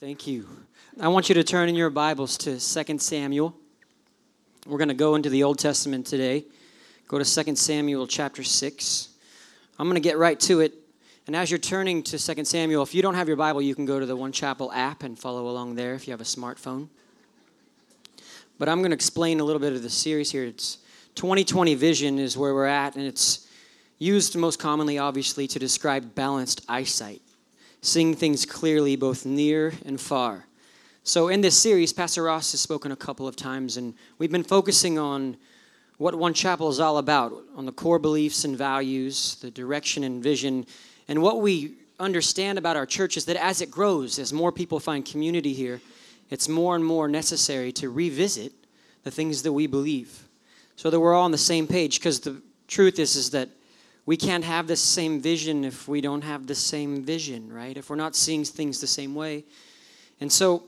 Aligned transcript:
Thank 0.00 0.28
you. 0.28 0.46
I 1.00 1.08
want 1.08 1.28
you 1.28 1.34
to 1.34 1.42
turn 1.42 1.68
in 1.68 1.74
your 1.74 1.90
Bibles 1.90 2.38
to 2.38 2.60
2 2.60 2.98
Samuel. 2.98 3.52
We're 4.64 4.78
going 4.78 4.90
to 4.90 4.94
go 4.94 5.16
into 5.16 5.28
the 5.28 5.42
Old 5.42 5.58
Testament 5.58 6.06
today. 6.06 6.44
Go 7.08 7.18
to 7.18 7.24
2 7.24 7.56
Samuel 7.56 8.06
chapter 8.06 8.44
6. 8.44 9.08
I'm 9.76 9.88
going 9.88 10.00
to 10.00 10.08
get 10.08 10.16
right 10.16 10.38
to 10.38 10.60
it. 10.60 10.72
And 11.26 11.34
as 11.34 11.50
you're 11.50 11.58
turning 11.58 12.04
to 12.04 12.16
2 12.16 12.44
Samuel, 12.44 12.84
if 12.84 12.94
you 12.94 13.02
don't 13.02 13.16
have 13.16 13.26
your 13.26 13.36
Bible, 13.36 13.60
you 13.60 13.74
can 13.74 13.86
go 13.86 13.98
to 13.98 14.06
the 14.06 14.14
One 14.14 14.30
Chapel 14.30 14.70
app 14.70 15.02
and 15.02 15.18
follow 15.18 15.48
along 15.48 15.74
there 15.74 15.94
if 15.94 16.06
you 16.06 16.12
have 16.12 16.20
a 16.20 16.24
smartphone. 16.24 16.86
But 18.56 18.68
I'm 18.68 18.78
going 18.78 18.92
to 18.92 18.94
explain 18.94 19.40
a 19.40 19.44
little 19.44 19.60
bit 19.60 19.72
of 19.72 19.82
the 19.82 19.90
series 19.90 20.30
here. 20.30 20.44
It's 20.44 20.78
2020 21.16 21.74
vision 21.74 22.20
is 22.20 22.38
where 22.38 22.54
we're 22.54 22.66
at, 22.66 22.94
and 22.94 23.04
it's 23.04 23.48
used 23.98 24.36
most 24.36 24.60
commonly, 24.60 24.96
obviously, 24.96 25.48
to 25.48 25.58
describe 25.58 26.14
balanced 26.14 26.64
eyesight, 26.68 27.20
seeing 27.80 28.14
things 28.14 28.44
clearly 28.44 28.96
both 28.96 29.24
near 29.24 29.72
and 29.84 30.00
far. 30.00 30.46
So, 31.04 31.28
in 31.28 31.40
this 31.40 31.56
series, 31.56 31.92
Pastor 31.92 32.24
Ross 32.24 32.52
has 32.52 32.60
spoken 32.60 32.92
a 32.92 32.96
couple 32.96 33.26
of 33.26 33.34
times, 33.34 33.76
and 33.76 33.94
we've 34.18 34.32
been 34.32 34.44
focusing 34.44 34.98
on 34.98 35.36
what 35.96 36.14
One 36.14 36.34
Chapel 36.34 36.68
is 36.68 36.80
all 36.80 36.98
about 36.98 37.32
on 37.56 37.66
the 37.66 37.72
core 37.72 37.98
beliefs 37.98 38.44
and 38.44 38.56
values, 38.56 39.36
the 39.36 39.50
direction 39.50 40.04
and 40.04 40.22
vision, 40.22 40.66
and 41.08 41.22
what 41.22 41.40
we 41.40 41.74
understand 41.98 42.58
about 42.58 42.76
our 42.76 42.86
church 42.86 43.16
is 43.16 43.24
that 43.24 43.36
as 43.36 43.60
it 43.60 43.70
grows, 43.70 44.18
as 44.18 44.32
more 44.32 44.52
people 44.52 44.78
find 44.78 45.04
community 45.04 45.52
here, 45.52 45.80
it's 46.30 46.48
more 46.48 46.76
and 46.76 46.84
more 46.84 47.08
necessary 47.08 47.72
to 47.72 47.90
revisit 47.90 48.52
the 49.02 49.10
things 49.10 49.42
that 49.42 49.52
we 49.52 49.66
believe 49.66 50.28
so 50.76 50.90
that 50.90 51.00
we're 51.00 51.14
all 51.14 51.24
on 51.24 51.32
the 51.32 51.38
same 51.38 51.66
page 51.66 51.98
because 51.98 52.20
the 52.20 52.40
truth 52.68 52.98
is 52.98 53.16
is 53.16 53.30
that 53.30 53.48
we 54.08 54.16
can't 54.16 54.44
have 54.44 54.66
the 54.66 54.74
same 54.74 55.20
vision 55.20 55.66
if 55.66 55.86
we 55.86 56.00
don't 56.00 56.22
have 56.22 56.46
the 56.46 56.54
same 56.54 57.04
vision, 57.04 57.52
right? 57.52 57.76
If 57.76 57.90
we're 57.90 57.96
not 57.96 58.16
seeing 58.16 58.42
things 58.42 58.80
the 58.80 58.86
same 58.86 59.14
way. 59.14 59.44
And 60.18 60.32
so 60.32 60.62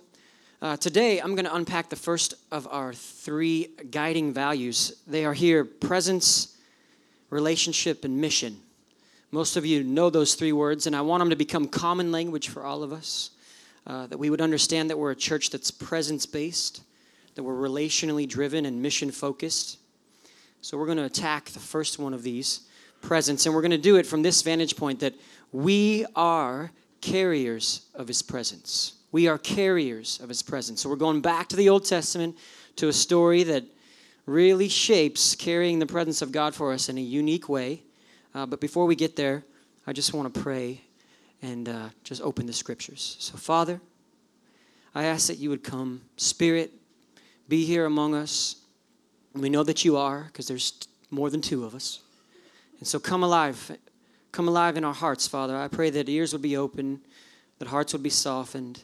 uh, 0.61 0.77
today 0.77 1.21
I'm 1.21 1.35
going 1.35 1.47
to 1.47 1.55
unpack 1.55 1.89
the 1.89 1.97
first 1.97 2.35
of 2.53 2.69
our 2.71 2.93
three 2.93 3.69
guiding 3.91 4.35
values. 4.35 5.01
They 5.07 5.25
are 5.25 5.33
here 5.33 5.65
presence, 5.65 6.59
relationship, 7.31 8.05
and 8.05 8.21
mission. 8.21 8.59
Most 9.31 9.57
of 9.57 9.65
you 9.65 9.85
know 9.85 10.11
those 10.11 10.35
three 10.35 10.53
words, 10.53 10.87
and 10.87 10.95
I 10.95 11.01
want 11.01 11.23
them 11.23 11.31
to 11.31 11.37
become 11.37 11.67
common 11.67 12.13
language 12.13 12.51
for 12.51 12.63
all 12.63 12.83
of 12.83 12.93
us. 12.93 13.31
Uh, 13.87 14.07
that 14.09 14.19
we 14.19 14.29
would 14.29 14.43
understand 14.43 14.91
that 14.91 14.99
we're 14.99 15.13
a 15.13 15.17
church 15.17 15.49
that's 15.49 15.71
presence 15.71 16.27
based, 16.27 16.83
that 17.37 17.43
we're 17.43 17.55
relationally 17.55 18.29
driven 18.29 18.67
and 18.67 18.83
mission 18.83 19.11
focused. 19.11 19.79
So 20.61 20.77
we're 20.77 20.85
going 20.85 20.99
to 20.99 21.05
attack 21.05 21.47
the 21.47 21.59
first 21.59 21.99
one 21.99 22.13
of 22.13 22.23
these 22.23 22.67
presence. 23.01 23.47
And 23.47 23.55
we're 23.55 23.63
going 23.63 23.71
to 23.71 23.79
do 23.79 23.97
it 23.97 24.07
from 24.07 24.23
this 24.23 24.43
vantage 24.43 24.77
point 24.77 25.01
that 25.01 25.15
we 25.53 26.07
are 26.15 26.71
carriers 27.01 27.87
of 27.95 28.09
his 28.09 28.23
presence. 28.23 28.95
We 29.13 29.27
are 29.27 29.39
carriers 29.39 30.21
of 30.23 30.29
his 30.29 30.43
presence. 30.43 30.83
So 30.83 30.89
we're 30.89 30.97
going 30.97 31.21
back 31.21 31.49
to 31.49 31.57
the 31.57 31.69
Old 31.69 31.85
Testament 31.85 32.37
to 32.77 32.89
a 32.89 32.93
story 32.93 33.43
that 33.45 33.65
really 34.27 34.69
shapes 34.69 35.35
carrying 35.35 35.79
the 35.79 35.87
presence 35.87 36.23
of 36.23 36.31
God 36.31 36.55
for 36.55 36.73
us 36.73 36.89
in 36.89 36.99
a 36.99 37.03
unique 37.03 37.49
way. 37.49 37.83
Uh, 38.35 38.47
but 38.47 38.61
before 38.61 38.87
we 38.87 38.95
get 38.95 39.17
there, 39.17 39.45
I 39.87 39.93
just 39.93 40.15
want 40.15 40.33
to 40.33 40.41
pray 40.41 40.83
and 41.43 41.69
uh, 41.69 41.89
just 42.05 42.23
open 42.23 42.47
the 42.47 42.53
scriptures. 42.53 43.17
So, 43.19 43.37
Father, 43.37 43.81
I 44.95 45.05
ask 45.05 45.27
that 45.29 45.39
you 45.39 45.51
would 45.51 45.65
come, 45.65 46.03
Spirit, 46.17 46.73
be 47.49 47.65
here 47.65 47.87
among 47.87 48.15
us. 48.15 48.57
we 49.35 49.49
know 49.49 49.65
that 49.65 49.85
you 49.85 49.97
are 49.97 50.25
because 50.25 50.47
there's 50.47 50.75
more 51.11 51.31
than 51.31 51.41
two 51.41 51.65
of 51.65 51.75
us. 51.75 52.01
And 52.81 52.89
so 52.89 52.99
come 52.99 53.23
alive. 53.23 53.77
Come 54.33 54.49
alive 54.49 54.77
in 54.77 54.85
our 54.85 54.95
hearts, 54.95 55.29
Father. 55.29 55.57
I 55.57 55.69
pray 55.69 55.91
that 55.91 56.09
ears 56.09 56.33
would 56.33 56.43
be 56.43 56.57
open, 56.57 57.01
that 57.59 57.69
hearts 57.69 57.93
would 57.93 58.03
be 58.03 58.11
softened. 58.11 58.83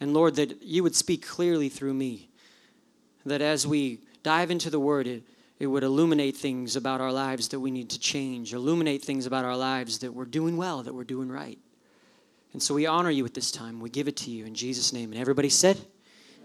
And 0.00 0.14
Lord, 0.14 0.36
that 0.36 0.62
you 0.62 0.82
would 0.82 0.94
speak 0.94 1.26
clearly 1.26 1.68
through 1.68 1.94
me. 1.94 2.28
That 3.24 3.40
as 3.40 3.66
we 3.66 4.00
dive 4.22 4.50
into 4.50 4.68
the 4.68 4.80
word, 4.80 5.06
it, 5.06 5.22
it 5.58 5.66
would 5.66 5.84
illuminate 5.84 6.36
things 6.36 6.74
about 6.74 7.00
our 7.00 7.12
lives 7.12 7.48
that 7.48 7.60
we 7.60 7.70
need 7.70 7.90
to 7.90 7.98
change, 7.98 8.52
illuminate 8.52 9.04
things 9.04 9.26
about 9.26 9.44
our 9.44 9.56
lives 9.56 9.98
that 9.98 10.12
we're 10.12 10.24
doing 10.24 10.56
well, 10.56 10.82
that 10.82 10.94
we're 10.94 11.04
doing 11.04 11.30
right. 11.30 11.58
And 12.52 12.62
so 12.62 12.74
we 12.74 12.86
honor 12.86 13.10
you 13.10 13.24
at 13.24 13.34
this 13.34 13.50
time. 13.50 13.80
We 13.80 13.88
give 13.88 14.08
it 14.08 14.16
to 14.18 14.30
you 14.30 14.44
in 14.44 14.54
Jesus' 14.54 14.92
name. 14.92 15.12
And 15.12 15.20
everybody 15.20 15.48
said, 15.48 15.78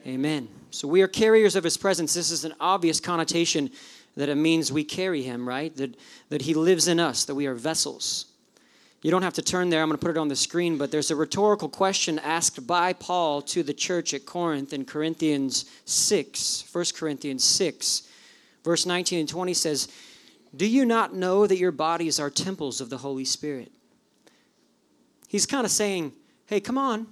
Amen. 0.05 0.47
So 0.71 0.87
we 0.87 1.01
are 1.01 1.07
carriers 1.07 1.55
of 1.55 1.63
his 1.63 1.75
presence. 1.75 2.13
This 2.13 2.31
is 2.31 2.45
an 2.45 2.53
obvious 2.61 2.99
connotation 2.99 3.71
that 4.17 4.29
it 4.29 4.35
means 4.35 4.71
we 4.71 4.83
carry 4.83 5.21
him, 5.21 5.47
right? 5.47 5.75
That, 5.77 5.95
that 6.29 6.41
he 6.41 6.55
lives 6.55 6.87
in 6.87 6.99
us, 6.99 7.23
that 7.25 7.35
we 7.35 7.45
are 7.45 7.53
vessels. 7.53 8.25
You 9.03 9.11
don't 9.11 9.21
have 9.21 9.35
to 9.35 9.43
turn 9.43 9.69
there, 9.69 9.83
I'm 9.83 9.89
going 9.89 9.97
to 9.99 10.03
put 10.03 10.15
it 10.15 10.19
on 10.19 10.27
the 10.27 10.35
screen, 10.35 10.77
but 10.77 10.91
there's 10.91 11.11
a 11.11 11.15
rhetorical 11.15 11.69
question 11.69 12.17
asked 12.19 12.65
by 12.65 12.93
Paul 12.93 13.43
to 13.43 13.61
the 13.61 13.75
church 13.75 14.15
at 14.15 14.25
Corinth 14.25 14.73
in 14.73 14.85
Corinthians 14.85 15.65
6, 15.85 16.65
1 16.71 16.85
Corinthians 16.95 17.43
6, 17.43 18.09
verse 18.63 18.87
19 18.87 19.19
and 19.19 19.29
20 19.29 19.53
says, 19.53 19.87
Do 20.55 20.65
you 20.65 20.83
not 20.83 21.13
know 21.13 21.45
that 21.45 21.59
your 21.59 21.71
bodies 21.71 22.19
are 22.19 22.31
temples 22.31 22.81
of 22.81 22.89
the 22.89 22.97
Holy 22.97 23.23
Spirit? 23.23 23.71
He's 25.27 25.45
kind 25.45 25.63
of 25.63 25.71
saying, 25.71 26.11
Hey, 26.47 26.59
come 26.59 26.79
on, 26.79 27.05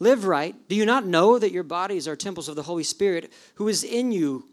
live 0.00 0.24
right. 0.24 0.56
Do 0.68 0.74
you 0.74 0.84
not 0.84 1.06
know 1.06 1.38
that 1.38 1.52
your 1.52 1.62
bodies 1.62 2.08
are 2.08 2.16
temples 2.16 2.48
of 2.48 2.56
the 2.56 2.64
Holy 2.64 2.82
Spirit 2.82 3.32
who 3.54 3.68
is 3.68 3.84
in 3.84 4.10
you, 4.10 4.48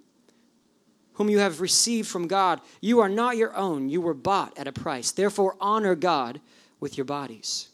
whom 1.17 1.29
you 1.29 1.39
have 1.39 1.61
received 1.61 2.07
from 2.07 2.27
God. 2.27 2.61
You 2.79 2.99
are 2.99 3.09
not 3.09 3.37
your 3.37 3.55
own, 3.55 3.89
you 3.89 4.01
were 4.01 4.13
bought 4.13 4.55
at 4.57 4.67
a 4.67 4.71
price. 4.71 5.11
Therefore, 5.11 5.55
honor 5.59 5.95
God 5.95 6.39
with 6.79 6.95
your 6.95 7.05
bodies. 7.05 7.69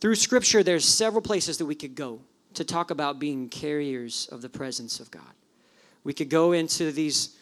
Through 0.00 0.16
Scripture, 0.16 0.64
there's 0.64 0.84
several 0.84 1.22
places 1.22 1.58
that 1.58 1.66
we 1.66 1.76
could 1.76 1.94
go 1.94 2.20
to 2.54 2.64
talk 2.64 2.90
about 2.90 3.20
being 3.20 3.48
carriers 3.48 4.28
of 4.32 4.42
the 4.42 4.48
presence 4.48 4.98
of 4.98 5.10
God. 5.12 5.22
We 6.02 6.12
could 6.12 6.28
go 6.28 6.50
into 6.50 6.90
these, 6.90 7.36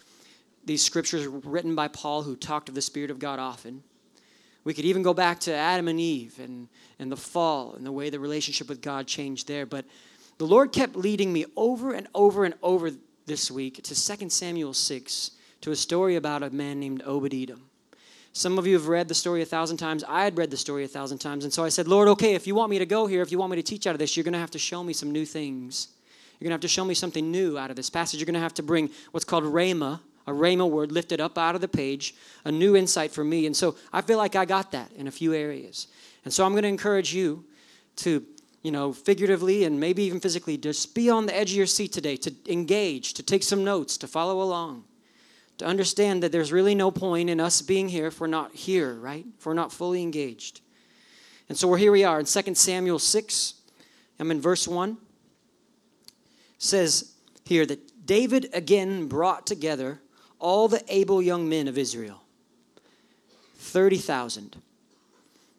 these 0.64 0.84
scriptures 0.84 1.26
written 1.26 1.74
by 1.74 1.88
Paul, 1.88 2.22
who 2.22 2.36
talked 2.36 2.68
of 2.68 2.74
the 2.74 2.82
Spirit 2.82 3.10
of 3.10 3.18
God 3.18 3.38
often. 3.38 3.82
We 4.64 4.74
could 4.74 4.84
even 4.84 5.02
go 5.02 5.14
back 5.14 5.40
to 5.40 5.54
Adam 5.54 5.88
and 5.88 5.98
Eve 5.98 6.38
and, 6.38 6.68
and 6.98 7.10
the 7.10 7.16
fall 7.16 7.74
and 7.74 7.84
the 7.84 7.90
way 7.90 8.10
the 8.10 8.20
relationship 8.20 8.68
with 8.68 8.80
God 8.80 9.06
changed 9.06 9.48
there. 9.48 9.66
But 9.66 9.86
the 10.38 10.46
Lord 10.46 10.72
kept 10.72 10.94
leading 10.94 11.32
me 11.32 11.46
over 11.56 11.92
and 11.92 12.06
over 12.14 12.44
and 12.44 12.54
over 12.62 12.90
this 13.26 13.50
week 13.50 13.82
to 13.82 13.94
2 13.94 14.28
Samuel 14.28 14.74
6 14.74 15.30
to 15.60 15.70
a 15.70 15.76
story 15.76 16.16
about 16.16 16.42
a 16.42 16.50
man 16.50 16.80
named 16.80 17.02
Edom. 17.02 17.62
Some 18.32 18.58
of 18.58 18.66
you 18.66 18.74
have 18.74 18.88
read 18.88 19.08
the 19.08 19.14
story 19.14 19.42
a 19.42 19.46
thousand 19.46 19.76
times. 19.76 20.04
I 20.08 20.24
had 20.24 20.38
read 20.38 20.50
the 20.50 20.56
story 20.56 20.84
a 20.84 20.88
thousand 20.88 21.18
times. 21.18 21.44
And 21.44 21.52
so 21.52 21.64
I 21.64 21.68
said, 21.68 21.86
Lord, 21.86 22.08
okay, 22.08 22.34
if 22.34 22.46
you 22.46 22.54
want 22.54 22.70
me 22.70 22.78
to 22.78 22.86
go 22.86 23.06
here, 23.06 23.20
if 23.20 23.30
you 23.30 23.38
want 23.38 23.50
me 23.50 23.56
to 23.56 23.62
teach 23.62 23.86
out 23.86 23.94
of 23.94 23.98
this, 23.98 24.16
you're 24.16 24.24
going 24.24 24.32
to 24.32 24.38
have 24.38 24.50
to 24.52 24.58
show 24.58 24.82
me 24.82 24.92
some 24.92 25.10
new 25.10 25.26
things. 25.26 25.88
You're 26.40 26.46
going 26.46 26.50
to 26.50 26.54
have 26.54 26.62
to 26.62 26.68
show 26.68 26.84
me 26.84 26.94
something 26.94 27.30
new 27.30 27.58
out 27.58 27.70
of 27.70 27.76
this 27.76 27.90
passage. 27.90 28.18
You're 28.18 28.26
going 28.26 28.34
to 28.34 28.40
have 28.40 28.54
to 28.54 28.62
bring 28.62 28.90
what's 29.10 29.24
called 29.24 29.44
rhema, 29.44 30.00
a 30.26 30.32
rhema 30.32 30.68
word 30.68 30.90
lifted 30.90 31.20
up 31.20 31.36
out 31.36 31.54
of 31.54 31.60
the 31.60 31.68
page, 31.68 32.14
a 32.44 32.50
new 32.50 32.74
insight 32.74 33.12
for 33.12 33.22
me. 33.22 33.46
And 33.46 33.56
so 33.56 33.76
I 33.92 34.00
feel 34.00 34.18
like 34.18 34.34
I 34.34 34.46
got 34.46 34.72
that 34.72 34.90
in 34.92 35.06
a 35.06 35.12
few 35.12 35.34
areas. 35.34 35.88
And 36.24 36.32
so 36.32 36.44
I'm 36.44 36.52
going 36.52 36.62
to 36.62 36.68
encourage 36.68 37.14
you 37.14 37.44
to 37.96 38.24
you 38.62 38.70
know, 38.70 38.92
figuratively 38.92 39.64
and 39.64 39.78
maybe 39.78 40.04
even 40.04 40.20
physically, 40.20 40.56
just 40.56 40.94
be 40.94 41.10
on 41.10 41.26
the 41.26 41.36
edge 41.36 41.50
of 41.50 41.56
your 41.56 41.66
seat 41.66 41.92
today, 41.92 42.16
to 42.16 42.32
engage, 42.48 43.14
to 43.14 43.22
take 43.22 43.42
some 43.42 43.64
notes, 43.64 43.98
to 43.98 44.06
follow 44.06 44.40
along, 44.40 44.84
to 45.58 45.64
understand 45.64 46.22
that 46.22 46.32
there's 46.32 46.52
really 46.52 46.74
no 46.74 46.90
point 46.90 47.28
in 47.28 47.40
us 47.40 47.60
being 47.60 47.88
here 47.88 48.06
if 48.06 48.20
we're 48.20 48.28
not 48.28 48.54
here, 48.54 48.94
right? 48.94 49.26
If 49.38 49.46
we're 49.46 49.54
not 49.54 49.72
fully 49.72 50.02
engaged. 50.02 50.60
And 51.48 51.58
so 51.58 51.66
we're 51.68 51.78
here 51.78 51.92
we 51.92 52.04
are 52.04 52.20
in 52.20 52.26
2 52.26 52.54
Samuel 52.54 52.98
6. 52.98 53.54
I'm 54.18 54.30
in 54.30 54.40
verse 54.40 54.68
1. 54.68 54.96
says 56.58 57.12
here 57.44 57.66
that 57.66 58.06
David 58.06 58.48
again 58.52 59.08
brought 59.08 59.46
together 59.46 60.00
all 60.38 60.68
the 60.68 60.82
able 60.88 61.20
young 61.20 61.48
men 61.48 61.68
of 61.68 61.76
Israel 61.76 62.22
30,000 63.56 64.56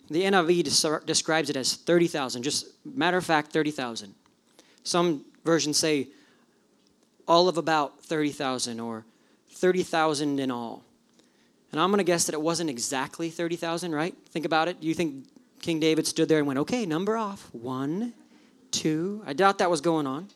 the 0.09 0.23
NIV 0.23 1.05
describes 1.05 1.49
it 1.49 1.55
as 1.55 1.75
30,000, 1.75 2.43
just 2.43 2.67
matter 2.85 3.17
of 3.17 3.25
fact, 3.25 3.51
30,000. 3.51 4.13
Some 4.83 5.25
versions 5.45 5.77
say 5.77 6.07
all 7.27 7.47
of 7.47 7.57
about 7.57 8.03
30,000 8.03 8.79
or 8.79 9.05
30,000 9.51 10.39
in 10.39 10.51
all. 10.51 10.83
And 11.71 11.79
I'm 11.79 11.89
going 11.89 11.99
to 11.99 12.03
guess 12.03 12.25
that 12.25 12.33
it 12.33 12.41
wasn't 12.41 12.69
exactly 12.69 13.29
30,000, 13.29 13.95
right? 13.95 14.15
Think 14.29 14.45
about 14.45 14.67
it. 14.67 14.79
Do 14.81 14.87
you 14.87 14.93
think 14.93 15.25
King 15.63 15.79
David 15.79 16.05
stood 16.05 16.27
there 16.27 16.39
and 16.39 16.45
went, 16.45 16.59
okay, 16.59 16.85
number 16.85 17.15
off. 17.15 17.49
One, 17.53 18.13
two. 18.71 19.23
I 19.25 19.31
doubt 19.31 19.59
that 19.59 19.71
was 19.71 19.79
going 19.79 20.05
on. 20.05 20.27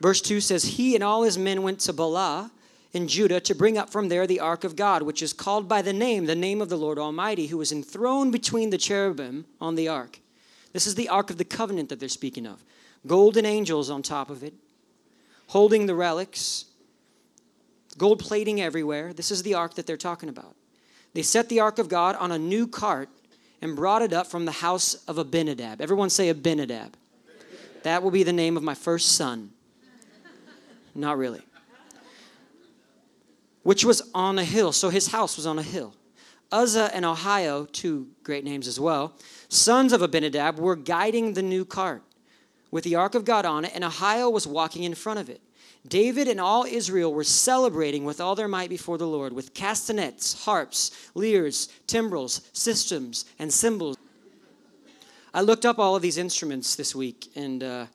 Verse 0.00 0.22
2 0.22 0.40
says, 0.40 0.64
He 0.64 0.94
and 0.94 1.04
all 1.04 1.22
his 1.22 1.36
men 1.36 1.62
went 1.62 1.80
to 1.80 1.92
Baalah 1.92 2.50
in 2.92 3.06
Judah 3.06 3.40
to 3.40 3.54
bring 3.54 3.78
up 3.78 3.90
from 3.90 4.08
there 4.08 4.26
the 4.26 4.40
ark 4.40 4.64
of 4.64 4.76
God, 4.76 5.02
which 5.02 5.22
is 5.22 5.32
called 5.32 5.68
by 5.68 5.82
the 5.82 5.92
name, 5.92 6.26
the 6.26 6.34
name 6.34 6.60
of 6.60 6.68
the 6.68 6.76
Lord 6.76 6.98
Almighty, 6.98 7.46
who 7.46 7.58
was 7.58 7.72
enthroned 7.72 8.32
between 8.32 8.70
the 8.70 8.78
cherubim 8.78 9.44
on 9.60 9.76
the 9.76 9.88
ark. 9.88 10.20
This 10.72 10.86
is 10.86 10.94
the 10.94 11.08
ark 11.08 11.30
of 11.30 11.38
the 11.38 11.44
covenant 11.44 11.88
that 11.88 12.00
they're 12.00 12.08
speaking 12.08 12.46
of. 12.46 12.64
Golden 13.06 13.46
angels 13.46 13.90
on 13.90 14.02
top 14.02 14.28
of 14.28 14.42
it, 14.42 14.54
holding 15.48 15.86
the 15.86 15.94
relics, 15.94 16.66
gold 17.96 18.18
plating 18.18 18.60
everywhere. 18.60 19.12
This 19.12 19.30
is 19.30 19.42
the 19.42 19.54
ark 19.54 19.74
that 19.74 19.86
they're 19.86 19.96
talking 19.96 20.28
about. 20.28 20.56
They 21.14 21.22
set 21.22 21.48
the 21.48 21.60
ark 21.60 21.78
of 21.78 21.88
God 21.88 22.16
on 22.16 22.30
a 22.32 22.38
new 22.38 22.66
cart 22.66 23.08
and 23.62 23.76
brought 23.76 24.02
it 24.02 24.12
up 24.12 24.26
from 24.26 24.44
the 24.44 24.52
house 24.52 24.94
of 25.06 25.18
Abinadab. 25.18 25.80
Everyone 25.80 26.10
say 26.10 26.28
Abinadab. 26.28 26.94
That 27.82 28.02
will 28.02 28.10
be 28.10 28.22
the 28.22 28.32
name 28.32 28.56
of 28.56 28.62
my 28.62 28.74
first 28.74 29.12
son. 29.12 29.50
Not 30.94 31.18
really. 31.18 31.42
Which 33.62 33.84
was 33.84 34.02
on 34.14 34.38
a 34.38 34.44
hill. 34.44 34.72
So 34.72 34.88
his 34.88 35.08
house 35.08 35.36
was 35.36 35.46
on 35.46 35.58
a 35.58 35.62
hill. 35.62 35.94
Uzzah 36.52 36.90
and 36.94 37.04
Ahio, 37.04 37.70
two 37.70 38.08
great 38.24 38.44
names 38.44 38.66
as 38.66 38.80
well, 38.80 39.14
sons 39.48 39.92
of 39.92 40.02
Abinadab, 40.02 40.58
were 40.58 40.76
guiding 40.76 41.34
the 41.34 41.42
new 41.42 41.64
cart 41.64 42.02
with 42.70 42.84
the 42.84 42.96
ark 42.96 43.14
of 43.14 43.24
God 43.24 43.44
on 43.44 43.64
it, 43.64 43.72
and 43.74 43.84
Ahio 43.84 44.32
was 44.32 44.46
walking 44.46 44.84
in 44.84 44.94
front 44.94 45.20
of 45.20 45.28
it. 45.28 45.40
David 45.86 46.28
and 46.28 46.40
all 46.40 46.64
Israel 46.64 47.12
were 47.12 47.24
celebrating 47.24 48.04
with 48.04 48.20
all 48.20 48.34
their 48.34 48.48
might 48.48 48.68
before 48.68 48.98
the 48.98 49.06
Lord, 49.06 49.32
with 49.32 49.54
castanets, 49.54 50.44
harps, 50.44 50.90
lyres, 51.14 51.68
timbrels, 51.86 52.40
sistrums, 52.52 53.24
and 53.38 53.52
cymbals. 53.52 53.96
I 55.32 55.40
looked 55.40 55.64
up 55.64 55.78
all 55.78 55.96
of 55.96 56.02
these 56.02 56.18
instruments 56.18 56.76
this 56.76 56.94
week 56.94 57.28
and 57.34 57.62
uh, 57.62 57.86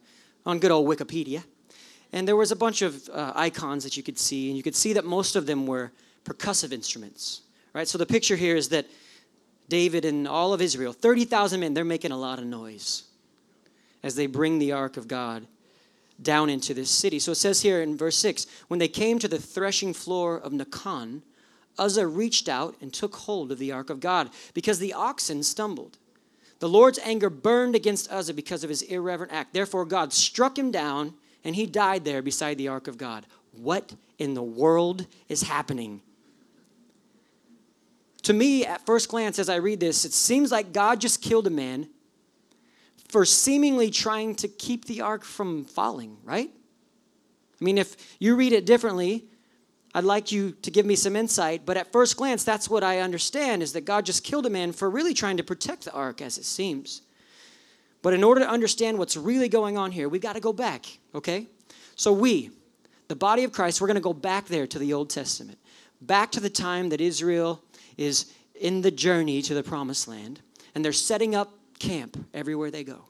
on 0.45 0.59
good 0.59 0.71
old 0.71 0.87
Wikipedia, 0.87 1.43
and 2.15 2.25
there 2.25 2.37
was 2.37 2.51
a 2.51 2.55
bunch 2.55 2.81
of 2.81 3.07
uh, 3.09 3.33
icons 3.35 3.83
that 3.83 3.97
you 3.97 4.01
could 4.01 4.17
see, 4.17 4.47
and 4.47 4.55
you 4.55 4.63
could 4.63 4.75
see 4.75 4.93
that 4.93 5.03
most 5.03 5.35
of 5.35 5.45
them 5.45 5.67
were 5.67 5.91
percussive 6.23 6.71
instruments. 6.71 7.41
Right. 7.73 7.87
So 7.87 7.97
the 7.97 8.05
picture 8.05 8.37
here 8.37 8.55
is 8.55 8.69
that 8.69 8.87
David 9.67 10.05
and 10.05 10.25
all 10.25 10.53
of 10.53 10.61
Israel, 10.61 10.93
thirty 10.93 11.25
thousand 11.25 11.59
men, 11.59 11.73
they're 11.73 11.83
making 11.83 12.13
a 12.13 12.17
lot 12.17 12.39
of 12.39 12.45
noise 12.45 13.03
as 14.01 14.15
they 14.15 14.27
bring 14.27 14.59
the 14.59 14.71
ark 14.71 14.95
of 14.95 15.09
God 15.09 15.45
down 16.21 16.49
into 16.49 16.73
this 16.73 16.89
city. 16.89 17.19
So 17.19 17.33
it 17.33 17.35
says 17.35 17.61
here 17.61 17.81
in 17.81 17.97
verse 17.97 18.15
6 18.17 18.47
when 18.69 18.79
they 18.79 18.87
came 18.87 19.19
to 19.19 19.27
the 19.27 19.39
threshing 19.39 19.93
floor 19.93 20.37
of 20.37 20.53
Nacon, 20.53 21.21
Uzzah 21.77 22.07
reached 22.07 22.47
out 22.47 22.75
and 22.79 22.93
took 22.93 23.15
hold 23.15 23.51
of 23.51 23.59
the 23.59 23.73
ark 23.73 23.89
of 23.89 23.99
God 23.99 24.29
because 24.53 24.79
the 24.79 24.93
oxen 24.93 25.43
stumbled. 25.43 25.97
The 26.59 26.69
Lord's 26.69 26.99
anger 26.99 27.29
burned 27.29 27.75
against 27.75 28.09
Uzzah 28.09 28.35
because 28.35 28.63
of 28.63 28.69
his 28.69 28.83
irreverent 28.83 29.33
act. 29.33 29.53
Therefore, 29.53 29.83
God 29.83 30.13
struck 30.13 30.57
him 30.57 30.71
down 30.71 31.15
and 31.45 31.55
he 31.55 31.65
died 31.65 32.03
there 32.03 32.21
beside 32.21 32.57
the 32.57 32.67
ark 32.67 32.89
of 32.89 32.97
God. 32.97 33.25
What 33.53 33.93
in 34.17 34.33
the 34.33 34.43
world 34.43 35.05
is 35.29 35.43
happening? 35.43 36.01
To 38.23 38.33
me, 38.33 38.65
at 38.65 38.85
first 38.85 39.07
glance, 39.07 39.37
as 39.37 39.47
I 39.47 39.57
read 39.57 39.79
this, 39.79 40.03
it 40.03 40.11
seems 40.11 40.51
like 40.51 40.73
God 40.73 40.99
just 40.99 41.21
killed 41.21 41.45
a 41.45 41.51
man 41.51 41.87
for 43.07 43.23
seemingly 43.23 43.91
trying 43.91 44.35
to 44.35 44.47
keep 44.47 44.85
the 44.85 45.01
ark 45.01 45.23
from 45.23 45.63
falling, 45.63 46.17
right? 46.23 46.49
I 46.49 47.63
mean, 47.63 47.77
if 47.77 47.95
you 48.19 48.35
read 48.35 48.51
it 48.51 48.65
differently, 48.65 49.25
I'd 49.93 50.03
like 50.03 50.31
you 50.31 50.51
to 50.63 50.71
give 50.71 50.85
me 50.85 50.95
some 50.95 51.15
insight, 51.15 51.65
but 51.65 51.77
at 51.77 51.91
first 51.91 52.17
glance, 52.17 52.43
that's 52.43 52.69
what 52.69 52.83
I 52.83 52.99
understand 52.99 53.61
is 53.61 53.73
that 53.73 53.85
God 53.85 54.05
just 54.05 54.23
killed 54.23 54.47
a 54.47 54.49
man 54.49 54.71
for 54.71 54.89
really 54.89 55.13
trying 55.13 55.37
to 55.37 55.43
protect 55.43 55.85
the 55.85 55.93
ark, 55.93 56.21
as 56.21 56.39
it 56.39 56.43
seems. 56.43 57.03
But 58.05 58.13
in 58.13 58.23
order 58.23 58.41
to 58.41 58.47
understand 58.47 58.99
what's 58.99 59.17
really 59.17 59.49
going 59.49 59.79
on 59.79 59.91
here, 59.91 60.07
we've 60.07 60.21
got 60.21 60.33
to 60.33 60.39
go 60.39 60.53
back, 60.53 60.85
okay? 61.15 61.47
So, 61.95 62.13
we, 62.13 62.51
the 63.07 63.15
body 63.15 63.43
of 63.43 63.51
Christ, 63.51 63.81
we're 63.81 63.87
going 63.87 63.95
to 63.95 63.99
go 63.99 64.13
back 64.13 64.45
there 64.45 64.67
to 64.67 64.77
the 64.77 64.93
Old 64.93 65.09
Testament, 65.09 65.57
back 66.01 66.31
to 66.33 66.39
the 66.39 66.51
time 66.51 66.89
that 66.89 67.01
Israel 67.01 67.63
is 67.97 68.31
in 68.61 68.83
the 68.83 68.91
journey 68.91 69.41
to 69.41 69.55
the 69.55 69.63
promised 69.63 70.07
land, 70.07 70.39
and 70.75 70.85
they're 70.85 70.93
setting 70.93 71.33
up 71.33 71.51
camp 71.79 72.15
everywhere 72.31 72.69
they 72.69 72.83
go. 72.83 73.05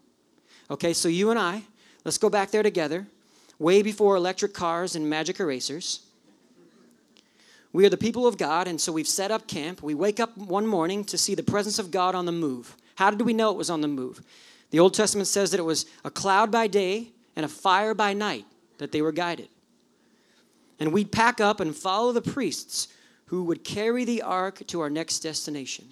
Okay, 0.71 0.93
so 0.93 1.09
you 1.09 1.29
and 1.29 1.37
I, 1.37 1.63
let's 2.05 2.17
go 2.17 2.29
back 2.29 2.51
there 2.51 2.63
together, 2.63 3.05
way 3.59 3.81
before 3.81 4.15
electric 4.15 4.53
cars 4.53 4.95
and 4.95 5.09
magic 5.09 5.41
erasers. 5.41 6.05
We 7.73 7.85
are 7.85 7.89
the 7.89 7.97
people 7.97 8.27
of 8.27 8.37
God, 8.37 8.65
and 8.69 8.79
so 8.79 8.93
we've 8.93 9.09
set 9.09 9.29
up 9.29 9.45
camp. 9.45 9.83
We 9.83 9.93
wake 9.93 10.21
up 10.21 10.37
one 10.37 10.65
morning 10.65 11.03
to 11.03 11.17
see 11.17 11.35
the 11.35 11.43
presence 11.43 11.79
of 11.79 11.91
God 11.91 12.15
on 12.15 12.25
the 12.25 12.31
move. 12.31 12.77
How 12.95 13.11
did 13.11 13.23
we 13.23 13.33
know 13.33 13.51
it 13.51 13.57
was 13.57 13.69
on 13.69 13.81
the 13.81 13.89
move? 13.89 14.21
The 14.75 14.81
Old 14.81 14.93
Testament 14.93 15.29
says 15.29 15.51
that 15.51 15.59
it 15.61 15.63
was 15.63 15.85
a 16.03 16.09
cloud 16.09 16.51
by 16.51 16.67
day 16.67 17.13
and 17.37 17.45
a 17.45 17.47
fire 17.47 17.93
by 17.93 18.11
night 18.11 18.43
that 18.77 18.91
they 18.91 19.01
were 19.01 19.13
guided. 19.13 19.47
And 20.81 20.91
we'd 20.91 21.13
pack 21.13 21.39
up 21.39 21.61
and 21.61 21.73
follow 21.73 22.11
the 22.11 22.21
priests 22.21 22.89
who 23.27 23.45
would 23.45 23.63
carry 23.63 24.03
the 24.03 24.21
ark 24.21 24.67
to 24.67 24.81
our 24.81 24.89
next 24.89 25.19
destination. 25.19 25.85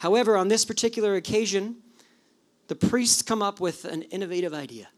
However, 0.00 0.36
on 0.36 0.48
this 0.48 0.66
particular 0.66 1.14
occasion, 1.14 1.76
the 2.68 2.74
priests 2.74 3.22
come 3.22 3.40
up 3.40 3.58
with 3.58 3.86
an 3.86 4.02
innovative 4.02 4.52
idea. 4.52 4.88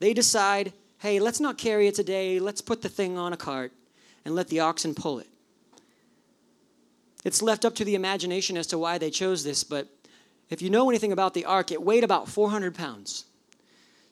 They 0.00 0.12
decide, 0.12 0.72
hey, 0.98 1.20
let's 1.20 1.38
not 1.38 1.56
carry 1.56 1.86
it 1.86 1.94
today, 1.94 2.40
let's 2.40 2.60
put 2.60 2.82
the 2.82 2.88
thing 2.88 3.16
on 3.16 3.32
a 3.32 3.36
cart 3.36 3.70
and 4.24 4.34
let 4.34 4.48
the 4.48 4.58
oxen 4.58 4.96
pull 4.96 5.20
it. 5.20 5.28
It's 7.24 7.42
left 7.42 7.64
up 7.64 7.76
to 7.76 7.84
the 7.84 7.94
imagination 7.94 8.56
as 8.56 8.66
to 8.66 8.76
why 8.76 8.98
they 8.98 9.10
chose 9.10 9.44
this, 9.44 9.62
but 9.62 9.86
if 10.50 10.60
you 10.60 10.68
know 10.68 10.88
anything 10.90 11.12
about 11.12 11.32
the 11.32 11.44
ark, 11.44 11.70
it 11.70 11.80
weighed 11.80 12.04
about 12.04 12.28
400 12.28 12.74
pounds. 12.74 13.24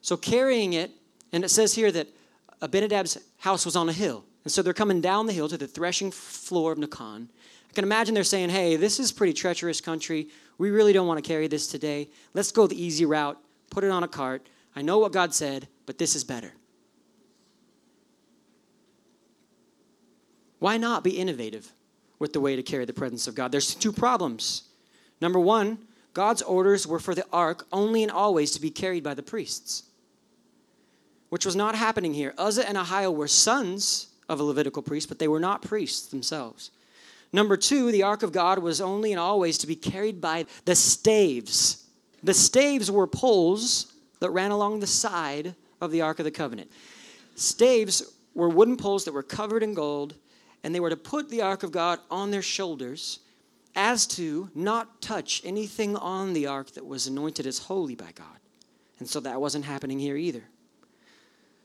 So 0.01 0.15
carrying 0.17 0.73
it, 0.73 0.91
and 1.31 1.43
it 1.43 1.49
says 1.49 1.73
here 1.75 1.91
that 1.91 2.07
Abinadab's 2.61 3.17
house 3.37 3.65
was 3.65 3.75
on 3.75 3.89
a 3.89 3.93
hill. 3.93 4.23
And 4.43 4.51
so 4.51 4.61
they're 4.61 4.73
coming 4.73 5.01
down 5.01 5.27
the 5.27 5.33
hill 5.33 5.49
to 5.49 5.57
the 5.57 5.67
threshing 5.67 6.11
floor 6.11 6.71
of 6.71 6.77
Nacon. 6.79 7.27
I 7.69 7.73
can 7.73 7.83
imagine 7.83 8.15
they're 8.15 8.23
saying, 8.23 8.49
hey, 8.49 8.77
this 8.77 8.99
is 8.99 9.11
pretty 9.11 9.33
treacherous 9.33 9.81
country. 9.81 10.29
We 10.57 10.71
really 10.71 10.93
don't 10.93 11.07
want 11.07 11.23
to 11.23 11.27
carry 11.27 11.47
this 11.47 11.67
today. 11.67 12.09
Let's 12.33 12.51
go 12.51 12.67
the 12.67 12.81
easy 12.81 13.05
route, 13.05 13.37
put 13.69 13.83
it 13.83 13.91
on 13.91 14.03
a 14.03 14.07
cart. 14.07 14.47
I 14.75 14.81
know 14.81 14.97
what 14.97 15.11
God 15.11 15.33
said, 15.33 15.67
but 15.85 15.97
this 15.97 16.15
is 16.15 16.23
better. 16.23 16.53
Why 20.59 20.77
not 20.77 21.03
be 21.03 21.11
innovative 21.11 21.71
with 22.17 22.33
the 22.33 22.41
way 22.41 22.55
to 22.55 22.63
carry 22.63 22.85
the 22.85 22.93
presence 22.93 23.27
of 23.27 23.35
God? 23.35 23.51
There's 23.51 23.75
two 23.75 23.93
problems. 23.93 24.63
Number 25.21 25.39
one, 25.39 25.77
God's 26.19 26.41
orders 26.41 26.85
were 26.85 26.99
for 26.99 27.15
the 27.15 27.25
ark 27.31 27.65
only 27.71 28.03
and 28.03 28.11
always 28.11 28.51
to 28.51 28.59
be 28.59 28.69
carried 28.69 29.05
by 29.05 29.13
the 29.13 29.23
priests, 29.23 29.83
which 31.29 31.45
was 31.45 31.55
not 31.55 31.75
happening 31.75 32.13
here. 32.13 32.33
Uzzah 32.37 32.67
and 32.67 32.77
Ahio 32.77 33.15
were 33.15 33.29
sons 33.29 34.07
of 34.27 34.41
a 34.41 34.43
Levitical 34.43 34.83
priest, 34.83 35.07
but 35.07 35.17
they 35.17 35.29
were 35.29 35.39
not 35.39 35.61
priests 35.61 36.07
themselves. 36.07 36.71
Number 37.31 37.55
two, 37.55 37.89
the 37.93 38.03
ark 38.03 38.21
of 38.21 38.33
God 38.33 38.59
was 38.59 38.81
only 38.81 39.13
and 39.13 39.19
always 39.19 39.57
to 39.59 39.67
be 39.67 39.77
carried 39.77 40.19
by 40.19 40.45
the 40.65 40.75
staves. 40.75 41.85
The 42.21 42.33
staves 42.33 42.91
were 42.91 43.07
poles 43.07 43.93
that 44.19 44.31
ran 44.31 44.51
along 44.51 44.81
the 44.81 44.87
side 44.87 45.55
of 45.79 45.89
the 45.89 46.01
ark 46.01 46.19
of 46.19 46.25
the 46.25 46.31
covenant. 46.31 46.69
Staves 47.35 48.03
were 48.33 48.49
wooden 48.49 48.75
poles 48.75 49.05
that 49.05 49.13
were 49.13 49.23
covered 49.23 49.63
in 49.63 49.73
gold, 49.73 50.15
and 50.65 50.75
they 50.75 50.81
were 50.81 50.89
to 50.89 50.97
put 50.97 51.29
the 51.29 51.43
ark 51.43 51.63
of 51.63 51.71
God 51.71 51.97
on 52.11 52.29
their 52.29 52.41
shoulders 52.41 53.19
as 53.75 54.05
to 54.07 54.49
not 54.55 55.01
touch 55.01 55.41
anything 55.45 55.95
on 55.95 56.33
the 56.33 56.47
ark 56.47 56.71
that 56.71 56.85
was 56.85 57.07
anointed 57.07 57.45
as 57.45 57.59
holy 57.59 57.95
by 57.95 58.11
God. 58.13 58.27
And 58.99 59.07
so 59.07 59.19
that 59.21 59.39
wasn't 59.39 59.65
happening 59.65 59.99
here 59.99 60.17
either. 60.17 60.43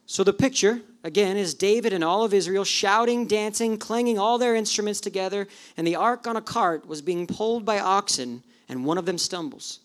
So 0.06 0.22
the 0.22 0.32
picture, 0.32 0.80
again, 1.02 1.36
is 1.36 1.54
David 1.54 1.92
and 1.92 2.04
all 2.04 2.24
of 2.24 2.34
Israel 2.34 2.64
shouting, 2.64 3.26
dancing, 3.26 3.78
clanging 3.78 4.18
all 4.18 4.36
their 4.38 4.54
instruments 4.54 5.00
together, 5.00 5.48
and 5.76 5.86
the 5.86 5.96
ark 5.96 6.26
on 6.26 6.36
a 6.36 6.42
cart 6.42 6.86
was 6.86 7.00
being 7.00 7.26
pulled 7.26 7.64
by 7.64 7.80
oxen, 7.80 8.42
and 8.68 8.84
one 8.84 8.98
of 8.98 9.06
them 9.06 9.16
stumbles. 9.16 9.80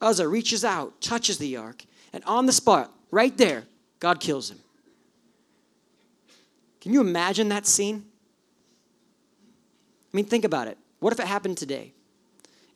Uzzah 0.00 0.26
reaches 0.26 0.64
out, 0.64 1.00
touches 1.00 1.38
the 1.38 1.56
ark, 1.56 1.84
and 2.12 2.24
on 2.24 2.46
the 2.46 2.52
spot, 2.52 2.92
right 3.10 3.36
there, 3.38 3.64
God 4.00 4.18
kills 4.18 4.50
him. 4.50 4.58
Can 6.80 6.92
you 6.92 7.00
imagine 7.00 7.50
that 7.50 7.66
scene? 7.66 8.04
I 10.12 10.16
mean, 10.16 10.24
think 10.24 10.44
about 10.44 10.66
it. 10.66 10.78
What 11.00 11.12
if 11.12 11.20
it 11.20 11.26
happened 11.26 11.58
today? 11.58 11.92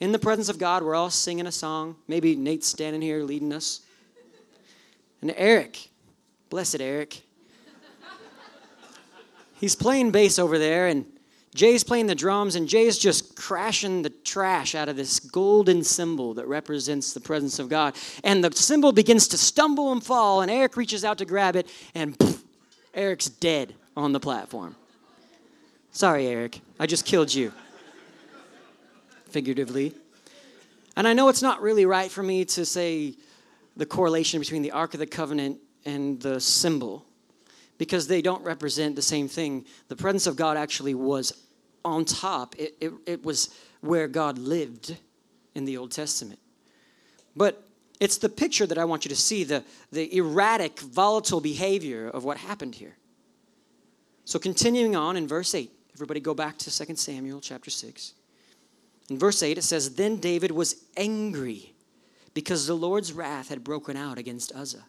In 0.00 0.12
the 0.12 0.18
presence 0.18 0.48
of 0.48 0.58
God, 0.58 0.82
we're 0.82 0.94
all 0.94 1.10
singing 1.10 1.46
a 1.46 1.52
song. 1.52 1.96
Maybe 2.08 2.34
Nate's 2.34 2.66
standing 2.66 3.00
here 3.00 3.22
leading 3.22 3.52
us. 3.52 3.82
And 5.22 5.32
Eric, 5.36 5.88
Blessed 6.50 6.80
Eric. 6.80 7.22
He's 9.60 9.76
playing 9.76 10.10
bass 10.10 10.38
over 10.38 10.58
there, 10.58 10.88
and 10.88 11.06
Jay's 11.54 11.84
playing 11.84 12.06
the 12.06 12.14
drums, 12.14 12.56
and 12.56 12.68
Jay's 12.68 12.98
just 12.98 13.36
crashing 13.36 14.02
the 14.02 14.10
trash 14.10 14.74
out 14.74 14.88
of 14.88 14.96
this 14.96 15.20
golden 15.20 15.84
cymbal 15.84 16.34
that 16.34 16.46
represents 16.46 17.12
the 17.14 17.20
presence 17.20 17.58
of 17.58 17.68
God. 17.68 17.94
And 18.24 18.42
the 18.42 18.54
cymbal 18.54 18.92
begins 18.92 19.28
to 19.28 19.38
stumble 19.38 19.92
and 19.92 20.04
fall, 20.04 20.42
and 20.42 20.50
Eric 20.50 20.76
reaches 20.76 21.04
out 21.04 21.18
to 21.18 21.24
grab 21.24 21.56
it, 21.56 21.68
and 21.94 22.18
poof, 22.18 22.42
Eric's 22.92 23.28
dead 23.28 23.74
on 23.96 24.12
the 24.12 24.20
platform. 24.20 24.74
Sorry, 25.92 26.26
Eric, 26.26 26.60
I 26.80 26.86
just 26.86 27.06
killed 27.06 27.32
you. 27.32 27.52
Figuratively. 29.34 29.92
And 30.96 31.08
I 31.08 31.12
know 31.12 31.28
it's 31.28 31.42
not 31.42 31.60
really 31.60 31.86
right 31.86 32.08
for 32.08 32.22
me 32.22 32.44
to 32.44 32.64
say 32.64 33.16
the 33.76 33.84
correlation 33.84 34.38
between 34.38 34.62
the 34.62 34.70
Ark 34.70 34.94
of 34.94 35.00
the 35.00 35.08
Covenant 35.08 35.58
and 35.84 36.20
the 36.20 36.38
cymbal 36.38 37.04
because 37.76 38.06
they 38.06 38.22
don't 38.22 38.44
represent 38.44 38.94
the 38.94 39.02
same 39.02 39.26
thing. 39.26 39.64
The 39.88 39.96
presence 39.96 40.28
of 40.28 40.36
God 40.36 40.56
actually 40.56 40.94
was 40.94 41.32
on 41.84 42.04
top, 42.04 42.54
it, 42.60 42.76
it, 42.80 42.92
it 43.06 43.24
was 43.24 43.52
where 43.80 44.06
God 44.06 44.38
lived 44.38 44.96
in 45.56 45.64
the 45.64 45.78
Old 45.78 45.90
Testament. 45.90 46.38
But 47.34 47.60
it's 47.98 48.18
the 48.18 48.28
picture 48.28 48.66
that 48.66 48.78
I 48.78 48.84
want 48.84 49.04
you 49.04 49.08
to 49.08 49.16
see 49.16 49.42
the, 49.42 49.64
the 49.90 50.16
erratic, 50.16 50.78
volatile 50.78 51.40
behavior 51.40 52.06
of 52.06 52.22
what 52.22 52.36
happened 52.36 52.76
here. 52.76 52.94
So, 54.26 54.38
continuing 54.38 54.94
on 54.94 55.16
in 55.16 55.26
verse 55.26 55.56
8, 55.56 55.72
everybody 55.92 56.20
go 56.20 56.34
back 56.34 56.56
to 56.58 56.86
2 56.86 56.94
Samuel 56.94 57.40
chapter 57.40 57.68
6. 57.68 58.14
In 59.10 59.18
verse 59.18 59.42
8, 59.42 59.58
it 59.58 59.62
says, 59.62 59.94
Then 59.94 60.16
David 60.16 60.50
was 60.50 60.76
angry 60.96 61.74
because 62.32 62.66
the 62.66 62.74
Lord's 62.74 63.12
wrath 63.12 63.48
had 63.48 63.62
broken 63.62 63.96
out 63.96 64.18
against 64.18 64.52
Uzzah 64.54 64.84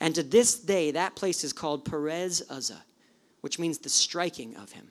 And 0.00 0.14
to 0.14 0.22
this 0.22 0.58
day, 0.58 0.90
that 0.92 1.16
place 1.16 1.42
is 1.42 1.52
called 1.52 1.84
Perez 1.84 2.42
Uzzah, 2.48 2.84
which 3.40 3.58
means 3.58 3.78
the 3.78 3.88
striking 3.88 4.56
of 4.56 4.72
him. 4.72 4.90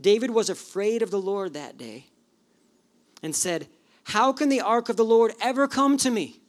David 0.00 0.30
was 0.30 0.50
afraid 0.50 1.02
of 1.02 1.10
the 1.10 1.20
Lord 1.20 1.54
that 1.54 1.78
day 1.78 2.06
and 3.22 3.34
said, 3.34 3.68
How 4.04 4.32
can 4.32 4.48
the 4.48 4.60
ark 4.60 4.88
of 4.88 4.96
the 4.96 5.04
Lord 5.04 5.32
ever 5.40 5.68
come 5.68 5.96
to 5.98 6.10
me? 6.10 6.40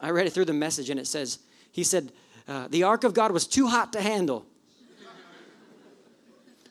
I 0.00 0.10
read 0.10 0.26
it 0.26 0.32
through 0.32 0.44
the 0.46 0.52
message 0.52 0.90
and 0.90 1.00
it 1.00 1.06
says, 1.06 1.38
He 1.70 1.84
said, 1.84 2.12
uh, 2.48 2.68
The 2.68 2.82
ark 2.82 3.04
of 3.04 3.14
God 3.14 3.32
was 3.32 3.46
too 3.46 3.68
hot 3.68 3.92
to 3.92 4.02
handle. 4.02 4.46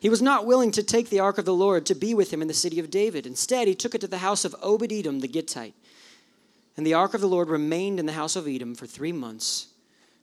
He 0.03 0.09
was 0.09 0.21
not 0.21 0.45
willing 0.45 0.71
to 0.71 0.83
take 0.83 1.09
the 1.09 1.21
ark 1.21 1.37
of 1.37 1.45
the 1.45 1.53
Lord 1.53 1.85
to 1.85 1.95
be 1.95 2.13
with 2.13 2.33
him 2.33 2.41
in 2.41 2.49
the 2.49 2.53
city 2.53 2.77
of 2.77 2.91
David. 2.91 3.25
Instead, 3.25 3.69
he 3.69 3.73
took 3.73 3.95
it 3.95 4.01
to 4.01 4.07
the 4.07 4.17
house 4.17 4.43
of 4.43 4.53
Obed 4.61 4.91
Edom 4.91 5.21
the 5.21 5.29
Gittite. 5.29 5.75
And 6.75 6.85
the 6.85 6.93
ark 6.93 7.13
of 7.13 7.21
the 7.21 7.27
Lord 7.29 7.47
remained 7.47 8.01
in 8.01 8.05
the 8.05 8.11
house 8.11 8.35
of 8.35 8.45
Edom 8.45 8.75
for 8.75 8.85
three 8.85 9.13
months. 9.13 9.67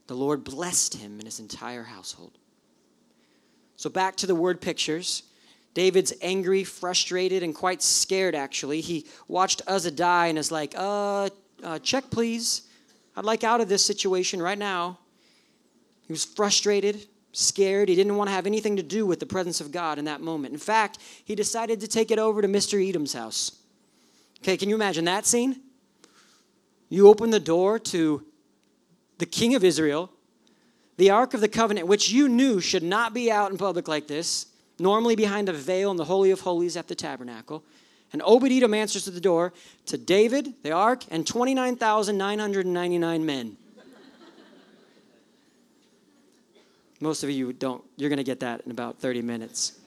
The 0.06 0.14
Lord 0.14 0.44
blessed 0.44 0.98
him 0.98 1.12
and 1.12 1.22
his 1.22 1.40
entire 1.40 1.84
household. 1.84 2.36
So, 3.76 3.88
back 3.88 4.16
to 4.16 4.26
the 4.26 4.34
word 4.34 4.60
pictures. 4.60 5.22
David's 5.72 6.12
angry, 6.20 6.62
frustrated, 6.62 7.42
and 7.42 7.54
quite 7.54 7.80
scared, 7.80 8.34
actually. 8.34 8.82
He 8.82 9.06
watched 9.28 9.62
Uzzah 9.66 9.92
die 9.92 10.26
and 10.26 10.36
is 10.36 10.52
like, 10.52 10.74
uh, 10.76 11.30
uh, 11.64 11.78
check, 11.78 12.10
please. 12.10 12.68
I'd 13.16 13.24
like 13.24 13.44
out 13.44 13.62
of 13.62 13.70
this 13.70 13.86
situation 13.86 14.42
right 14.42 14.58
now. 14.58 14.98
He 16.06 16.12
was 16.12 16.26
frustrated, 16.26 17.06
scared. 17.32 17.88
He 17.88 17.94
didn't 17.94 18.16
want 18.16 18.28
to 18.28 18.34
have 18.34 18.46
anything 18.46 18.76
to 18.76 18.82
do 18.82 19.06
with 19.06 19.20
the 19.20 19.26
presence 19.26 19.60
of 19.60 19.72
God 19.72 19.98
in 19.98 20.04
that 20.06 20.20
moment. 20.20 20.52
In 20.52 20.58
fact, 20.58 20.98
he 21.24 21.34
decided 21.34 21.80
to 21.80 21.88
take 21.88 22.10
it 22.10 22.18
over 22.18 22.42
to 22.42 22.48
Mr. 22.48 22.86
Edom's 22.86 23.12
house. 23.12 23.52
Okay, 24.38 24.56
can 24.56 24.68
you 24.68 24.74
imagine 24.74 25.04
that 25.04 25.26
scene? 25.26 25.60
You 26.88 27.08
open 27.08 27.30
the 27.30 27.40
door 27.40 27.78
to 27.78 28.24
the 29.18 29.26
king 29.26 29.54
of 29.54 29.62
Israel, 29.62 30.10
the 30.96 31.10
Ark 31.10 31.34
of 31.34 31.40
the 31.40 31.48
Covenant, 31.48 31.86
which 31.86 32.10
you 32.10 32.28
knew 32.28 32.60
should 32.60 32.82
not 32.82 33.14
be 33.14 33.30
out 33.30 33.52
in 33.52 33.58
public 33.58 33.86
like 33.86 34.08
this, 34.08 34.46
normally 34.78 35.14
behind 35.14 35.48
a 35.48 35.52
veil 35.52 35.90
in 35.90 35.96
the 35.96 36.04
Holy 36.04 36.30
of 36.30 36.40
Holies 36.40 36.76
at 36.76 36.88
the 36.88 36.94
tabernacle. 36.94 37.62
And 38.12 38.22
Obed 38.24 38.50
Edom 38.50 38.74
answers 38.74 39.04
to 39.04 39.10
the 39.10 39.20
door 39.20 39.52
to 39.86 39.96
David, 39.96 40.54
the 40.62 40.72
Ark, 40.72 41.04
and 41.10 41.26
29,999 41.26 43.24
men. 43.24 43.56
Most 47.00 47.24
of 47.24 47.30
you 47.30 47.52
don't. 47.52 47.82
You're 47.96 48.10
going 48.10 48.18
to 48.18 48.24
get 48.24 48.40
that 48.40 48.62
in 48.64 48.70
about 48.70 48.98
30 48.98 49.22
minutes. 49.22 49.78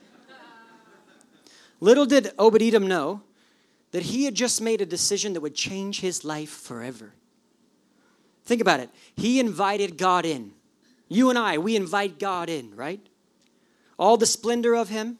Little 1.79 2.05
did 2.05 2.32
Edom 2.39 2.88
know 2.88 3.22
that 3.91 4.03
he 4.03 4.25
had 4.25 4.36
just 4.36 4.62
made 4.62 4.82
a 4.82 4.86
decision 4.86 5.34
that 5.34 5.41
would 5.41 5.55
change 5.55 6.00
his 6.00 6.24
life 6.24 6.50
forever. 6.50 7.13
Think 8.46 8.62
about 8.62 8.79
it. 8.79 8.89
He 9.15 9.39
invited 9.39 9.98
God 9.98 10.25
in. 10.25 10.53
You 11.08 11.29
and 11.29 11.38
I, 11.38 11.58
we 11.58 11.75
invite 11.75 12.20
God 12.20 12.50
in, 12.50 12.75
right? 12.75 13.00
All 13.98 14.17
the 14.17 14.25
splendor 14.25 14.74
of 14.74 14.89
Him. 14.89 15.20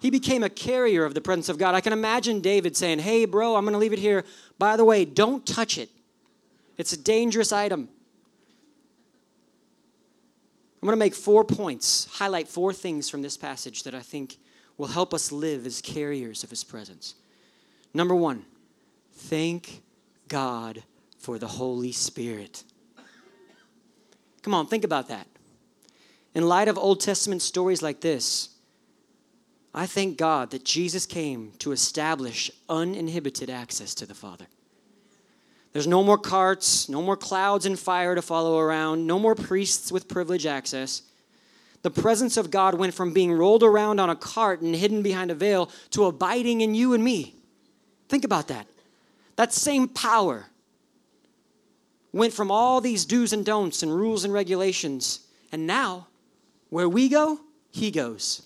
He 0.00 0.10
became 0.10 0.42
a 0.42 0.48
carrier 0.48 1.04
of 1.04 1.14
the 1.14 1.20
presence 1.20 1.48
of 1.48 1.58
God. 1.58 1.74
I 1.74 1.80
can 1.80 1.92
imagine 1.92 2.40
David 2.40 2.76
saying, 2.76 3.00
Hey, 3.00 3.24
bro, 3.24 3.56
I'm 3.56 3.64
going 3.64 3.72
to 3.72 3.78
leave 3.78 3.92
it 3.92 3.98
here. 3.98 4.24
By 4.58 4.76
the 4.76 4.84
way, 4.84 5.04
don't 5.04 5.46
touch 5.46 5.78
it, 5.78 5.90
it's 6.76 6.92
a 6.92 6.96
dangerous 6.96 7.52
item. 7.52 7.88
I'm 10.80 10.86
going 10.86 10.96
to 10.96 10.98
make 10.98 11.14
four 11.14 11.44
points, 11.44 12.06
highlight 12.12 12.48
four 12.48 12.72
things 12.72 13.10
from 13.10 13.20
this 13.20 13.36
passage 13.36 13.82
that 13.82 13.94
I 13.94 14.00
think 14.00 14.38
will 14.78 14.86
help 14.86 15.12
us 15.12 15.30
live 15.30 15.66
as 15.66 15.82
carriers 15.82 16.42
of 16.42 16.48
His 16.48 16.64
presence. 16.64 17.14
Number 17.92 18.14
one, 18.14 18.46
thank 19.12 19.82
God 20.28 20.82
for 21.18 21.38
the 21.38 21.48
Holy 21.48 21.92
Spirit. 21.92 22.64
Come 24.42 24.54
on, 24.54 24.66
think 24.66 24.84
about 24.84 25.08
that. 25.08 25.26
In 26.34 26.48
light 26.48 26.68
of 26.68 26.78
Old 26.78 27.00
Testament 27.00 27.42
stories 27.42 27.82
like 27.82 28.00
this, 28.00 28.48
I 29.74 29.86
thank 29.86 30.16
God 30.16 30.50
that 30.50 30.64
Jesus 30.64 31.04
came 31.04 31.52
to 31.58 31.72
establish 31.72 32.50
uninhibited 32.68 33.50
access 33.50 33.94
to 33.96 34.06
the 34.06 34.14
Father. 34.14 34.46
There's 35.72 35.86
no 35.86 36.02
more 36.02 36.18
carts, 36.18 36.88
no 36.88 37.00
more 37.00 37.16
clouds 37.16 37.64
and 37.64 37.78
fire 37.78 38.14
to 38.14 38.22
follow 38.22 38.58
around, 38.58 39.06
no 39.06 39.18
more 39.18 39.34
priests 39.34 39.92
with 39.92 40.08
privilege 40.08 40.46
access. 40.46 41.02
The 41.82 41.90
presence 41.90 42.36
of 42.36 42.50
God 42.50 42.74
went 42.74 42.92
from 42.92 43.12
being 43.12 43.32
rolled 43.32 43.62
around 43.62 44.00
on 44.00 44.10
a 44.10 44.16
cart 44.16 44.60
and 44.60 44.74
hidden 44.74 45.02
behind 45.02 45.30
a 45.30 45.34
veil 45.34 45.70
to 45.90 46.04
abiding 46.04 46.60
in 46.60 46.74
you 46.74 46.92
and 46.92 47.02
me. 47.02 47.34
Think 48.08 48.24
about 48.24 48.48
that. 48.48 48.66
That 49.36 49.52
same 49.52 49.88
power 49.88 50.46
went 52.12 52.32
from 52.32 52.50
all 52.50 52.80
these 52.80 53.04
do's 53.04 53.32
and 53.32 53.46
don'ts 53.46 53.82
and 53.82 53.94
rules 53.94 54.24
and 54.24 54.34
regulations, 54.34 55.20
and 55.52 55.66
now 55.66 56.08
where 56.68 56.88
we 56.88 57.08
go, 57.08 57.38
he 57.70 57.90
goes. 57.90 58.42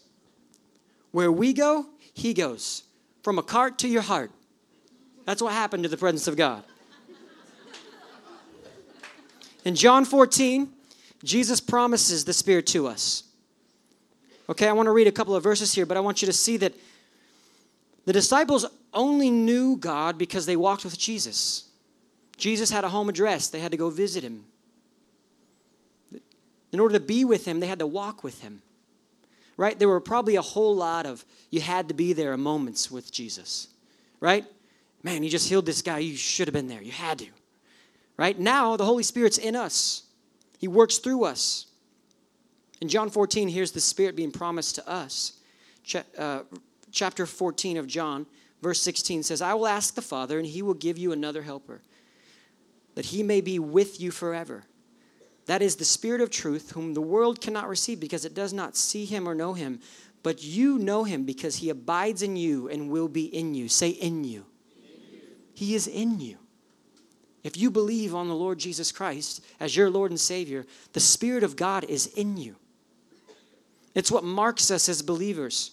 Where 1.11 1.33
we 1.33 1.53
go, 1.53 1.87
he 2.13 2.35
goes. 2.35 2.85
From 3.23 3.39
a 3.39 3.43
cart 3.43 3.79
to 3.79 3.89
your 3.89 4.03
heart. 4.03 4.31
That's 5.25 5.41
what 5.41 5.55
happened 5.55 5.85
to 5.85 5.89
the 5.89 5.97
presence 5.97 6.29
of 6.29 6.37
God. 6.37 6.63
In 9.65 9.75
John 9.75 10.05
14, 10.05 10.69
Jesus 11.23 11.61
promises 11.61 12.25
the 12.25 12.33
Spirit 12.33 12.67
to 12.69 12.87
us. 12.87 13.25
Okay, 14.49 14.69
I 14.69 14.73
want 14.73 14.87
to 14.87 14.93
read 14.93 15.07
a 15.07 15.13
couple 15.13 15.35
of 15.35 15.43
verses 15.43 15.73
here, 15.73 15.87
but 15.87 15.97
I 15.97 16.01
want 16.01 16.21
you 16.21 16.27
to 16.27 16.33
see 16.33 16.59
that 16.59 16.75
the 18.05 18.13
disciples 18.13 18.67
only 18.93 19.31
knew 19.31 19.77
God 19.77 20.19
because 20.19 20.45
they 20.45 20.57
walked 20.57 20.85
with 20.85 20.99
Jesus. 20.99 21.69
Jesus 22.37 22.71
had 22.71 22.85
a 22.85 22.89
home 22.89 23.09
address, 23.09 23.49
they 23.49 23.61
had 23.61 23.73
to 23.73 23.79
go 23.79 23.89
visit 23.89 24.23
him. 24.23 24.45
In 26.73 26.81
order 26.81 26.95
to 26.95 27.05
be 27.05 27.25
with 27.25 27.47
him, 27.47 27.61
they 27.61 27.67
had 27.67 27.79
to 27.79 27.87
walk 27.87 28.23
with 28.23 28.43
him. 28.43 28.61
Right? 29.57 29.79
There 29.79 29.89
were 29.89 30.01
probably 30.01 30.35
a 30.37 30.43
whole 30.43 30.75
lot 30.75 31.07
of 31.07 31.25
you 31.51 31.61
had 31.61 31.89
to 31.89 31.95
be 31.95 32.13
there 32.13 32.37
moments 32.37 32.91
with 32.91 33.13
Jesus. 33.13 33.69
Right? 34.21 34.45
Man, 35.03 35.23
you 35.23 35.31
just 35.31 35.49
healed 35.49 35.65
this 35.65 35.81
guy. 35.81 35.99
You 35.99 36.17
should 36.17 36.49
have 36.49 36.53
been 36.53 36.67
there. 36.67 36.83
You 36.83 36.91
had 36.91 37.21
to. 37.21 37.29
Right? 38.17 38.39
Now, 38.39 38.77
the 38.77 38.85
Holy 38.85 39.03
Spirit's 39.03 39.39
in 39.39 39.57
us, 39.57 40.05
He 40.59 40.69
works 40.69 40.99
through 40.99 41.25
us. 41.25 41.67
In 42.81 42.89
John 42.89 43.09
14, 43.09 43.49
here's 43.49 43.73
the 43.73 43.81
Spirit 43.81 44.17
being 44.17 44.33
promised 44.33 44.75
to 44.77 44.89
us. 44.89 45.35
Ch- 45.85 45.97
uh, 46.19 46.43
chapter 46.91 47.25
14 47.25 47.77
of 47.77 47.87
John, 47.87 48.27
verse 48.63 48.81
16 48.83 49.23
says, 49.23 49.41
I 49.41 49.55
will 49.55 49.67
ask 49.67 49.95
the 49.95 50.03
Father, 50.03 50.39
and 50.39 50.47
He 50.47 50.61
will 50.61 50.75
give 50.75 50.99
you 50.99 51.13
another 51.13 51.43
helper 51.43 51.81
that 52.95 53.07
he 53.07 53.23
may 53.23 53.41
be 53.41 53.59
with 53.59 54.01
you 54.01 54.11
forever. 54.11 54.65
That 55.47 55.63
is 55.63 55.77
the 55.77 55.85
Spirit 55.85 56.21
of 56.21 56.31
truth, 56.31 56.71
whom 56.71 56.95
the 56.95 57.03
world 57.03 57.41
cannot 57.41 57.69
receive 57.69 58.01
because 58.01 58.25
it 58.25 58.35
does 58.35 58.53
not 58.53 58.77
see 58.77 59.05
him 59.05 59.29
or 59.29 59.35
know 59.35 59.53
him. 59.53 59.81
But 60.23 60.43
you 60.43 60.79
know 60.79 61.05
him 61.05 61.25
because 61.25 61.57
he 61.57 61.69
abides 61.69 62.23
in 62.23 62.37
you 62.37 62.69
and 62.69 62.89
will 62.89 63.09
be 63.09 63.25
in 63.25 63.55
you. 63.55 63.69
Say, 63.69 63.91
in 63.91 64.25
you. 64.25 64.47
In 64.77 65.01
you. 65.13 65.21
He 65.53 65.75
is 65.75 65.87
in 65.87 66.19
you. 66.21 66.39
If 67.45 67.59
you 67.59 67.71
believe 67.71 68.15
on 68.15 68.29
the 68.29 68.35
Lord 68.35 68.59
Jesus 68.59 68.91
Christ 68.91 69.45
as 69.61 69.77
your 69.77 69.91
Lord 69.91 70.11
and 70.11 70.19
Savior, 70.19 70.65
the 70.95 71.01
Spirit 71.01 71.45
of 71.45 71.55
God 71.55 71.85
is 71.85 72.07
in 72.07 72.39
you. 72.39 72.57
It's 73.95 74.11
what 74.11 74.25
marks 74.25 74.71
us 74.71 74.89
as 74.89 75.03
believers. 75.03 75.73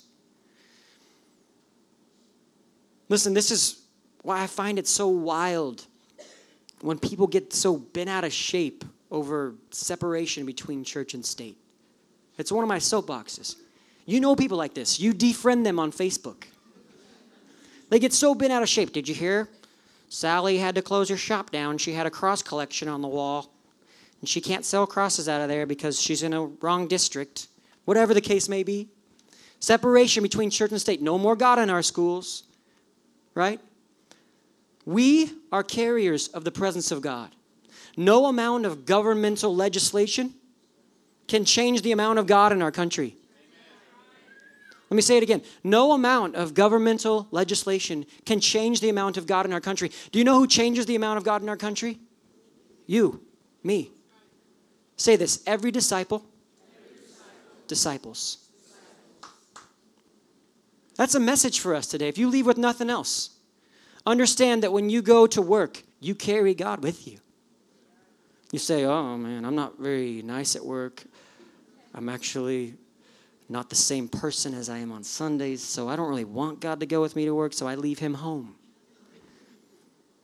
Listen, 3.09 3.33
this 3.33 3.51
is 3.51 3.81
why 4.21 4.43
I 4.43 4.47
find 4.47 4.77
it 4.77 4.87
so 4.87 5.07
wild 5.07 5.85
when 6.81 6.99
people 6.99 7.25
get 7.25 7.53
so 7.53 7.77
bent 7.77 8.09
out 8.09 8.23
of 8.23 8.33
shape 8.33 8.83
over 9.09 9.55
separation 9.71 10.45
between 10.45 10.83
church 10.83 11.13
and 11.13 11.25
state. 11.25 11.57
It's 12.37 12.51
one 12.51 12.63
of 12.63 12.67
my 12.67 12.77
soapboxes. 12.77 13.55
You 14.05 14.19
know 14.19 14.35
people 14.35 14.57
like 14.57 14.73
this. 14.73 14.99
You 14.99 15.13
defriend 15.13 15.63
them 15.63 15.79
on 15.79 15.91
Facebook. 15.91 16.43
They 17.89 17.99
get 17.99 18.13
so 18.13 18.35
bent 18.35 18.51
out 18.51 18.63
of 18.63 18.69
shape. 18.69 18.93
Did 18.93 19.07
you 19.07 19.15
hear? 19.15 19.49
Sally 20.13 20.57
had 20.57 20.75
to 20.75 20.81
close 20.81 21.07
her 21.07 21.15
shop 21.15 21.51
down. 21.51 21.77
She 21.77 21.93
had 21.93 22.05
a 22.05 22.09
cross 22.09 22.43
collection 22.43 22.89
on 22.89 23.01
the 23.01 23.07
wall. 23.07 23.53
And 24.19 24.27
she 24.27 24.41
can't 24.41 24.65
sell 24.65 24.85
crosses 24.85 25.29
out 25.29 25.39
of 25.39 25.47
there 25.47 25.65
because 25.65 26.01
she's 26.01 26.21
in 26.21 26.33
a 26.33 26.43
wrong 26.43 26.89
district. 26.89 27.47
Whatever 27.85 28.13
the 28.13 28.19
case 28.19 28.49
may 28.49 28.61
be. 28.61 28.89
Separation 29.61 30.21
between 30.21 30.49
church 30.49 30.71
and 30.71 30.81
state. 30.81 31.01
No 31.01 31.17
more 31.17 31.37
God 31.37 31.59
in 31.59 31.69
our 31.69 31.81
schools. 31.81 32.43
Right? 33.35 33.61
We 34.85 35.31
are 35.49 35.63
carriers 35.63 36.27
of 36.27 36.43
the 36.43 36.51
presence 36.51 36.91
of 36.91 37.01
God. 37.01 37.33
No 37.95 38.25
amount 38.25 38.65
of 38.65 38.85
governmental 38.85 39.55
legislation 39.55 40.33
can 41.29 41.45
change 41.45 41.83
the 41.83 41.93
amount 41.93 42.19
of 42.19 42.27
God 42.27 42.51
in 42.51 42.61
our 42.61 42.71
country. 42.71 43.15
Let 44.91 44.95
me 44.95 45.01
say 45.01 45.17
it 45.17 45.23
again. 45.23 45.41
No 45.63 45.93
amount 45.93 46.35
of 46.35 46.53
governmental 46.53 47.27
legislation 47.31 48.05
can 48.25 48.39
change 48.39 48.79
the 48.81 48.89
amount 48.89 49.17
of 49.17 49.25
God 49.25 49.47
in 49.47 49.53
our 49.53 49.61
country. 49.61 49.89
Do 50.11 50.19
you 50.19 50.25
know 50.25 50.37
who 50.37 50.45
changes 50.45 50.85
the 50.85 50.95
amount 50.95 51.17
of 51.17 51.23
God 51.23 51.41
in 51.41 51.49
our 51.49 51.57
country? 51.57 51.97
You, 52.85 53.23
me. 53.63 53.89
Say 54.97 55.15
this 55.15 55.41
every 55.47 55.71
disciple, 55.71 56.23
every 56.77 57.01
disciple. 57.01 57.31
disciples. 57.67 58.37
That's 60.95 61.15
a 61.15 61.19
message 61.19 61.59
for 61.59 61.73
us 61.73 61.87
today. 61.87 62.07
If 62.07 62.19
you 62.19 62.29
leave 62.29 62.45
with 62.45 62.59
nothing 62.59 62.89
else, 62.89 63.31
Understand 64.05 64.63
that 64.63 64.71
when 64.71 64.89
you 64.89 65.01
go 65.01 65.27
to 65.27 65.41
work, 65.41 65.83
you 65.99 66.15
carry 66.15 66.53
God 66.55 66.81
with 66.81 67.07
you. 67.07 67.19
You 68.51 68.59
say, 68.59 68.83
oh 68.85 69.17
man, 69.17 69.45
I'm 69.45 69.55
not 69.55 69.77
very 69.77 70.21
nice 70.23 70.55
at 70.55 70.65
work. 70.65 71.03
I'm 71.93 72.09
actually 72.09 72.75
not 73.51 73.69
the 73.69 73.75
same 73.75 74.07
person 74.07 74.53
as 74.53 74.69
I 74.69 74.77
am 74.77 74.91
on 74.91 75.03
Sundays, 75.03 75.61
so 75.61 75.89
I 75.89 75.95
don't 75.95 76.09
really 76.09 76.25
want 76.25 76.61
God 76.61 76.79
to 76.79 76.85
go 76.85 77.01
with 77.01 77.15
me 77.15 77.25
to 77.25 77.35
work, 77.35 77.53
so 77.53 77.67
I 77.67 77.75
leave 77.75 77.99
him 77.99 78.13
home. 78.15 78.55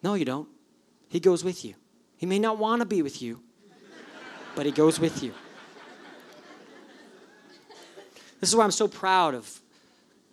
No, 0.01 0.13
you 0.13 0.25
don't. 0.25 0.47
He 1.09 1.19
goes 1.19 1.43
with 1.43 1.65
you. 1.65 1.75
He 2.17 2.25
may 2.25 2.39
not 2.39 2.57
want 2.57 2.81
to 2.81 2.85
be 2.85 3.01
with 3.01 3.21
you, 3.21 3.41
but 4.55 4.65
he 4.65 4.71
goes 4.71 4.99
with 4.99 5.21
you. 5.21 5.33
This 8.39 8.49
is 8.49 8.55
why 8.55 8.63
I'm 8.63 8.71
so 8.71 8.87
proud 8.87 9.35
of 9.35 9.59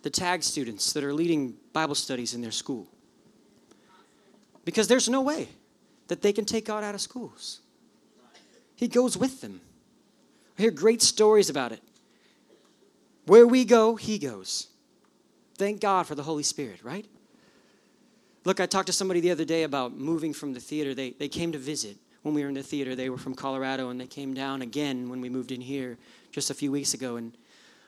the 0.03 0.09
tag 0.09 0.43
students 0.43 0.93
that 0.93 1.03
are 1.03 1.13
leading 1.13 1.55
Bible 1.73 1.95
studies 1.95 2.33
in 2.33 2.41
their 2.41 2.51
school. 2.51 2.87
Because 4.63 4.87
there's 4.87 5.09
no 5.09 5.21
way 5.21 5.49
that 6.07 6.21
they 6.21 6.31
can 6.31 6.45
take 6.45 6.65
God 6.65 6.83
out 6.83 6.95
of 6.95 7.01
schools. 7.01 7.59
He 8.75 8.87
goes 8.87 9.17
with 9.17 9.41
them. 9.41 9.61
I 10.57 10.61
hear 10.61 10.71
great 10.71 11.01
stories 11.01 11.49
about 11.49 11.71
it. 11.71 11.81
Where 13.25 13.47
we 13.47 13.65
go, 13.65 13.95
He 13.95 14.17
goes. 14.19 14.67
Thank 15.57 15.81
God 15.81 16.05
for 16.05 16.15
the 16.15 16.23
Holy 16.23 16.43
Spirit, 16.43 16.83
right? 16.83 17.05
Look, 18.43 18.59
I 18.59 18.67
talked 18.67 18.87
to 18.87 18.93
somebody 18.93 19.21
the 19.21 19.31
other 19.31 19.45
day 19.45 19.63
about 19.63 19.93
moving 19.93 20.33
from 20.33 20.53
the 20.53 20.59
theater. 20.59 20.93
They, 20.93 21.11
they 21.11 21.27
came 21.27 21.51
to 21.53 21.57
visit 21.57 21.97
when 22.21 22.35
we 22.35 22.43
were 22.43 22.49
in 22.49 22.53
the 22.53 22.63
theater. 22.63 22.95
They 22.95 23.09
were 23.09 23.17
from 23.17 23.33
Colorado 23.33 23.89
and 23.89 23.99
they 23.99 24.05
came 24.05 24.33
down 24.33 24.61
again 24.61 25.09
when 25.09 25.21
we 25.21 25.29
moved 25.29 25.51
in 25.51 25.61
here 25.61 25.97
just 26.31 26.51
a 26.51 26.53
few 26.53 26.71
weeks 26.71 26.93
ago. 26.93 27.15
And 27.15 27.35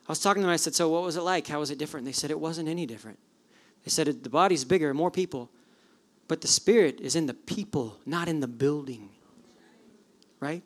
I 0.07 0.11
was 0.11 0.19
talking 0.19 0.41
to 0.41 0.47
them. 0.47 0.53
I 0.53 0.57
said, 0.57 0.73
So, 0.73 0.89
what 0.89 1.03
was 1.03 1.15
it 1.15 1.21
like? 1.21 1.47
How 1.47 1.59
was 1.59 1.69
it 1.69 1.77
different? 1.77 2.05
They 2.05 2.11
said, 2.11 2.31
It 2.31 2.39
wasn't 2.39 2.69
any 2.69 2.85
different. 2.85 3.19
They 3.83 3.91
said, 3.91 4.23
The 4.23 4.29
body's 4.29 4.65
bigger, 4.65 4.93
more 4.93 5.11
people, 5.11 5.51
but 6.27 6.41
the 6.41 6.47
spirit 6.47 6.99
is 7.01 7.15
in 7.15 7.27
the 7.27 7.33
people, 7.33 7.99
not 8.05 8.27
in 8.27 8.39
the 8.39 8.47
building. 8.47 9.09
Right? 10.39 10.63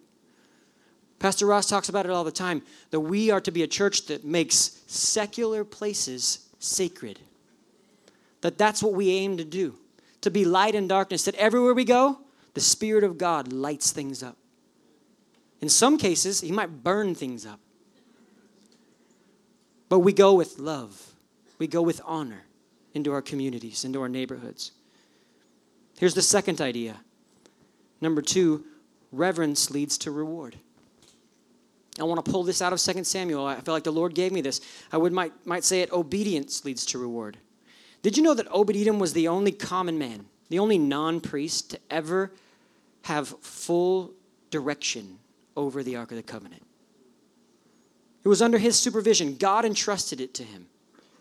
Pastor 1.22 1.46
Ross 1.46 1.68
talks 1.68 1.88
about 1.88 2.08
it 2.08 2.12
all 2.12 2.24
the 2.24 2.32
time 2.32 2.64
that 2.90 3.00
we 3.00 3.30
are 3.30 3.40
to 3.42 3.52
be 3.52 3.62
a 3.62 3.68
church 3.68 4.08
that 4.08 4.26
makes 4.26 4.82
secular 4.88 5.64
places 5.64 6.50
sacred. 6.58 7.20
That 8.42 8.58
that's 8.58 8.82
what 8.82 8.94
we 8.94 9.12
aim 9.12 9.38
to 9.38 9.44
do. 9.44 9.76
To 10.22 10.32
be 10.32 10.46
light 10.46 10.74
in 10.74 10.88
darkness, 10.88 11.26
that 11.26 11.36
everywhere 11.36 11.76
we 11.76 11.86
go, 11.86 12.18
the 12.56 12.60
Spirit 12.60 13.04
of 13.04 13.20
God 13.20 13.54
lights 13.54 13.92
things 13.92 14.24
up. 14.24 14.36
In 15.62 15.70
some 15.70 16.00
cases, 16.00 16.42
He 16.42 16.52
might 16.52 16.84
burn 16.84 17.14
things 17.14 17.46
up. 17.46 17.60
But 19.90 20.00
we 20.00 20.14
go 20.14 20.34
with 20.34 20.58
love, 20.58 21.14
we 21.60 21.68
go 21.68 21.84
with 21.84 22.02
honor 22.04 22.46
into 22.96 23.14
our 23.14 23.22
communities, 23.22 23.86
into 23.86 24.02
our 24.02 24.10
neighborhoods. 24.10 24.72
Here's 26.00 26.16
the 26.16 26.24
second 26.24 26.62
idea. 26.62 26.98
Number 28.02 28.24
two, 28.24 28.66
reverence 29.12 29.70
leads 29.70 30.00
to 30.00 30.10
reward. 30.10 30.58
I 32.02 32.06
want 32.06 32.24
to 32.24 32.32
pull 32.32 32.44
this 32.44 32.62
out 32.62 32.74
of 32.74 32.80
2 32.80 33.04
Samuel. 33.04 33.46
I 33.46 33.62
feel 33.62 33.74
like 33.74 33.84
the 33.84 33.92
Lord 33.92 34.16
gave 34.16 34.32
me 34.32 34.42
this. 34.42 34.60
I 34.92 34.98
would 34.98 35.14
might, 35.14 35.34
might 35.46 35.64
say 35.64 35.82
it 35.82 35.92
obedience 35.92 36.66
leads 36.66 36.86
to 36.88 36.98
reward. 36.98 37.38
Did 38.02 38.18
you 38.18 38.24
know 38.24 38.34
that 38.34 38.48
Obed 38.50 38.76
Edom 38.76 38.98
was 38.98 39.14
the 39.14 39.28
only 39.28 39.52
common 39.52 40.00
man, 40.00 40.26
the 40.50 40.60
only 40.60 40.80
non 40.80 41.22
priest 41.22 41.72
to 41.72 41.80
ever 41.90 42.32
have 43.04 43.28
full 43.42 44.12
direction 44.50 45.20
over 45.56 45.84
the 45.84 45.96
Ark 45.96 46.12
of 46.12 46.18
the 46.18 46.24
Covenant? 46.24 46.64
It 48.24 48.28
was 48.28 48.42
under 48.42 48.58
his 48.58 48.78
supervision. 48.78 49.36
God 49.36 49.66
entrusted 49.66 50.20
it 50.20 50.34
to 50.36 50.44
him. 50.44 50.68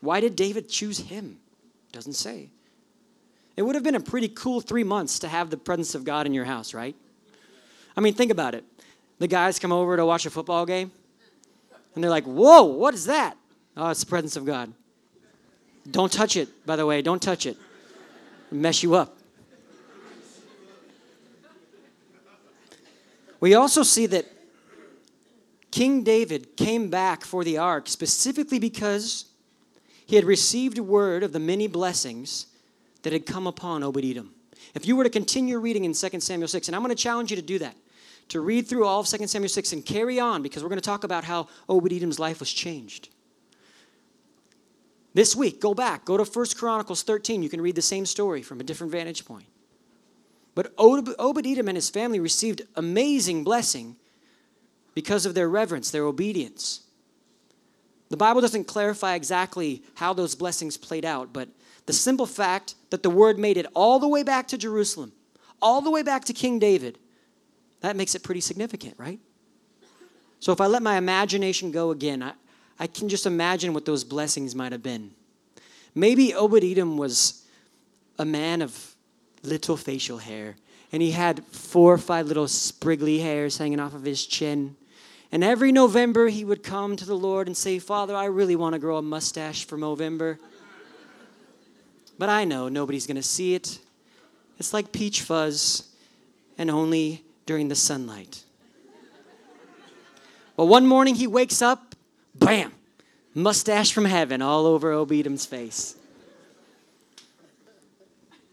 Why 0.00 0.20
did 0.20 0.36
David 0.36 0.68
choose 0.68 0.98
him? 0.98 1.38
Doesn't 1.92 2.14
say. 2.14 2.50
It 3.56 3.62
would 3.62 3.74
have 3.74 3.84
been 3.84 3.94
a 3.94 4.00
pretty 4.00 4.28
cool 4.28 4.60
three 4.60 4.84
months 4.84 5.18
to 5.18 5.28
have 5.28 5.50
the 5.50 5.56
presence 5.56 5.94
of 5.94 6.04
God 6.04 6.24
in 6.26 6.32
your 6.32 6.44
house, 6.44 6.72
right? 6.72 6.96
I 7.96 8.00
mean, 8.00 8.14
think 8.14 8.30
about 8.30 8.54
it. 8.54 8.64
The 9.20 9.28
guys 9.28 9.58
come 9.58 9.70
over 9.70 9.96
to 9.96 10.04
watch 10.04 10.24
a 10.24 10.30
football 10.30 10.66
game, 10.66 10.90
and 11.94 12.02
they're 12.02 12.10
like, 12.10 12.24
Whoa, 12.24 12.64
what 12.64 12.94
is 12.94 13.04
that? 13.04 13.36
Oh, 13.76 13.90
it's 13.90 14.00
the 14.00 14.06
presence 14.06 14.34
of 14.34 14.44
God. 14.44 14.72
Don't 15.88 16.10
touch 16.10 16.36
it, 16.36 16.66
by 16.66 16.74
the 16.76 16.86
way. 16.86 17.02
Don't 17.02 17.22
touch 17.22 17.46
it. 17.46 17.56
It'll 18.48 18.58
mess 18.58 18.82
you 18.82 18.94
up. 18.94 19.16
We 23.40 23.54
also 23.54 23.82
see 23.82 24.06
that 24.06 24.26
King 25.70 26.02
David 26.02 26.56
came 26.56 26.90
back 26.90 27.24
for 27.24 27.44
the 27.44 27.58
ark 27.58 27.88
specifically 27.88 28.58
because 28.58 29.26
he 30.06 30.16
had 30.16 30.24
received 30.24 30.78
word 30.78 31.22
of 31.22 31.32
the 31.32 31.38
many 31.38 31.66
blessings 31.66 32.46
that 33.02 33.12
had 33.12 33.26
come 33.26 33.46
upon 33.46 33.82
Obed 33.82 34.04
Edom. 34.04 34.34
If 34.74 34.86
you 34.86 34.96
were 34.96 35.04
to 35.04 35.10
continue 35.10 35.58
reading 35.58 35.84
in 35.84 35.92
2 35.92 36.20
Samuel 36.20 36.48
6, 36.48 36.68
and 36.68 36.76
I'm 36.76 36.82
going 36.82 36.94
to 36.94 37.02
challenge 37.02 37.30
you 37.30 37.36
to 37.36 37.42
do 37.42 37.58
that, 37.60 37.76
to 38.30 38.40
read 38.40 38.66
through 38.66 38.86
all 38.86 39.00
of 39.00 39.06
2 39.06 39.26
Samuel 39.26 39.48
6 39.48 39.72
and 39.72 39.84
carry 39.84 40.18
on 40.18 40.42
because 40.42 40.62
we're 40.62 40.68
going 40.68 40.80
to 40.80 40.84
talk 40.84 41.04
about 41.04 41.24
how 41.24 41.48
Obed 41.68 41.92
Edom's 41.92 42.18
life 42.18 42.40
was 42.40 42.52
changed. 42.52 43.08
This 45.12 45.34
week, 45.34 45.60
go 45.60 45.74
back, 45.74 46.04
go 46.04 46.16
to 46.16 46.24
1 46.24 46.46
Chronicles 46.56 47.02
13. 47.02 47.42
You 47.42 47.48
can 47.48 47.60
read 47.60 47.74
the 47.74 47.82
same 47.82 48.06
story 48.06 48.42
from 48.42 48.60
a 48.60 48.64
different 48.64 48.92
vantage 48.92 49.24
point. 49.24 49.46
But 50.54 50.72
Obed 50.78 51.46
Edom 51.46 51.68
and 51.68 51.76
his 51.76 51.90
family 51.90 52.20
received 52.20 52.62
amazing 52.76 53.44
blessing 53.44 53.96
because 54.94 55.26
of 55.26 55.34
their 55.34 55.48
reverence, 55.48 55.90
their 55.90 56.04
obedience. 56.04 56.82
The 58.10 58.16
Bible 58.16 58.40
doesn't 58.40 58.64
clarify 58.64 59.14
exactly 59.14 59.82
how 59.94 60.12
those 60.12 60.34
blessings 60.34 60.76
played 60.76 61.04
out, 61.04 61.32
but 61.32 61.48
the 61.86 61.92
simple 61.92 62.26
fact 62.26 62.74
that 62.90 63.02
the 63.02 63.10
word 63.10 63.38
made 63.38 63.56
it 63.56 63.66
all 63.74 63.98
the 63.98 64.08
way 64.08 64.22
back 64.22 64.48
to 64.48 64.58
Jerusalem, 64.58 65.12
all 65.62 65.80
the 65.80 65.90
way 65.90 66.02
back 66.02 66.24
to 66.26 66.32
King 66.32 66.58
David, 66.58 66.98
that 67.80 67.96
makes 67.96 68.14
it 68.14 68.22
pretty 68.22 68.40
significant, 68.40 68.94
right? 68.98 69.18
So 70.38 70.52
if 70.52 70.60
I 70.60 70.66
let 70.66 70.82
my 70.82 70.96
imagination 70.96 71.70
go 71.70 71.90
again, 71.90 72.22
I, 72.22 72.32
I 72.78 72.86
can 72.86 73.08
just 73.08 73.26
imagine 73.26 73.74
what 73.74 73.84
those 73.84 74.04
blessings 74.04 74.54
might 74.54 74.72
have 74.72 74.82
been. 74.82 75.10
Maybe 75.94 76.34
Obed 76.34 76.64
Edom 76.64 76.96
was 76.96 77.46
a 78.18 78.24
man 78.24 78.62
of 78.62 78.94
little 79.42 79.76
facial 79.76 80.18
hair, 80.18 80.56
and 80.92 81.02
he 81.02 81.10
had 81.10 81.44
four 81.46 81.92
or 81.92 81.98
five 81.98 82.26
little 82.26 82.48
spriggly 82.48 83.20
hairs 83.20 83.58
hanging 83.58 83.80
off 83.80 83.94
of 83.94 84.04
his 84.04 84.24
chin. 84.24 84.76
And 85.32 85.44
every 85.44 85.72
November, 85.72 86.28
he 86.28 86.44
would 86.44 86.62
come 86.62 86.96
to 86.96 87.04
the 87.04 87.16
Lord 87.16 87.46
and 87.46 87.56
say, 87.56 87.78
Father, 87.78 88.16
I 88.16 88.24
really 88.24 88.56
want 88.56 88.72
to 88.72 88.78
grow 88.78 88.96
a 88.96 89.02
mustache 89.02 89.64
for 89.64 89.78
November. 89.78 90.38
But 92.18 92.28
I 92.28 92.44
know 92.44 92.68
nobody's 92.68 93.06
going 93.06 93.16
to 93.16 93.22
see 93.22 93.54
it. 93.54 93.78
It's 94.58 94.74
like 94.74 94.92
peach 94.92 95.22
fuzz, 95.22 95.88
and 96.58 96.70
only 96.70 97.24
during 97.50 97.66
the 97.66 97.74
sunlight. 97.74 98.44
Well, 100.56 100.68
one 100.68 100.86
morning 100.86 101.16
he 101.16 101.26
wakes 101.26 101.60
up, 101.60 101.96
bam, 102.32 102.72
mustache 103.34 103.90
from 103.90 104.04
heaven 104.04 104.40
all 104.40 104.66
over 104.66 104.92
Obed 104.92 105.40
face. 105.40 105.96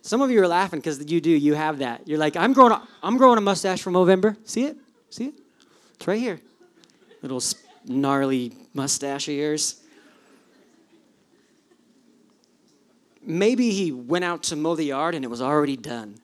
Some 0.02 0.24
of 0.24 0.32
you 0.32 0.42
are 0.42 0.48
laughing 0.48 0.80
because 0.80 1.12
you 1.12 1.22
do. 1.22 1.30
You 1.30 1.54
have 1.54 1.78
that. 1.78 2.08
You're 2.08 2.18
like, 2.18 2.36
I'm 2.36 2.54
growing. 2.54 2.72
A, 2.72 2.82
I'm 3.04 3.18
growing 3.18 3.38
a 3.38 3.42
mustache 3.42 3.84
from 3.84 3.94
November. 3.94 4.36
See 4.46 4.64
it? 4.64 4.76
See 5.12 5.26
it? 5.26 5.36
It's 5.94 6.08
right 6.08 6.20
here. 6.20 6.42
Little 7.22 7.44
gnarly 7.86 8.54
mustache 8.74 9.28
of 9.28 9.36
yours. 9.36 9.80
Maybe 13.22 13.70
he 13.70 13.92
went 13.92 14.26
out 14.26 14.42
to 14.50 14.56
mow 14.56 14.74
the 14.74 14.86
yard 14.86 15.14
and 15.14 15.24
it 15.24 15.28
was 15.28 15.44
already 15.44 15.78
done. 15.78 16.20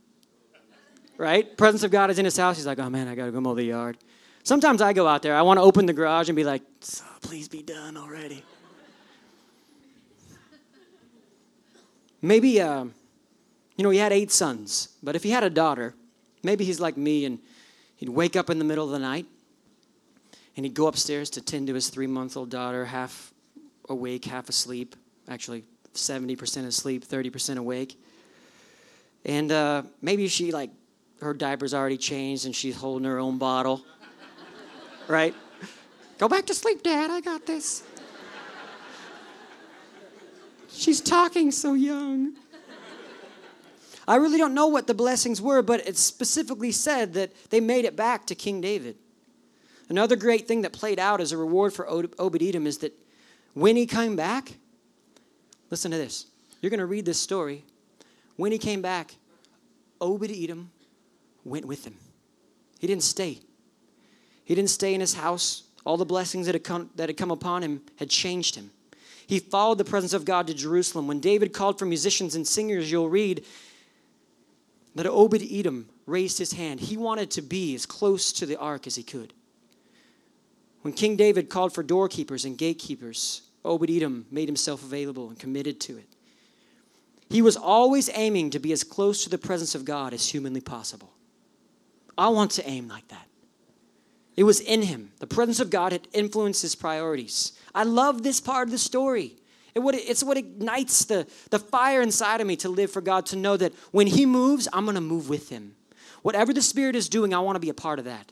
Right? 1.17 1.55
Presence 1.57 1.83
of 1.83 1.91
God 1.91 2.09
is 2.09 2.19
in 2.19 2.25
his 2.25 2.35
house. 2.35 2.57
He's 2.57 2.65
like, 2.65 2.79
oh 2.79 2.89
man, 2.89 3.07
I 3.07 3.15
got 3.15 3.25
to 3.25 3.31
go 3.31 3.39
mow 3.39 3.53
the 3.53 3.63
yard. 3.63 3.97
Sometimes 4.43 4.81
I 4.81 4.93
go 4.93 5.07
out 5.07 5.21
there. 5.21 5.35
I 5.35 5.41
want 5.41 5.57
to 5.57 5.61
open 5.61 5.85
the 5.85 5.93
garage 5.93 6.27
and 6.27 6.35
be 6.35 6.43
like, 6.43 6.61
please 7.21 7.47
be 7.47 7.61
done 7.61 7.95
already. 7.95 8.43
Maybe, 12.21 12.59
uh, 12.61 12.85
you 13.75 13.83
know, 13.83 13.89
he 13.89 13.99
had 13.99 14.13
eight 14.13 14.31
sons, 14.31 14.89
but 15.03 15.15
if 15.15 15.23
he 15.23 15.29
had 15.29 15.43
a 15.43 15.49
daughter, 15.49 15.93
maybe 16.41 16.63
he's 16.63 16.79
like 16.79 16.95
me 16.95 17.25
and 17.25 17.39
he'd 17.97 18.09
wake 18.09 18.35
up 18.35 18.49
in 18.49 18.59
the 18.59 18.65
middle 18.65 18.85
of 18.85 18.91
the 18.91 18.99
night 18.99 19.25
and 20.55 20.65
he'd 20.65 20.73
go 20.73 20.87
upstairs 20.87 21.29
to 21.31 21.41
tend 21.41 21.67
to 21.67 21.73
his 21.73 21.89
three 21.89 22.07
month 22.07 22.37
old 22.37 22.49
daughter, 22.49 22.85
half 22.85 23.33
awake, 23.89 24.25
half 24.25 24.49
asleep. 24.49 24.95
Actually, 25.27 25.63
70% 25.93 26.65
asleep, 26.65 27.05
30% 27.05 27.57
awake. 27.57 27.99
And 29.25 29.51
uh, 29.51 29.83
maybe 30.01 30.27
she, 30.27 30.51
like, 30.51 30.69
her 31.23 31.33
diaper's 31.33 31.73
already 31.73 31.97
changed 31.97 32.45
and 32.45 32.55
she's 32.55 32.75
holding 32.75 33.05
her 33.05 33.19
own 33.19 33.37
bottle. 33.37 33.83
right? 35.07 35.33
Go 36.17 36.27
back 36.27 36.45
to 36.45 36.53
sleep, 36.53 36.83
Dad. 36.83 37.09
I 37.09 37.21
got 37.21 37.45
this. 37.45 37.83
She's 40.71 41.01
talking 41.01 41.51
so 41.51 41.73
young. 41.73 42.33
I 44.07 44.15
really 44.17 44.37
don't 44.37 44.53
know 44.53 44.67
what 44.67 44.87
the 44.87 44.93
blessings 44.93 45.41
were, 45.41 45.61
but 45.61 45.87
it 45.87 45.97
specifically 45.97 46.71
said 46.71 47.13
that 47.13 47.31
they 47.51 47.59
made 47.59 47.85
it 47.85 47.95
back 47.95 48.25
to 48.27 48.35
King 48.35 48.59
David. 48.59 48.97
Another 49.89 50.15
great 50.15 50.47
thing 50.47 50.61
that 50.63 50.73
played 50.73 50.99
out 50.99 51.21
as 51.21 51.31
a 51.31 51.37
reward 51.37 51.73
for 51.73 51.87
Obed 51.89 52.41
Edom 52.41 52.67
is 52.67 52.79
that 52.79 52.93
when 53.53 53.75
he 53.75 53.85
came 53.85 54.15
back, 54.15 54.55
listen 55.69 55.91
to 55.91 55.97
this. 55.97 56.25
You're 56.61 56.69
going 56.69 56.79
to 56.79 56.85
read 56.85 57.05
this 57.05 57.19
story. 57.19 57.63
When 58.35 58.51
he 58.51 58.57
came 58.57 58.81
back, 58.81 59.15
Obed 60.01 60.31
Edom 60.31 60.71
went 61.45 61.65
with 61.65 61.85
him. 61.85 61.95
He 62.79 62.87
didn't 62.87 63.03
stay. 63.03 63.39
He 64.45 64.55
didn't 64.55 64.69
stay 64.69 64.93
in 64.93 65.01
his 65.01 65.13
house. 65.13 65.63
All 65.85 65.97
the 65.97 66.05
blessings 66.05 66.45
that 66.45 66.55
had 66.55 66.63
come, 66.63 66.89
that 66.95 67.09
had 67.09 67.17
come 67.17 67.31
upon 67.31 67.63
him 67.63 67.81
had 67.97 68.09
changed 68.09 68.55
him. 68.55 68.71
He 69.27 69.39
followed 69.39 69.77
the 69.77 69.85
presence 69.85 70.13
of 70.13 70.25
God 70.25 70.47
to 70.47 70.53
Jerusalem. 70.53 71.07
When 71.07 71.19
David 71.19 71.53
called 71.53 71.79
for 71.79 71.85
musicians 71.85 72.35
and 72.35 72.47
singers, 72.47 72.91
you'll 72.91 73.09
read 73.09 73.45
that 74.95 75.05
Obed 75.05 75.41
Edom 75.49 75.89
raised 76.05 76.37
his 76.37 76.53
hand. 76.53 76.79
He 76.79 76.97
wanted 76.97 77.31
to 77.31 77.41
be 77.41 77.73
as 77.75 77.85
close 77.85 78.31
to 78.33 78.45
the 78.45 78.57
ark 78.57 78.85
as 78.85 78.95
he 78.95 79.03
could. 79.03 79.33
When 80.81 80.93
King 80.93 81.15
David 81.15 81.49
called 81.49 81.73
for 81.73 81.83
doorkeepers 81.83 82.43
and 82.45 82.57
gatekeepers, 82.57 83.43
Obed 83.63 83.89
Edom 83.89 84.25
made 84.29 84.49
himself 84.49 84.83
available 84.83 85.29
and 85.29 85.39
committed 85.39 85.79
to 85.81 85.97
it. 85.97 86.07
He 87.29 87.41
was 87.41 87.55
always 87.55 88.09
aiming 88.13 88.51
to 88.51 88.59
be 88.59 88.73
as 88.73 88.83
close 88.83 89.23
to 89.23 89.29
the 89.29 89.37
presence 89.37 89.73
of 89.75 89.85
God 89.85 90.13
as 90.13 90.27
humanly 90.27 90.61
possible. 90.61 91.13
I 92.17 92.29
want 92.29 92.51
to 92.51 92.67
aim 92.67 92.87
like 92.87 93.07
that. 93.09 93.27
It 94.35 94.43
was 94.43 94.59
in 94.59 94.81
him. 94.81 95.11
The 95.19 95.27
presence 95.27 95.59
of 95.59 95.69
God 95.69 95.91
had 95.91 96.07
influenced 96.13 96.61
his 96.61 96.75
priorities. 96.75 97.53
I 97.75 97.83
love 97.83 98.23
this 98.23 98.39
part 98.39 98.67
of 98.67 98.71
the 98.71 98.77
story. 98.77 99.35
It 99.75 99.79
would, 99.79 99.95
it's 99.95 100.23
what 100.23 100.37
ignites 100.37 101.05
the, 101.05 101.27
the 101.49 101.59
fire 101.59 102.01
inside 102.01 102.41
of 102.41 102.47
me 102.47 102.55
to 102.57 102.69
live 102.69 102.91
for 102.91 103.01
God, 103.01 103.25
to 103.27 103.35
know 103.35 103.57
that 103.57 103.73
when 103.91 104.07
He 104.07 104.25
moves, 104.25 104.67
I'm 104.71 104.85
going 104.85 104.95
to 104.95 105.01
move 105.01 105.29
with 105.29 105.49
Him. 105.49 105.75
Whatever 106.21 106.53
the 106.53 106.61
Spirit 106.61 106.95
is 106.95 107.09
doing, 107.09 107.33
I 107.33 107.39
want 107.39 107.55
to 107.55 107.59
be 107.59 107.69
a 107.69 107.73
part 107.73 107.99
of 107.99 108.05
that. 108.05 108.31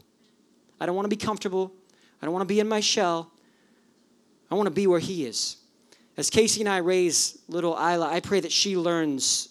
I 0.79 0.85
don't 0.85 0.95
want 0.95 1.05
to 1.05 1.15
be 1.15 1.15
comfortable. 1.15 1.73
I 2.21 2.25
don't 2.25 2.33
want 2.33 2.47
to 2.47 2.53
be 2.53 2.59
in 2.59 2.67
my 2.67 2.79
shell. 2.79 3.31
I 4.51 4.55
want 4.55 4.67
to 4.67 4.71
be 4.71 4.85
where 4.85 4.99
He 4.99 5.25
is. 5.25 5.57
As 6.15 6.29
Casey 6.29 6.61
and 6.61 6.69
I 6.69 6.77
raise 6.77 7.39
little 7.47 7.73
Isla, 7.73 8.07
I 8.07 8.19
pray 8.19 8.39
that 8.41 8.51
she 8.51 8.77
learns 8.77 9.49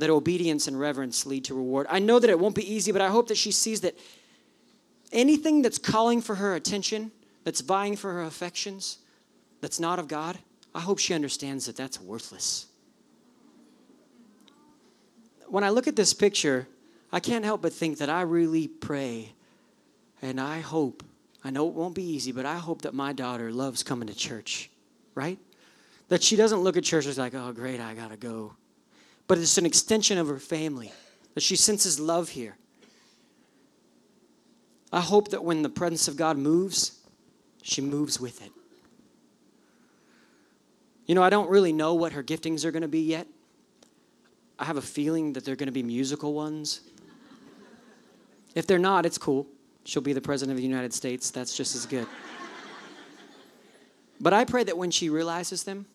that 0.00 0.10
obedience 0.10 0.66
and 0.66 0.78
reverence 0.78 1.24
lead 1.24 1.44
to 1.44 1.54
reward. 1.54 1.86
I 1.88 1.98
know 1.98 2.18
that 2.18 2.28
it 2.28 2.38
won't 2.38 2.54
be 2.54 2.72
easy, 2.72 2.92
but 2.92 3.00
I 3.00 3.08
hope 3.08 3.28
that 3.28 3.36
she 3.36 3.50
sees 3.50 3.80
that 3.82 3.96
anything 5.12 5.62
that's 5.62 5.78
calling 5.78 6.20
for 6.20 6.36
her 6.36 6.54
attention, 6.54 7.12
that's 7.44 7.60
vying 7.60 7.96
for 7.96 8.12
her 8.12 8.22
affections, 8.22 8.98
that's 9.60 9.80
not 9.80 9.98
of 9.98 10.08
God, 10.08 10.38
I 10.74 10.80
hope 10.80 10.98
she 10.98 11.14
understands 11.14 11.66
that 11.66 11.76
that's 11.76 12.00
worthless. 12.00 12.66
When 15.48 15.64
I 15.64 15.70
look 15.70 15.88
at 15.88 15.96
this 15.96 16.14
picture, 16.14 16.68
I 17.12 17.20
can't 17.20 17.44
help 17.44 17.62
but 17.62 17.72
think 17.72 17.98
that 17.98 18.08
I 18.08 18.22
really 18.22 18.68
pray 18.68 19.32
and 20.22 20.40
I 20.40 20.60
hope, 20.60 21.02
I 21.42 21.50
know 21.50 21.66
it 21.68 21.74
won't 21.74 21.94
be 21.94 22.04
easy, 22.04 22.30
but 22.30 22.46
I 22.46 22.56
hope 22.56 22.82
that 22.82 22.94
my 22.94 23.12
daughter 23.12 23.50
loves 23.50 23.82
coming 23.82 24.06
to 24.08 24.14
church, 24.14 24.70
right? 25.14 25.38
That 26.08 26.22
she 26.22 26.36
doesn't 26.36 26.60
look 26.60 26.76
at 26.76 26.84
church 26.84 27.06
as 27.06 27.18
like, 27.18 27.34
oh, 27.34 27.52
great, 27.52 27.80
I 27.80 27.94
gotta 27.94 28.16
go. 28.16 28.52
But 29.30 29.38
it's 29.38 29.58
an 29.58 29.64
extension 29.64 30.18
of 30.18 30.26
her 30.26 30.40
family, 30.40 30.92
that 31.34 31.44
she 31.44 31.54
senses 31.54 32.00
love 32.00 32.30
here. 32.30 32.56
I 34.92 35.00
hope 35.00 35.28
that 35.28 35.44
when 35.44 35.62
the 35.62 35.68
presence 35.68 36.08
of 36.08 36.16
God 36.16 36.36
moves, 36.36 36.98
she 37.62 37.80
moves 37.80 38.18
with 38.18 38.44
it. 38.44 38.50
You 41.06 41.14
know, 41.14 41.22
I 41.22 41.30
don't 41.30 41.48
really 41.48 41.72
know 41.72 41.94
what 41.94 42.10
her 42.14 42.24
giftings 42.24 42.64
are 42.64 42.72
going 42.72 42.82
to 42.82 42.88
be 42.88 43.02
yet. 43.02 43.28
I 44.58 44.64
have 44.64 44.78
a 44.78 44.82
feeling 44.82 45.34
that 45.34 45.44
they're 45.44 45.54
going 45.54 45.68
to 45.68 45.72
be 45.72 45.84
musical 45.84 46.34
ones. 46.34 46.80
If 48.56 48.66
they're 48.66 48.80
not, 48.80 49.06
it's 49.06 49.16
cool. 49.16 49.46
She'll 49.84 50.02
be 50.02 50.12
the 50.12 50.20
President 50.20 50.56
of 50.56 50.60
the 50.60 50.66
United 50.68 50.92
States. 50.92 51.30
That's 51.30 51.56
just 51.56 51.76
as 51.76 51.86
good. 51.86 52.08
But 54.20 54.32
I 54.32 54.44
pray 54.44 54.64
that 54.64 54.76
when 54.76 54.90
she 54.90 55.08
realizes 55.08 55.62
them, 55.62 55.86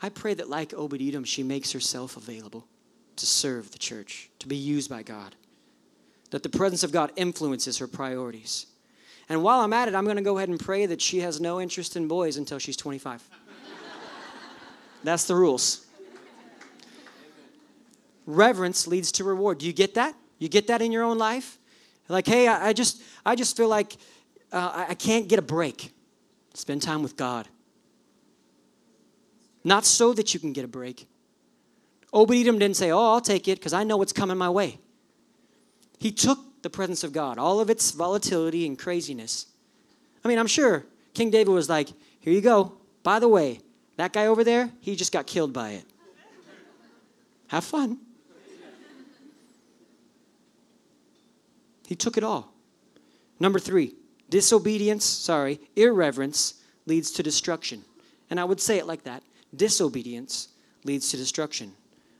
I 0.00 0.08
pray 0.08 0.34
that, 0.34 0.48
like 0.48 0.72
Obed 0.72 1.02
Edom, 1.02 1.24
she 1.24 1.42
makes 1.42 1.72
herself 1.72 2.16
available 2.16 2.68
to 3.16 3.26
serve 3.26 3.70
the 3.70 3.78
church, 3.78 4.30
to 4.38 4.48
be 4.48 4.56
used 4.56 4.90
by 4.90 5.02
God. 5.02 5.34
That 6.30 6.42
the 6.42 6.48
presence 6.48 6.82
of 6.82 6.92
God 6.92 7.12
influences 7.16 7.78
her 7.78 7.86
priorities. 7.86 8.66
And 9.28 9.42
while 9.42 9.60
I'm 9.60 9.72
at 9.72 9.88
it, 9.88 9.94
I'm 9.94 10.04
going 10.04 10.16
to 10.16 10.22
go 10.22 10.38
ahead 10.38 10.48
and 10.48 10.58
pray 10.58 10.86
that 10.86 11.00
she 11.00 11.20
has 11.20 11.40
no 11.40 11.60
interest 11.60 11.96
in 11.96 12.08
boys 12.08 12.36
until 12.36 12.58
she's 12.58 12.76
25. 12.76 13.28
That's 15.04 15.24
the 15.24 15.34
rules. 15.34 15.86
Reverence 18.26 18.86
leads 18.86 19.12
to 19.12 19.24
reward. 19.24 19.58
Do 19.58 19.66
you 19.66 19.72
get 19.72 19.94
that? 19.94 20.14
You 20.38 20.48
get 20.48 20.66
that 20.66 20.82
in 20.82 20.92
your 20.92 21.04
own 21.04 21.18
life? 21.18 21.58
Like, 22.08 22.26
hey, 22.26 22.46
I, 22.46 22.68
I 22.68 22.72
just, 22.72 23.02
I 23.24 23.34
just 23.34 23.56
feel 23.56 23.68
like 23.68 23.96
uh, 24.52 24.70
I, 24.74 24.90
I 24.90 24.94
can't 24.94 25.28
get 25.28 25.38
a 25.38 25.42
break. 25.42 25.92
Spend 26.54 26.82
time 26.82 27.02
with 27.02 27.16
God. 27.16 27.48
Not 29.64 29.84
so 29.84 30.12
that 30.12 30.32
you 30.32 30.40
can 30.40 30.52
get 30.52 30.64
a 30.64 30.68
break. 30.68 31.08
Obed 32.16 32.34
Edom 32.34 32.58
didn't 32.58 32.78
say, 32.78 32.90
Oh, 32.90 33.12
I'll 33.12 33.20
take 33.20 33.46
it 33.46 33.58
because 33.58 33.74
I 33.74 33.84
know 33.84 33.98
what's 33.98 34.14
coming 34.14 34.38
my 34.38 34.48
way. 34.48 34.78
He 35.98 36.10
took 36.10 36.38
the 36.62 36.70
presence 36.70 37.04
of 37.04 37.12
God, 37.12 37.38
all 37.38 37.60
of 37.60 37.68
its 37.68 37.90
volatility 37.90 38.66
and 38.66 38.78
craziness. 38.78 39.46
I 40.24 40.28
mean, 40.28 40.38
I'm 40.38 40.46
sure 40.46 40.86
King 41.12 41.30
David 41.30 41.52
was 41.52 41.68
like, 41.68 41.90
Here 42.20 42.32
you 42.32 42.40
go. 42.40 42.72
By 43.02 43.18
the 43.18 43.28
way, 43.28 43.60
that 43.98 44.14
guy 44.14 44.26
over 44.26 44.44
there, 44.44 44.70
he 44.80 44.96
just 44.96 45.12
got 45.12 45.26
killed 45.26 45.52
by 45.52 45.72
it. 45.72 45.84
Have 47.48 47.64
fun. 47.64 47.98
He 51.86 51.94
took 51.94 52.16
it 52.16 52.24
all. 52.24 52.50
Number 53.38 53.58
three, 53.58 53.94
disobedience, 54.30 55.04
sorry, 55.04 55.60
irreverence 55.76 56.54
leads 56.86 57.10
to 57.12 57.22
destruction. 57.22 57.84
And 58.30 58.40
I 58.40 58.44
would 58.44 58.60
say 58.60 58.78
it 58.78 58.86
like 58.86 59.04
that 59.04 59.22
disobedience 59.54 60.48
leads 60.82 61.10
to 61.10 61.18
destruction. 61.18 61.74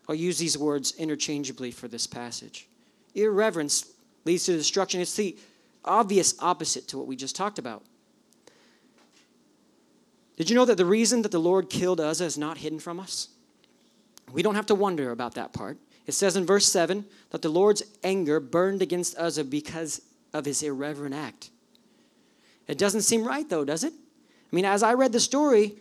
I'll 0.08 0.14
use 0.14 0.38
these 0.38 0.56
words 0.56 0.94
interchangeably 0.96 1.70
for 1.70 1.88
this 1.88 2.06
passage. 2.06 2.68
Irreverence 3.14 3.92
leads 4.24 4.44
to 4.46 4.52
destruction. 4.52 5.00
It's 5.00 5.14
the 5.14 5.36
obvious 5.84 6.34
opposite 6.40 6.88
to 6.88 6.98
what 6.98 7.06
we 7.06 7.16
just 7.16 7.36
talked 7.36 7.58
about. 7.58 7.82
Did 10.36 10.50
you 10.50 10.56
know 10.56 10.64
that 10.66 10.76
the 10.76 10.84
reason 10.84 11.22
that 11.22 11.32
the 11.32 11.40
Lord 11.40 11.70
killed 11.70 12.00
Uzzah 12.00 12.24
is 12.24 12.36
not 12.36 12.58
hidden 12.58 12.78
from 12.78 13.00
us? 13.00 13.28
We 14.32 14.42
don't 14.42 14.54
have 14.54 14.66
to 14.66 14.74
wonder 14.74 15.10
about 15.10 15.34
that 15.34 15.52
part. 15.52 15.78
It 16.06 16.12
says 16.12 16.36
in 16.36 16.46
verse 16.46 16.66
7 16.66 17.04
that 17.30 17.42
the 17.42 17.48
Lord's 17.48 17.82
anger 18.04 18.38
burned 18.38 18.82
against 18.82 19.16
Uzzah 19.18 19.44
because 19.44 20.02
of 20.32 20.44
his 20.44 20.62
irreverent 20.62 21.14
act. 21.14 21.50
It 22.68 22.78
doesn't 22.78 23.02
seem 23.02 23.24
right, 23.24 23.48
though, 23.48 23.64
does 23.64 23.84
it? 23.84 23.92
I 23.92 24.56
mean, 24.56 24.64
as 24.64 24.82
I 24.82 24.94
read 24.94 25.12
the 25.12 25.20
story, 25.20 25.76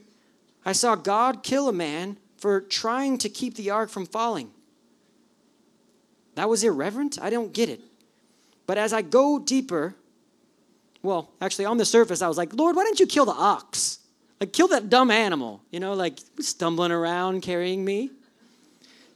I 0.63 0.71
saw 0.71 0.95
God 0.95 1.43
kill 1.43 1.67
a 1.67 1.73
man 1.73 2.17
for 2.45 2.61
trying 2.61 3.17
to 3.17 3.27
keep 3.27 3.55
the 3.55 3.71
ark 3.71 3.89
from 3.89 4.05
falling. 4.05 4.51
That 6.35 6.47
was 6.47 6.63
irreverent? 6.63 7.17
I 7.19 7.31
don't 7.31 7.51
get 7.51 7.69
it. 7.69 7.81
But 8.67 8.77
as 8.77 8.93
I 8.93 9.01
go 9.01 9.39
deeper, 9.39 9.95
well, 11.01 11.31
actually, 11.41 11.65
on 11.65 11.77
the 11.77 11.85
surface, 11.85 12.21
I 12.21 12.27
was 12.27 12.37
like, 12.37 12.53
Lord, 12.53 12.75
why 12.75 12.83
didn't 12.83 12.99
you 12.99 13.07
kill 13.07 13.25
the 13.25 13.31
ox? 13.31 13.97
Like, 14.39 14.53
kill 14.53 14.67
that 14.67 14.91
dumb 14.91 15.09
animal, 15.09 15.63
you 15.71 15.79
know, 15.79 15.93
like 15.95 16.19
stumbling 16.39 16.91
around 16.91 17.41
carrying 17.41 17.83
me. 17.83 18.11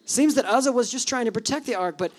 Seems 0.06 0.34
that 0.34 0.46
Uzzah 0.46 0.72
was 0.72 0.90
just 0.90 1.08
trying 1.08 1.26
to 1.26 1.32
protect 1.32 1.68
the 1.68 1.76
ark, 1.76 2.00
but 2.00 2.12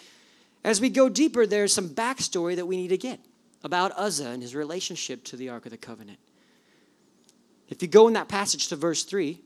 as 0.63 0.81
we 0.81 0.91
go 0.91 1.09
deeper, 1.09 1.45
there's 1.45 1.75
some 1.75 1.89
backstory 1.89 2.55
that 2.55 2.67
we 2.67 2.77
need 2.77 2.91
to 2.91 2.99
get 2.99 3.19
about 3.65 3.91
Uzzah 3.99 4.29
and 4.29 4.43
his 4.43 4.55
relationship 4.55 5.25
to 5.25 5.37
the 5.37 5.49
Ark 5.49 5.65
of 5.65 5.73
the 5.73 5.77
Covenant. 5.77 6.21
If 7.69 7.83
you 7.83 7.89
go 7.89 8.07
in 8.07 8.15
that 8.15 8.29
passage 8.29 8.69
to 8.69 8.77
verse 8.77 9.03
3, 9.03 9.41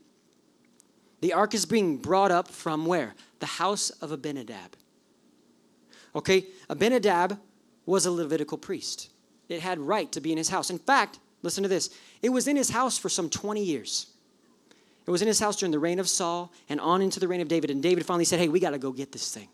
the 1.25 1.33
ark 1.33 1.53
is 1.53 1.65
being 1.65 1.97
brought 1.97 2.31
up 2.31 2.47
from 2.47 2.85
where? 2.85 3.15
The 3.39 3.45
house 3.45 3.89
of 3.89 4.11
Abinadab. 4.11 4.75
Okay, 6.15 6.45
Abinadab 6.69 7.39
was 7.85 8.05
a 8.05 8.11
Levitical 8.11 8.57
priest. 8.57 9.09
It 9.49 9.61
had 9.61 9.79
right 9.79 10.11
to 10.11 10.21
be 10.21 10.31
in 10.31 10.37
his 10.37 10.49
house. 10.49 10.69
In 10.69 10.79
fact, 10.79 11.19
Listen 11.45 11.61
to 11.61 11.69
this. 11.69 11.91
It 12.23 12.29
was 12.29 12.47
in 12.47 12.55
his 12.55 12.71
house 12.71 12.97
for 12.97 13.07
some 13.07 13.29
20 13.29 13.63
years. 13.63 14.07
It 15.05 15.11
was 15.11 15.21
in 15.21 15.27
his 15.27 15.39
house 15.39 15.57
during 15.57 15.71
the 15.71 15.77
reign 15.77 15.99
of 15.99 16.09
Saul 16.09 16.51
and 16.67 16.81
on 16.81 17.03
into 17.03 17.19
the 17.19 17.27
reign 17.27 17.39
of 17.39 17.47
David. 17.47 17.69
And 17.69 17.83
David 17.83 18.03
finally 18.03 18.25
said, 18.25 18.39
Hey, 18.39 18.47
we 18.47 18.59
got 18.59 18.71
to 18.71 18.79
go 18.79 18.91
get 18.91 19.11
this 19.11 19.31
thing. 19.31 19.47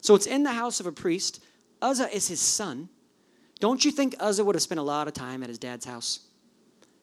So 0.00 0.14
it's 0.14 0.26
in 0.26 0.42
the 0.44 0.52
house 0.52 0.80
of 0.80 0.86
a 0.86 0.92
priest. 0.92 1.44
Uzzah 1.82 2.08
is 2.16 2.28
his 2.28 2.40
son. 2.40 2.88
Don't 3.60 3.84
you 3.84 3.90
think 3.90 4.14
Uzzah 4.18 4.42
would 4.42 4.54
have 4.54 4.62
spent 4.62 4.80
a 4.80 4.82
lot 4.82 5.06
of 5.06 5.12
time 5.12 5.42
at 5.42 5.50
his 5.50 5.58
dad's 5.58 5.84
house? 5.84 6.20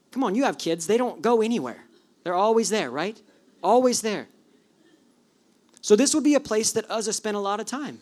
Come 0.10 0.24
on, 0.24 0.34
you 0.34 0.46
have 0.46 0.58
kids. 0.58 0.88
They 0.88 0.98
don't 0.98 1.22
go 1.22 1.44
anywhere, 1.44 1.84
they're 2.26 2.34
always 2.34 2.70
there, 2.70 2.90
right? 2.90 3.22
Always 3.64 4.02
there. 4.02 4.28
So 5.80 5.96
this 5.96 6.16
would 6.16 6.24
be 6.24 6.34
a 6.34 6.40
place 6.40 6.72
that 6.72 6.90
Uzzah 6.90 7.14
spent 7.14 7.38
a 7.38 7.40
lot 7.40 7.60
of 7.60 7.68
time. 7.68 8.00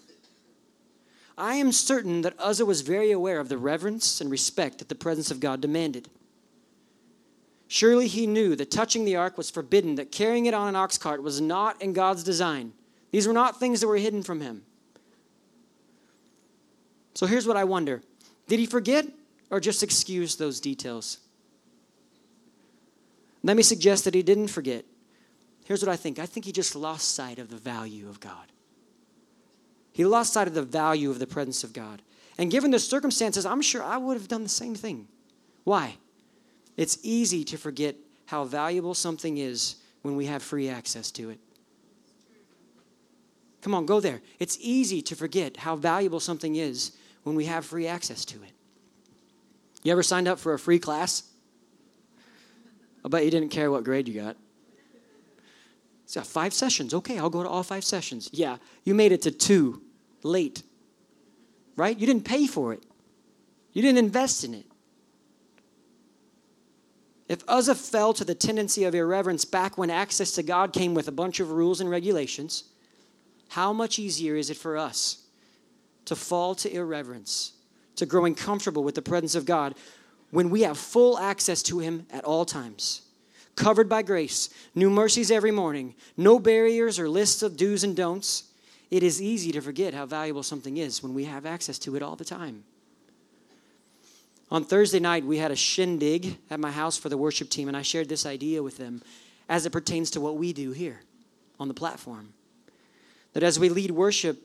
I 1.38 1.55
am 1.55 1.73
certain 1.73 2.21
that 2.21 2.39
Uzzah 2.39 2.65
was 2.65 2.81
very 2.81 3.12
aware 3.12 3.41
of 3.41 3.49
the 3.49 3.57
reverence 3.57 4.21
and 4.21 4.31
respect 4.31 4.79
that 4.79 4.88
the 4.88 4.95
presence 4.95 5.29
of 5.29 5.41
God 5.41 5.59
demanded. 5.59 6.07
Surely 7.67 8.07
he 8.07 8.25
knew 8.25 8.55
that 8.55 8.71
touching 8.71 9.03
the 9.03 9.17
ark 9.17 9.38
was 9.38 9.49
forbidden, 9.49 9.95
that 9.95 10.12
carrying 10.12 10.45
it 10.45 10.53
on 10.53 10.69
an 10.69 10.75
ox 10.75 10.97
cart 10.97 11.21
was 11.21 11.41
not 11.41 11.81
in 11.81 11.91
God's 11.91 12.23
design. 12.23 12.71
These 13.12 13.27
were 13.27 13.33
not 13.33 13.59
things 13.59 13.81
that 13.81 13.88
were 13.88 13.97
hidden 13.97 14.23
from 14.23 14.39
him. 14.39 14.63
So 17.13 17.25
here's 17.25 17.45
what 17.45 17.57
I 17.57 17.65
wonder 17.65 18.01
Did 18.47 18.59
he 18.59 18.67
forget 18.67 19.05
or 19.49 19.59
just 19.59 19.83
excuse 19.83 20.38
those 20.38 20.62
details? 20.62 21.17
Let 23.43 23.58
me 23.58 23.63
suggest 23.63 24.06
that 24.06 24.13
he 24.13 24.23
didn't 24.23 24.47
forget. 24.47 24.86
Here's 25.65 25.82
what 25.82 25.91
I 25.91 25.95
think 25.95 26.19
I 26.19 26.25
think 26.25 26.45
he 26.45 26.51
just 26.51 26.75
lost 26.75 27.13
sight 27.13 27.39
of 27.39 27.49
the 27.49 27.58
value 27.58 28.08
of 28.08 28.19
God. 28.19 28.51
He 29.91 30.06
lost 30.06 30.34
sight 30.34 30.47
of 30.47 30.53
the 30.53 30.63
value 30.63 31.10
of 31.12 31.19
the 31.19 31.27
presence 31.27 31.63
of 31.63 31.73
God. 31.73 32.01
And 32.38 32.49
given 32.49 32.71
the 32.71 32.79
circumstances, 32.79 33.45
I'm 33.45 33.62
sure 33.62 33.84
I 33.84 33.97
would 33.97 34.17
have 34.17 34.27
done 34.27 34.43
the 34.43 34.49
same 34.49 34.73
thing. 34.73 35.08
Why? 35.63 35.97
It's 36.77 36.97
easy 37.03 37.43
to 37.43 37.58
forget 37.58 37.95
how 38.25 38.43
valuable 38.43 38.95
something 38.95 39.38
is 39.38 39.75
when 40.01 40.15
we 40.15 40.25
have 40.25 40.41
free 40.41 40.67
access 40.67 41.12
to 41.12 41.29
it. 41.29 41.39
Come 43.62 43.75
on, 43.75 43.86
go 43.86 43.99
there. 43.99 44.21
It's 44.39 44.58
easy 44.60 45.01
to 45.03 45.15
forget 45.15 45.58
how 45.58 45.75
valuable 45.75 46.19
something 46.19 46.56
is 46.56 46.93
when 47.23 47.36
we 47.36 47.45
have 47.45 47.65
free 47.65 47.88
access 47.88 48.25
to 48.25 48.43
it. 48.43 48.51
You 49.84 49.91
ever 49.91 50.03
signed 50.03 50.27
up 50.27 50.39
for 50.39 50.53
a 50.53 50.60
free 50.60 50.79
class? 50.79 51.23
I 53.04 53.10
bet 53.10 53.26
you 53.26 53.32
didn't 53.32 53.50
care 53.50 53.70
what 53.70 53.84
grade 53.84 54.08
you 54.08 54.22
got. 54.22 54.38
Got 56.13 56.28
five 56.28 56.54
sessions. 56.54 56.94
Okay, 56.94 57.18
I'll 57.18 57.32
go 57.32 57.42
to 57.42 57.50
all 57.50 57.63
five 57.63 57.84
sessions. 57.84 58.30
Yeah, 58.32 58.58
you 58.84 58.94
made 58.94 59.12
it 59.12 59.24
to 59.24 59.32
two 59.32 59.82
late, 60.22 60.62
right? 61.76 61.98
You 61.98 62.06
didn't 62.06 62.26
pay 62.26 62.46
for 62.46 62.72
it, 62.72 62.84
you 63.72 63.82
didn't 63.82 63.98
invest 63.98 64.44
in 64.44 64.54
it. 64.54 64.66
If 67.28 67.44
Uzzah 67.48 67.76
fell 67.76 68.13
to 68.13 68.26
the 68.26 68.36
tendency 68.36 68.84
of 68.84 68.94
irreverence 68.94 69.44
back 69.44 69.78
when 69.78 69.89
access 69.89 70.34
to 70.34 70.44
God 70.44 70.72
came 70.72 70.94
with 70.94 71.08
a 71.08 71.12
bunch 71.12 71.39
of 71.39 71.52
rules 71.52 71.82
and 71.82 71.89
regulations, 71.89 72.66
how 73.50 73.74
much 73.74 73.98
easier 73.98 74.36
is 74.36 74.50
it 74.52 74.58
for 74.58 74.78
us 74.78 75.24
to 76.06 76.16
fall 76.16 76.54
to 76.56 76.72
irreverence, 76.72 77.54
to 77.96 78.06
growing 78.06 78.36
comfortable 78.36 78.84
with 78.84 78.94
the 78.94 79.02
presence 79.02 79.34
of 79.34 79.46
God 79.46 79.74
when 80.34 80.50
we 80.50 80.62
have 80.62 80.80
full 80.80 81.19
access 81.19 81.62
to 81.62 81.78
Him 81.78 82.08
at 82.10 82.24
all 82.24 82.43
times? 82.43 83.04
Covered 83.56 83.88
by 83.88 84.02
grace, 84.02 84.50
new 84.74 84.89
mercies 84.89 85.30
every 85.30 85.52
morning, 85.52 85.93
no 86.17 86.39
barriers 86.39 86.98
or 86.98 87.08
lists 87.08 87.43
of 87.43 87.56
do's 87.56 87.84
and 87.84 87.96
don'ts. 87.96 88.46
It 88.89 89.04
is 89.04 89.22
easy 89.22 89.52
to 89.52 89.62
forget 89.62 89.93
how 89.93 90.08
valuable 90.08 90.41
something 90.41 90.78
is 90.78 91.04
when 91.04 91.13
we 91.13 91.26
have 91.26 91.46
access 91.46 91.78
to 91.80 91.96
it 91.96 92.02
all 92.02 92.15
the 92.15 92.26
time. 92.26 92.63
On 94.50 94.65
Thursday 94.65 95.00
night, 95.00 95.24
we 95.24 95.38
had 95.38 95.52
a 95.52 95.56
shindig 95.56 96.39
at 96.50 96.60
my 96.60 96.72
house 96.72 96.98
for 96.98 97.10
the 97.10 97.17
worship 97.17 97.52
team, 97.52 97.67
and 97.67 97.78
I 97.78 97.84
shared 97.84 98.10
this 98.10 98.26
idea 98.26 98.63
with 98.63 98.78
them 98.78 99.04
as 99.48 99.67
it 99.67 99.69
pertains 99.69 100.10
to 100.12 100.22
what 100.22 100.38
we 100.38 100.52
do 100.52 100.72
here 100.72 101.02
on 101.60 101.67
the 101.67 101.74
platform. 101.76 102.34
That 103.34 103.43
as 103.43 103.60
we 103.60 103.69
lead 103.69 103.91
worship, 103.91 104.41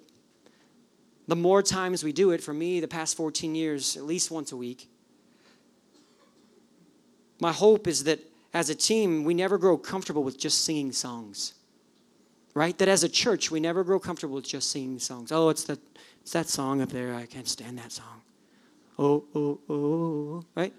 the 1.26 1.36
more 1.36 1.62
times 1.62 2.04
we 2.04 2.12
do 2.12 2.30
it, 2.32 2.42
for 2.42 2.52
me, 2.52 2.78
the 2.78 2.88
past 2.88 3.16
14 3.16 3.54
years, 3.54 3.96
at 3.96 4.04
least 4.04 4.30
once 4.30 4.52
a 4.52 4.56
week, 4.56 4.90
my 7.40 7.52
hope 7.52 7.86
is 7.86 8.04
that 8.04 8.20
as 8.54 8.70
a 8.70 8.74
team, 8.74 9.24
we 9.24 9.34
never 9.34 9.58
grow 9.58 9.76
comfortable 9.76 10.24
with 10.24 10.38
just 10.38 10.64
singing 10.64 10.92
songs. 10.92 11.54
Right? 12.54 12.76
That 12.78 12.88
as 12.88 13.04
a 13.04 13.08
church, 13.08 13.50
we 13.50 13.60
never 13.60 13.84
grow 13.84 14.00
comfortable 14.00 14.36
with 14.36 14.48
just 14.48 14.70
singing 14.70 14.98
songs. 14.98 15.30
Oh, 15.30 15.48
it's 15.48 15.64
that, 15.64 15.78
it's 16.22 16.32
that 16.32 16.48
song 16.48 16.80
up 16.80 16.88
there. 16.88 17.14
I 17.14 17.26
can't 17.26 17.46
stand 17.46 17.78
that 17.78 17.92
song 17.92 18.22
oh, 18.98 19.24
oh, 19.34 19.58
oh, 19.68 20.44
right? 20.54 20.72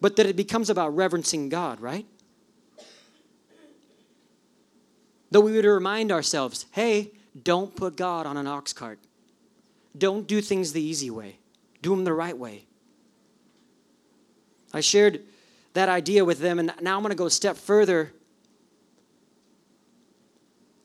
But 0.00 0.16
that 0.16 0.26
it 0.26 0.36
becomes 0.36 0.68
about 0.68 0.96
reverencing 0.96 1.48
God, 1.48 1.80
right? 1.80 2.06
That 5.30 5.40
we 5.40 5.52
would 5.52 5.64
remind 5.64 6.10
ourselves 6.10 6.66
hey, 6.72 7.12
don't 7.40 7.74
put 7.74 7.96
God 7.96 8.26
on 8.26 8.36
an 8.36 8.46
ox 8.46 8.72
cart. 8.72 8.98
Don't 9.96 10.26
do 10.26 10.40
things 10.40 10.72
the 10.72 10.82
easy 10.82 11.10
way, 11.10 11.38
do 11.80 11.90
them 11.90 12.04
the 12.04 12.12
right 12.12 12.36
way. 12.36 12.66
I 14.72 14.80
shared 14.80 15.20
that 15.74 15.88
idea 15.88 16.24
with 16.24 16.38
them, 16.38 16.58
and 16.58 16.72
now 16.80 16.96
I'm 16.96 17.02
going 17.02 17.10
to 17.10 17.16
go 17.16 17.26
a 17.26 17.30
step 17.30 17.56
further 17.56 18.12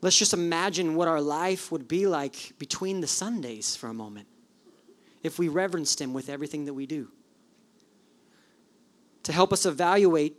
Let's 0.02 0.18
just 0.18 0.34
imagine 0.34 0.96
what 0.96 1.08
our 1.08 1.22
life 1.22 1.72
would 1.72 1.88
be 1.88 2.06
like 2.06 2.54
between 2.60 3.02
the 3.02 3.08
Sundays 3.08 3.76
for 3.76 3.88
a 3.88 3.94
moment 3.94 4.28
if 5.24 5.40
we 5.40 5.48
reverenced 5.48 6.00
Him 6.00 6.14
with 6.14 6.30
everything 6.30 6.66
that 6.66 6.74
we 6.74 6.86
do. 6.86 7.10
To 9.24 9.34
help 9.34 9.52
us 9.52 9.66
evaluate 9.66 10.38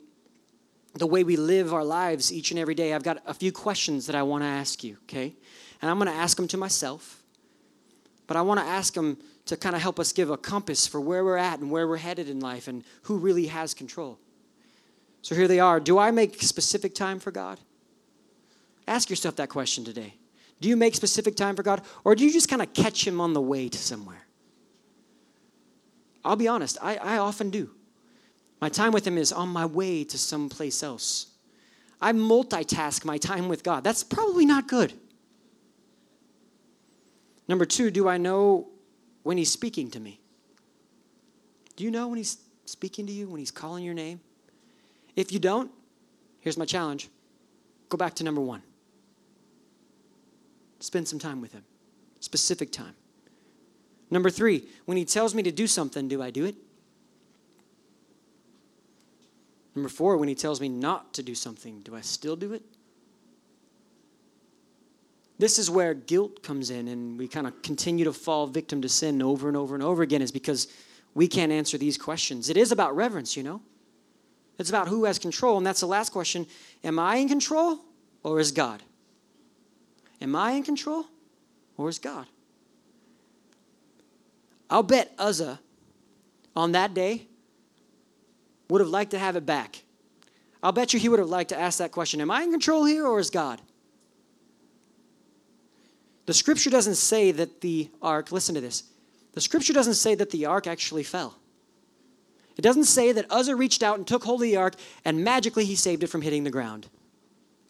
the 0.94 1.06
way 1.06 1.24
we 1.24 1.36
live 1.36 1.74
our 1.74 1.84
lives 1.84 2.32
each 2.32 2.50
and 2.50 2.58
every 2.58 2.74
day, 2.74 2.94
I've 2.94 3.02
got 3.02 3.20
a 3.26 3.34
few 3.34 3.52
questions 3.52 4.06
that 4.06 4.16
I 4.16 4.22
want 4.22 4.42
to 4.42 4.48
ask 4.48 4.82
you, 4.82 4.96
okay? 5.02 5.34
And 5.82 5.90
I'm 5.90 5.98
going 5.98 6.10
to 6.10 6.16
ask 6.16 6.36
them 6.36 6.48
to 6.48 6.56
myself, 6.56 7.22
but 8.26 8.36
I 8.36 8.42
want 8.42 8.60
to 8.60 8.66
ask 8.66 8.94
them 8.94 9.18
to 9.48 9.56
kind 9.56 9.74
of 9.74 9.82
help 9.82 9.98
us 9.98 10.12
give 10.12 10.30
a 10.30 10.36
compass 10.36 10.86
for 10.86 11.00
where 11.00 11.24
we're 11.24 11.36
at 11.36 11.58
and 11.58 11.70
where 11.70 11.88
we're 11.88 11.96
headed 11.96 12.28
in 12.28 12.38
life 12.38 12.68
and 12.68 12.84
who 13.02 13.16
really 13.16 13.46
has 13.46 13.74
control. 13.74 14.18
So 15.22 15.34
here 15.34 15.48
they 15.48 15.58
are. 15.58 15.80
Do 15.80 15.98
I 15.98 16.10
make 16.10 16.40
specific 16.42 16.94
time 16.94 17.18
for 17.18 17.30
God? 17.30 17.58
Ask 18.86 19.10
yourself 19.10 19.36
that 19.36 19.48
question 19.48 19.84
today. 19.84 20.14
Do 20.60 20.68
you 20.68 20.76
make 20.76 20.94
specific 20.94 21.36
time 21.36 21.56
for 21.56 21.62
God, 21.62 21.82
or 22.04 22.14
do 22.14 22.24
you 22.24 22.32
just 22.32 22.48
kind 22.48 22.60
of 22.60 22.72
catch 22.74 23.06
Him 23.06 23.20
on 23.20 23.32
the 23.32 23.40
way 23.40 23.68
to 23.68 23.78
somewhere? 23.78 24.26
I'll 26.24 26.36
be 26.36 26.48
honest, 26.48 26.76
I, 26.82 26.96
I 26.96 27.18
often 27.18 27.50
do. 27.50 27.70
My 28.60 28.68
time 28.68 28.92
with 28.92 29.06
Him 29.06 29.16
is 29.16 29.32
on 29.32 29.48
my 29.48 29.66
way 29.66 30.04
to 30.04 30.18
someplace 30.18 30.82
else. 30.82 31.28
I 32.00 32.12
multitask 32.12 33.04
my 33.04 33.18
time 33.18 33.48
with 33.48 33.62
God. 33.62 33.82
That's 33.84 34.02
probably 34.02 34.46
not 34.46 34.68
good. 34.68 34.92
Number 37.46 37.64
two, 37.64 37.90
do 37.90 38.08
I 38.08 38.18
know 38.18 38.68
when 39.22 39.36
He's 39.38 39.50
speaking 39.50 39.90
to 39.90 40.00
me? 40.00 40.20
Do 41.76 41.84
you 41.84 41.90
know 41.90 42.08
when 42.08 42.18
He's 42.18 42.38
speaking 42.64 43.06
to 43.06 43.12
you, 43.12 43.28
when 43.28 43.38
He's 43.38 43.50
calling 43.50 43.84
your 43.84 43.94
name? 43.94 44.20
If 45.16 45.32
you 45.32 45.38
don't, 45.38 45.70
here's 46.40 46.56
my 46.56 46.64
challenge 46.64 47.08
go 47.88 47.96
back 47.96 48.14
to 48.14 48.24
number 48.24 48.40
one. 48.40 48.62
Spend 50.80 51.08
some 51.08 51.18
time 51.18 51.40
with 51.40 51.52
Him, 51.52 51.64
specific 52.20 52.70
time. 52.70 52.94
Number 54.10 54.30
three, 54.30 54.64
when 54.86 54.96
He 54.96 55.04
tells 55.04 55.34
me 55.34 55.42
to 55.42 55.52
do 55.52 55.66
something, 55.66 56.08
do 56.08 56.22
I 56.22 56.30
do 56.30 56.44
it? 56.44 56.54
Number 59.74 59.88
four, 59.88 60.16
when 60.16 60.28
He 60.28 60.34
tells 60.34 60.60
me 60.60 60.68
not 60.68 61.12
to 61.14 61.22
do 61.22 61.34
something, 61.34 61.80
do 61.80 61.94
I 61.94 62.00
still 62.00 62.36
do 62.36 62.52
it? 62.52 62.62
This 65.38 65.58
is 65.58 65.70
where 65.70 65.94
guilt 65.94 66.42
comes 66.42 66.70
in, 66.70 66.88
and 66.88 67.18
we 67.18 67.28
kind 67.28 67.46
of 67.46 67.62
continue 67.62 68.04
to 68.04 68.12
fall 68.12 68.46
victim 68.46 68.82
to 68.82 68.88
sin 68.88 69.22
over 69.22 69.48
and 69.48 69.56
over 69.56 69.74
and 69.74 69.84
over 69.84 70.02
again, 70.02 70.20
is 70.20 70.32
because 70.32 70.68
we 71.14 71.28
can't 71.28 71.52
answer 71.52 71.78
these 71.78 71.96
questions. 71.96 72.48
It 72.48 72.56
is 72.56 72.72
about 72.72 72.96
reverence, 72.96 73.36
you 73.36 73.42
know? 73.42 73.62
It's 74.58 74.68
about 74.68 74.88
who 74.88 75.04
has 75.04 75.18
control, 75.18 75.56
and 75.56 75.66
that's 75.66 75.80
the 75.80 75.86
last 75.86 76.10
question 76.10 76.46
Am 76.82 76.98
I 76.98 77.16
in 77.16 77.28
control, 77.28 77.78
or 78.22 78.40
is 78.40 78.50
God? 78.50 78.82
Am 80.20 80.34
I 80.34 80.52
in 80.52 80.62
control 80.62 81.06
or 81.76 81.88
is 81.88 81.98
God? 81.98 82.26
I'll 84.70 84.82
bet 84.82 85.12
Uzzah 85.18 85.60
on 86.54 86.72
that 86.72 86.92
day 86.92 87.26
would 88.68 88.80
have 88.80 88.90
liked 88.90 89.12
to 89.12 89.18
have 89.18 89.36
it 89.36 89.46
back. 89.46 89.82
I'll 90.62 90.72
bet 90.72 90.92
you 90.92 91.00
he 91.00 91.08
would 91.08 91.20
have 91.20 91.28
liked 91.28 91.50
to 91.50 91.58
ask 91.58 91.78
that 91.78 91.92
question 91.92 92.20
Am 92.20 92.30
I 92.30 92.42
in 92.42 92.50
control 92.50 92.84
here 92.84 93.06
or 93.06 93.20
is 93.20 93.30
God? 93.30 93.60
The 96.28 96.34
scripture 96.34 96.68
doesn't 96.68 96.96
say 96.96 97.32
that 97.32 97.62
the 97.62 97.88
ark, 98.02 98.30
listen 98.32 98.54
to 98.54 98.60
this, 98.60 98.82
the 99.32 99.40
scripture 99.40 99.72
doesn't 99.72 99.94
say 99.94 100.14
that 100.14 100.28
the 100.28 100.44
ark 100.44 100.66
actually 100.66 101.02
fell. 101.02 101.38
It 102.58 102.60
doesn't 102.60 102.84
say 102.84 103.12
that 103.12 103.24
Uzzah 103.32 103.56
reached 103.56 103.82
out 103.82 103.96
and 103.96 104.06
took 104.06 104.24
hold 104.24 104.42
of 104.42 104.42
the 104.42 104.58
ark 104.58 104.74
and 105.06 105.24
magically 105.24 105.64
he 105.64 105.74
saved 105.74 106.02
it 106.02 106.08
from 106.08 106.20
hitting 106.20 106.44
the 106.44 106.50
ground. 106.50 106.86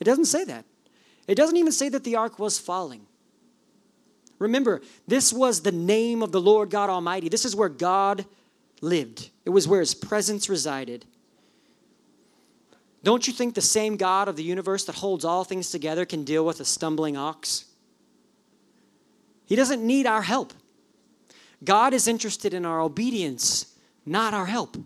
It 0.00 0.04
doesn't 0.06 0.24
say 0.24 0.42
that. 0.42 0.64
It 1.28 1.36
doesn't 1.36 1.56
even 1.56 1.70
say 1.70 1.88
that 1.88 2.02
the 2.02 2.16
ark 2.16 2.40
was 2.40 2.58
falling. 2.58 3.06
Remember, 4.40 4.82
this 5.06 5.32
was 5.32 5.60
the 5.60 5.70
name 5.70 6.20
of 6.20 6.32
the 6.32 6.40
Lord 6.40 6.68
God 6.68 6.90
Almighty. 6.90 7.28
This 7.28 7.44
is 7.44 7.54
where 7.54 7.68
God 7.68 8.26
lived, 8.80 9.30
it 9.44 9.50
was 9.50 9.68
where 9.68 9.78
his 9.78 9.94
presence 9.94 10.48
resided. 10.48 11.04
Don't 13.04 13.24
you 13.28 13.32
think 13.32 13.54
the 13.54 13.60
same 13.60 13.96
God 13.96 14.26
of 14.26 14.34
the 14.34 14.42
universe 14.42 14.84
that 14.86 14.96
holds 14.96 15.24
all 15.24 15.44
things 15.44 15.70
together 15.70 16.04
can 16.04 16.24
deal 16.24 16.44
with 16.44 16.58
a 16.58 16.64
stumbling 16.64 17.16
ox? 17.16 17.66
He 19.48 19.56
doesn't 19.56 19.84
need 19.84 20.06
our 20.06 20.20
help. 20.20 20.52
God 21.64 21.94
is 21.94 22.06
interested 22.06 22.52
in 22.52 22.66
our 22.66 22.82
obedience, 22.82 23.74
not 24.04 24.34
our 24.34 24.44
help. 24.44 24.76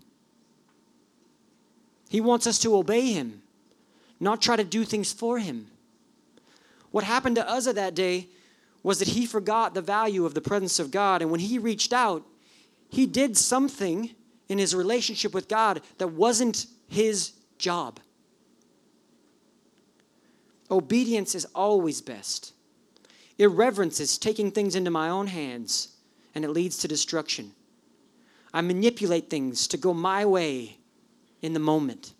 He 2.09 2.21
wants 2.21 2.47
us 2.47 2.59
to 2.59 2.75
obey 2.75 3.11
him, 3.11 3.41
not 4.21 4.41
try 4.41 4.55
to 4.55 4.63
do 4.63 4.85
things 4.85 5.11
for 5.11 5.37
him. 5.37 5.67
What 6.91 7.03
happened 7.03 7.35
to 7.35 7.49
Uzzah 7.49 7.73
that 7.73 7.93
day 7.93 8.29
was 8.83 8.99
that 8.99 9.09
he 9.09 9.25
forgot 9.25 9.73
the 9.73 9.81
value 9.81 10.25
of 10.25 10.33
the 10.33 10.41
presence 10.41 10.79
of 10.79 10.91
God. 10.91 11.21
And 11.21 11.29
when 11.29 11.41
he 11.41 11.57
reached 11.59 11.91
out, 11.91 12.23
he 12.89 13.05
did 13.05 13.35
something 13.35 14.11
in 14.47 14.59
his 14.59 14.73
relationship 14.73 15.33
with 15.33 15.49
God 15.49 15.81
that 15.97 16.09
wasn't 16.09 16.67
his 16.87 17.33
job. 17.57 17.99
Obedience 20.71 21.35
is 21.35 21.45
always 21.53 21.99
best. 21.99 22.52
Irreverence 23.43 23.99
is 23.99 24.17
taking 24.17 24.51
things 24.51 24.73
into 24.73 24.89
my 24.89 25.09
own 25.09 25.27
hands, 25.27 25.89
and 26.33 26.45
it 26.45 26.49
leads 26.51 26.77
to 26.77 26.87
destruction. 26.87 27.51
I 28.53 28.61
manipulate 28.61 29.29
things 29.29 29.67
to 29.67 29.77
go 29.77 29.93
my 29.93 30.23
way 30.25 30.77
in 31.41 31.51
the 31.51 31.59
moment. 31.59 32.13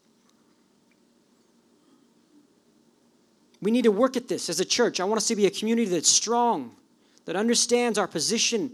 We 3.61 3.71
need 3.71 3.83
to 3.83 3.91
work 3.91 4.17
at 4.17 4.27
this 4.27 4.49
as 4.49 4.59
a 4.59 4.65
church. 4.65 4.99
I 4.99 5.05
want 5.05 5.17
us 5.17 5.27
to 5.29 5.35
be 5.37 5.45
a 5.45 5.49
community 5.49 5.89
that's 5.89 6.09
strong, 6.09 6.75
that 7.23 7.37
understands 7.37 7.97
our 7.97 8.07
position 8.07 8.71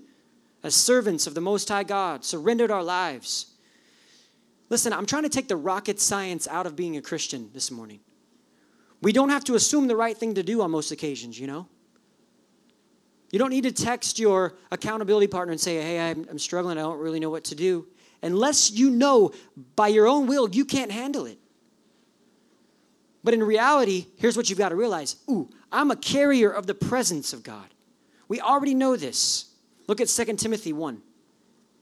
as 0.64 0.74
servants 0.74 1.28
of 1.28 1.36
the 1.36 1.42
Most 1.42 1.70
High 1.70 1.84
God, 1.84 2.26
surrendered 2.26 2.72
our 2.72 2.84
lives. 2.84 3.46
Listen, 4.70 4.92
I'm 4.92 5.06
trying 5.06 5.24
to 5.24 5.30
take 5.30 5.48
the 5.48 5.56
rocket 5.56 6.00
science 6.00 6.48
out 6.48 6.66
of 6.66 6.76
being 6.76 6.98
a 6.98 7.02
Christian 7.02 7.52
this 7.54 7.70
morning. 7.70 8.00
We 9.02 9.12
don't 9.14 9.30
have 9.30 9.44
to 9.46 9.56
assume 9.56 9.88
the 9.88 9.96
right 9.96 10.18
thing 10.18 10.34
to 10.34 10.44
do 10.44 10.64
on 10.64 10.72
most 10.72 10.92
occasions, 10.92 11.40
you 11.40 11.46
know? 11.46 11.68
You 13.32 13.40
don't 13.40 13.52
need 13.52 13.64
to 13.64 13.72
text 13.72 14.18
your 14.18 14.56
accountability 14.72 15.28
partner 15.28 15.52
and 15.52 15.62
say, 15.62 15.82
hey, 15.82 16.00
I'm, 16.00 16.26
I'm 16.30 16.40
struggling, 16.40 16.78
I 16.78 16.82
don't 16.82 17.00
really 17.00 17.20
know 17.20 17.30
what 17.30 17.44
to 17.46 17.56
do, 17.56 17.88
unless 18.24 18.72
you 18.72 18.90
know 18.90 19.32
by 19.76 19.88
your 19.90 20.08
own 20.08 20.28
will 20.28 20.50
you 20.50 20.66
can't 20.66 20.92
handle 20.92 21.26
it. 21.26 21.38
But 23.24 23.34
in 23.34 23.44
reality, 23.44 24.08
here's 24.18 24.38
what 24.38 24.50
you've 24.50 24.60
got 24.60 24.70
to 24.70 24.76
realize 24.76 25.18
Ooh, 25.30 25.50
I'm 25.72 25.92
a 25.92 25.96
carrier 25.96 26.50
of 26.50 26.68
the 26.68 26.74
presence 26.74 27.34
of 27.34 27.44
God. 27.44 27.68
We 28.28 28.40
already 28.40 28.74
know 28.74 28.96
this. 28.96 29.46
Look 29.88 30.02
at 30.02 30.08
2 30.08 30.36
Timothy 30.36 30.72
1, 30.72 31.02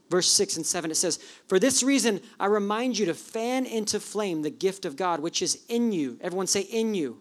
verse 0.10 0.27
6 0.29 0.57
and 0.57 0.65
7. 0.65 0.91
It 0.91 0.95
says, 0.95 1.17
For 1.47 1.60
this 1.60 1.83
reason, 1.83 2.21
I 2.39 2.45
remind 2.45 2.97
you 2.97 3.05
to 3.07 3.13
fan 3.13 3.65
into 3.65 3.99
flame 3.99 4.41
the 4.41 4.49
gift 4.49 4.86
of 4.86 4.95
God 4.95 5.19
which 5.19 5.41
is 5.41 5.63
in 5.67 5.91
you. 5.91 6.17
Everyone 6.21 6.47
say, 6.47 6.62
in 6.62 6.95
you. 6.95 7.19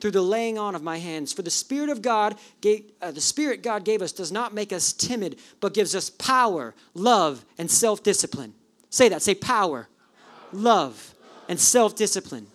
Through 0.00 0.12
the 0.12 0.22
laying 0.22 0.58
on 0.58 0.74
of 0.74 0.82
my 0.82 0.98
hands. 0.98 1.32
For 1.32 1.42
the 1.42 1.50
Spirit 1.50 1.90
of 1.90 2.02
God, 2.02 2.36
gave, 2.60 2.84
uh, 3.02 3.10
the 3.10 3.20
Spirit 3.20 3.62
God 3.62 3.84
gave 3.84 4.02
us 4.02 4.12
does 4.12 4.30
not 4.30 4.54
make 4.54 4.72
us 4.72 4.92
timid, 4.92 5.38
but 5.60 5.74
gives 5.74 5.94
us 5.94 6.10
power, 6.10 6.74
love, 6.94 7.44
and 7.58 7.70
self 7.70 8.02
discipline. 8.02 8.54
Say 8.90 9.08
that. 9.08 9.22
Say 9.22 9.34
power, 9.34 9.88
love, 10.52 11.14
and 11.48 11.58
self 11.58 11.96
discipline. 11.96 12.46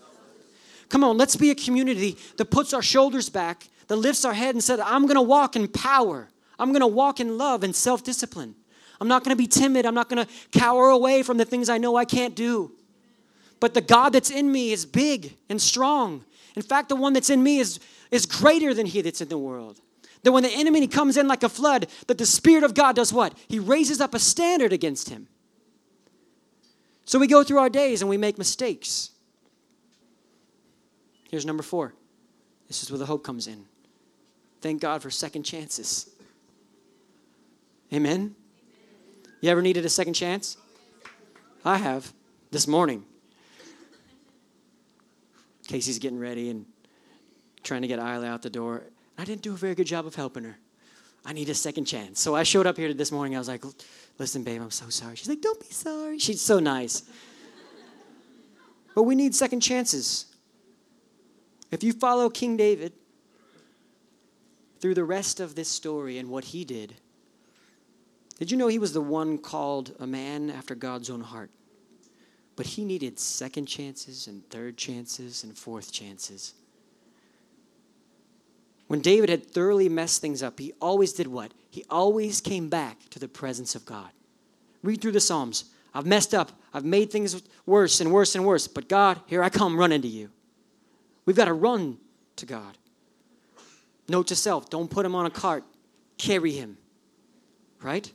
Come 0.90 1.04
on, 1.04 1.18
let's 1.18 1.36
be 1.36 1.50
a 1.50 1.56
community 1.56 2.18
that 2.38 2.46
puts 2.52 2.74
our 2.74 2.82
shoulders 2.82 3.28
back, 3.28 3.68
that 3.88 3.96
lifts 3.96 4.26
our 4.26 4.34
head 4.34 4.54
and 4.54 4.64
said, 4.64 4.80
I'm 4.80 5.04
going 5.04 5.16
to 5.16 5.22
walk 5.22 5.56
in 5.56 5.68
power. 5.68 6.30
I'm 6.60 6.70
going 6.70 6.82
to 6.82 6.88
walk 6.88 7.20
in 7.20 7.38
love 7.38 7.64
and 7.64 7.76
self 7.76 8.04
discipline. 8.04 8.56
I'm 9.02 9.08
not 9.08 9.24
going 9.24 9.36
to 9.36 9.42
be 9.42 9.48
timid. 9.48 9.86
I'm 9.86 9.96
not 9.96 10.08
going 10.08 10.26
to 10.26 10.32
cower 10.58 10.90
away 10.90 11.24
from 11.24 11.38
the 11.38 11.46
things 11.46 11.68
I 11.68 11.78
know 11.78 11.96
I 11.96 12.06
can't 12.06 12.36
do. 12.36 12.72
But 13.60 13.74
the 13.74 13.82
God 13.82 14.14
that's 14.14 14.30
in 14.30 14.52
me 14.52 14.72
is 14.72 14.86
big 14.86 15.36
and 15.50 15.62
strong. 15.62 16.26
In 16.56 16.62
fact, 16.62 16.90
the 16.90 16.96
one 16.96 17.14
that's 17.14 17.30
in 17.30 17.42
me 17.42 17.60
is, 17.60 17.80
is 18.12 18.26
greater 18.26 18.74
than 18.74 18.86
he 18.86 19.02
that's 19.02 19.22
in 19.22 19.30
the 19.30 19.38
world. 19.38 19.80
That 20.24 20.32
when 20.32 20.44
the 20.44 20.52
enemy 20.52 20.88
comes 20.88 21.18
in 21.18 21.28
like 21.28 21.44
a 21.44 21.50
flood, 21.50 21.88
that 22.08 22.18
the 22.18 22.26
Spirit 22.26 22.64
of 22.64 22.74
God 22.74 22.96
does 22.96 23.12
what? 23.12 23.38
He 23.48 23.60
raises 23.60 24.00
up 24.00 24.14
a 24.14 24.20
standard 24.20 24.72
against 24.72 25.10
him. 25.10 25.28
So 27.06 27.20
we 27.20 27.28
go 27.28 27.44
through 27.44 27.60
our 27.60 27.70
days 27.70 28.02
and 28.02 28.10
we 28.10 28.18
make 28.18 28.38
mistakes. 28.38 29.10
Here's 31.30 31.46
number 31.46 31.64
four. 31.64 31.94
This 32.68 32.84
is 32.84 32.92
where 32.92 33.00
the 33.00 33.06
hope 33.06 33.24
comes 33.24 33.48
in. 33.48 33.66
Thank 34.62 34.82
God 34.82 35.02
for 35.02 35.10
second 35.10 35.44
chances. 35.44 36.10
Amen? 37.92 38.36
You 39.42 39.50
ever 39.50 39.62
needed 39.62 39.86
a 39.86 39.90
second 39.90 40.14
chance? 40.14 40.58
I 41.66 41.78
have 41.78 42.14
this 42.52 42.68
morning. 42.68 43.06
Casey's 45.68 46.00
getting 46.00 46.20
ready 46.20 46.50
and 46.50 46.66
trying 47.64 47.82
to 47.82 47.88
get 47.88 48.00
Isla 48.00 48.26
out 48.26 48.42
the 48.42 48.50
door. 48.50 48.84
I 49.18 49.26
didn't 49.26 49.42
do 49.42 49.54
a 49.54 49.58
very 49.58 49.76
good 49.76 49.88
job 49.88 50.06
of 50.06 50.16
helping 50.16 50.44
her. 50.44 50.58
I 51.26 51.34
need 51.34 51.50
a 51.50 51.54
second 51.54 51.86
chance. 51.86 52.20
So 52.20 52.36
I 52.36 52.44
showed 52.44 52.68
up 52.68 52.78
here 52.78 52.94
this 52.94 53.12
morning. 53.12 53.36
I 53.36 53.40
was 53.40 53.48
like, 53.48 53.64
listen, 54.18 54.44
babe, 54.44 54.62
I'm 54.62 54.72
so 54.72 54.90
sorry. 54.90 55.16
She's 55.16 55.30
like, 55.30 55.42
don't 55.42 55.60
be 55.60 55.68
sorry. 55.68 56.20
She's 56.20 56.42
so 56.42 56.60
nice. 56.60 57.04
but 58.94 59.04
we 59.04 59.16
need 59.16 59.34
second 59.34 59.62
chances. 59.62 60.26
If 61.72 61.84
you 61.84 61.94
follow 61.94 62.30
King 62.30 62.58
David 62.58 62.94
through 64.80 64.96
the 64.96 65.04
rest 65.06 65.40
of 65.40 65.56
this 65.56 65.70
story 65.70 66.18
and 66.18 66.30
what 66.30 66.44
he 66.46 66.66
did, 66.66 66.96
did 68.38 68.52
you 68.52 68.58
know 68.58 68.68
he 68.68 68.80
was 68.80 68.92
the 68.92 69.02
one 69.02 69.38
called 69.38 69.96
a 70.00 70.08
man 70.08 70.50
after 70.50 70.76
God's 70.76 71.10
own 71.10 71.22
heart? 71.22 71.50
But 72.56 72.68
he 72.68 72.86
needed 72.86 73.20
second 73.20 73.66
chances 73.66 74.28
and 74.28 74.48
third 74.50 74.78
chances 74.78 75.44
and 75.44 75.58
fourth 75.58 75.92
chances. 75.92 76.54
When 78.88 79.02
David 79.02 79.30
had 79.30 79.46
thoroughly 79.46 79.90
messed 79.90 80.22
things 80.22 80.44
up, 80.44 80.60
he 80.60 80.74
always 80.80 81.14
did 81.14 81.28
what? 81.28 81.52
He 81.70 81.84
always 81.90 82.42
came 82.42 82.70
back 82.70 83.10
to 83.10 83.20
the 83.20 83.28
presence 83.28 83.74
of 83.76 83.86
God. 83.86 84.12
Read 84.84 85.02
through 85.02 85.14
the 85.14 85.20
Psalms. 85.20 85.66
I've 85.94 86.06
messed 86.06 86.34
up. 86.34 86.52
I've 86.74 86.86
made 86.86 87.12
things 87.12 87.42
worse 87.66 88.02
and 88.02 88.12
worse 88.12 88.36
and 88.36 88.46
worse. 88.46 88.68
But 88.68 88.90
God, 88.90 89.20
here 89.28 89.42
I 89.42 89.50
come 89.50 89.80
running 89.80 90.02
to 90.02 90.08
you. 90.08 90.30
We've 91.26 91.36
got 91.36 91.46
to 91.46 91.54
run 91.54 91.98
to 92.36 92.46
God. 92.46 92.78
Note 94.10 94.28
to 94.28 94.36
self 94.36 94.70
don't 94.70 94.90
put 94.90 95.06
him 95.06 95.16
on 95.16 95.26
a 95.26 95.30
cart, 95.30 95.64
carry 96.18 96.52
him. 96.52 96.78
Right? 97.82 98.12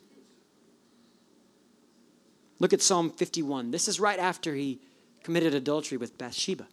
Look 2.59 2.73
at 2.73 2.83
Psalm 2.83 3.11
51. 3.11 3.71
This 3.71 3.88
is 3.88 4.01
right 4.01 4.18
after 4.18 4.55
he 4.55 4.81
committed 5.23 5.55
adultery 5.55 5.99
with 5.99 6.18
Bathsheba. 6.18 6.66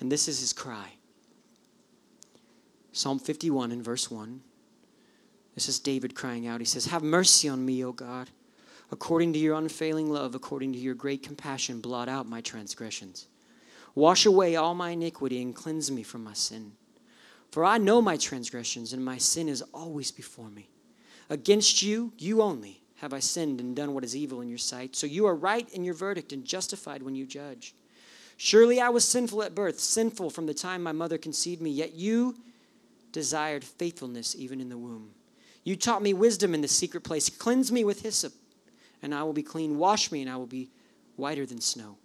And 0.00 0.10
this 0.10 0.28
is 0.28 0.40
his 0.40 0.52
cry. 0.52 0.94
Psalm 2.92 3.18
51 3.18 3.72
in 3.72 3.82
verse 3.82 4.10
1. 4.10 4.40
This 5.54 5.68
is 5.68 5.78
David 5.78 6.14
crying 6.14 6.46
out. 6.46 6.60
He 6.60 6.66
says, 6.66 6.86
Have 6.86 7.02
mercy 7.02 7.48
on 7.48 7.64
me, 7.64 7.84
O 7.84 7.92
God. 7.92 8.30
According 8.90 9.32
to 9.32 9.38
your 9.38 9.56
unfailing 9.56 10.10
love, 10.10 10.34
according 10.34 10.72
to 10.72 10.78
your 10.78 10.94
great 10.94 11.22
compassion, 11.22 11.80
blot 11.80 12.08
out 12.08 12.28
my 12.28 12.40
transgressions. 12.40 13.26
Wash 13.94 14.26
away 14.26 14.54
all 14.56 14.74
my 14.74 14.90
iniquity 14.90 15.40
and 15.42 15.54
cleanse 15.54 15.90
me 15.90 16.02
from 16.02 16.22
my 16.22 16.34
sin. 16.34 16.72
For 17.50 17.64
I 17.64 17.78
know 17.78 18.02
my 18.02 18.16
transgressions, 18.16 18.92
and 18.92 19.04
my 19.04 19.18
sin 19.18 19.48
is 19.48 19.62
always 19.72 20.10
before 20.10 20.50
me. 20.50 20.68
Against 21.30 21.82
you, 21.82 22.12
you 22.18 22.42
only, 22.42 22.82
have 22.96 23.12
I 23.12 23.20
sinned 23.20 23.60
and 23.60 23.76
done 23.76 23.94
what 23.94 24.04
is 24.04 24.16
evil 24.16 24.40
in 24.40 24.48
your 24.48 24.58
sight. 24.58 24.96
So 24.96 25.06
you 25.06 25.26
are 25.26 25.34
right 25.34 25.68
in 25.72 25.84
your 25.84 25.94
verdict 25.94 26.32
and 26.32 26.44
justified 26.44 27.02
when 27.02 27.14
you 27.14 27.26
judge. 27.26 27.74
Surely 28.38 28.80
I 28.80 28.88
was 28.88 29.06
sinful 29.06 29.42
at 29.42 29.54
birth, 29.54 29.78
sinful 29.78 30.30
from 30.30 30.46
the 30.46 30.54
time 30.54 30.82
my 30.82 30.92
mother 30.92 31.18
conceived 31.18 31.62
me, 31.62 31.70
yet 31.70 31.94
you 31.94 32.36
desired 33.12 33.64
faithfulness 33.64 34.34
even 34.36 34.60
in 34.60 34.68
the 34.68 34.78
womb. 34.78 35.10
You 35.64 35.76
taught 35.76 36.02
me 36.02 36.14
wisdom 36.14 36.54
in 36.54 36.60
the 36.60 36.68
secret 36.68 37.02
place. 37.02 37.28
Cleanse 37.28 37.72
me 37.72 37.82
with 37.82 38.02
hyssop, 38.02 38.32
and 39.02 39.14
I 39.14 39.22
will 39.24 39.32
be 39.32 39.42
clean. 39.42 39.78
Wash 39.78 40.12
me, 40.12 40.20
and 40.20 40.30
I 40.30 40.36
will 40.36 40.46
be 40.46 40.70
whiter 41.16 41.46
than 41.46 41.60
snow. 41.60 41.96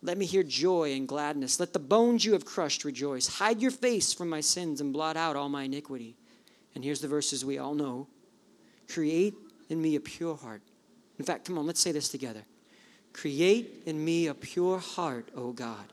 Let 0.00 0.16
me 0.16 0.24
hear 0.24 0.44
joy 0.44 0.92
and 0.94 1.08
gladness. 1.08 1.58
Let 1.58 1.72
the 1.72 1.80
bones 1.80 2.24
you 2.24 2.32
have 2.32 2.44
crushed 2.44 2.84
rejoice. 2.84 3.26
Hide 3.26 3.60
your 3.60 3.72
face 3.72 4.12
from 4.12 4.28
my 4.28 4.40
sins 4.40 4.80
and 4.80 4.92
blot 4.92 5.16
out 5.16 5.34
all 5.34 5.48
my 5.48 5.64
iniquity. 5.64 6.16
And 6.74 6.84
here's 6.84 7.00
the 7.00 7.08
verses 7.08 7.44
we 7.44 7.58
all 7.58 7.74
know 7.74 8.06
Create 8.88 9.34
in 9.68 9.80
me 9.80 9.96
a 9.96 10.00
pure 10.00 10.36
heart. 10.36 10.62
In 11.18 11.24
fact, 11.24 11.44
come 11.44 11.58
on, 11.58 11.66
let's 11.66 11.80
say 11.80 11.92
this 11.92 12.08
together. 12.08 12.42
Create 13.12 13.82
in 13.86 14.04
me 14.04 14.26
a 14.26 14.34
pure 14.34 14.78
heart, 14.78 15.28
O 15.34 15.52
God, 15.52 15.92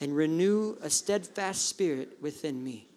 and 0.00 0.16
renew 0.16 0.76
a 0.82 0.90
steadfast 0.90 1.68
spirit 1.68 2.16
within 2.20 2.62
me. 2.62 2.88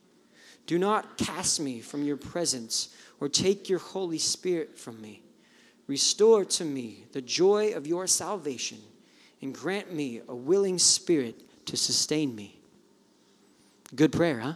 Do 0.66 0.78
not 0.78 1.18
cast 1.18 1.60
me 1.60 1.80
from 1.80 2.04
your 2.04 2.18
presence 2.18 2.90
or 3.20 3.30
take 3.30 3.70
your 3.70 3.80
Holy 3.80 4.18
Spirit 4.18 4.78
from 4.78 5.02
me. 5.02 5.22
Restore 5.88 6.46
to 6.46 6.66
me 6.66 7.06
the 7.12 7.22
joy 7.22 7.74
of 7.74 7.88
your 7.88 8.06
salvation 8.06 8.78
and 9.42 9.54
grant 9.54 9.94
me 9.94 10.22
a 10.28 10.36
willing 10.36 10.78
spirit 10.78 11.66
to 11.66 11.78
sustain 11.78 12.36
me. 12.36 12.60
Good 13.96 14.12
prayer, 14.12 14.40
huh? 14.40 14.54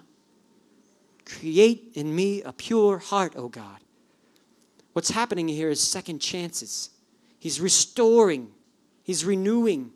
Create 1.25 1.91
in 1.95 2.15
me 2.15 2.41
a 2.43 2.53
pure 2.53 2.97
heart, 2.99 3.33
O 3.35 3.47
God. 3.47 3.79
What's 4.93 5.09
happening 5.09 5.47
here 5.47 5.69
is 5.69 5.81
second 5.81 6.19
chances. 6.19 6.91
He's 7.39 7.59
restoring, 7.59 8.51
He's 9.03 9.25
renewing. 9.25 9.91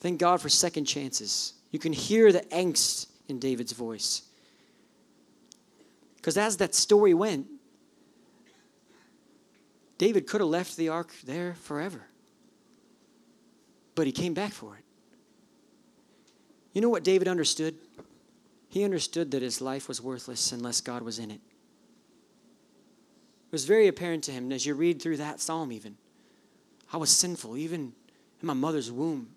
Thank 0.00 0.18
God 0.18 0.40
for 0.40 0.48
second 0.48 0.86
chances. 0.86 1.52
You 1.70 1.78
can 1.78 1.92
hear 1.92 2.32
the 2.32 2.40
angst 2.40 3.06
in 3.28 3.38
David's 3.38 3.72
voice. 3.72 4.22
Because 6.16 6.36
as 6.36 6.56
that 6.56 6.74
story 6.74 7.14
went, 7.14 7.46
David 9.98 10.26
could 10.26 10.40
have 10.40 10.48
left 10.48 10.76
the 10.76 10.88
ark 10.88 11.12
there 11.24 11.54
forever. 11.54 12.06
But 13.94 14.06
he 14.06 14.12
came 14.12 14.34
back 14.34 14.52
for 14.52 14.76
it. 14.76 14.84
You 16.72 16.80
know 16.80 16.88
what 16.88 17.04
David 17.04 17.28
understood? 17.28 17.74
He 18.68 18.84
understood 18.84 19.30
that 19.32 19.42
his 19.42 19.60
life 19.60 19.88
was 19.88 20.00
worthless 20.00 20.52
unless 20.52 20.80
God 20.80 21.02
was 21.02 21.18
in 21.18 21.30
it. 21.30 21.40
It 23.50 23.52
was 23.52 23.64
very 23.64 23.88
apparent 23.88 24.22
to 24.24 24.32
him 24.32 24.52
as 24.52 24.64
you 24.64 24.74
read 24.74 25.02
through 25.02 25.16
that 25.16 25.40
psalm, 25.40 25.72
even. 25.72 25.96
I 26.92 26.98
was 26.98 27.10
sinful, 27.10 27.56
even 27.56 27.92
in 28.40 28.46
my 28.46 28.54
mother's 28.54 28.92
womb. 28.92 29.30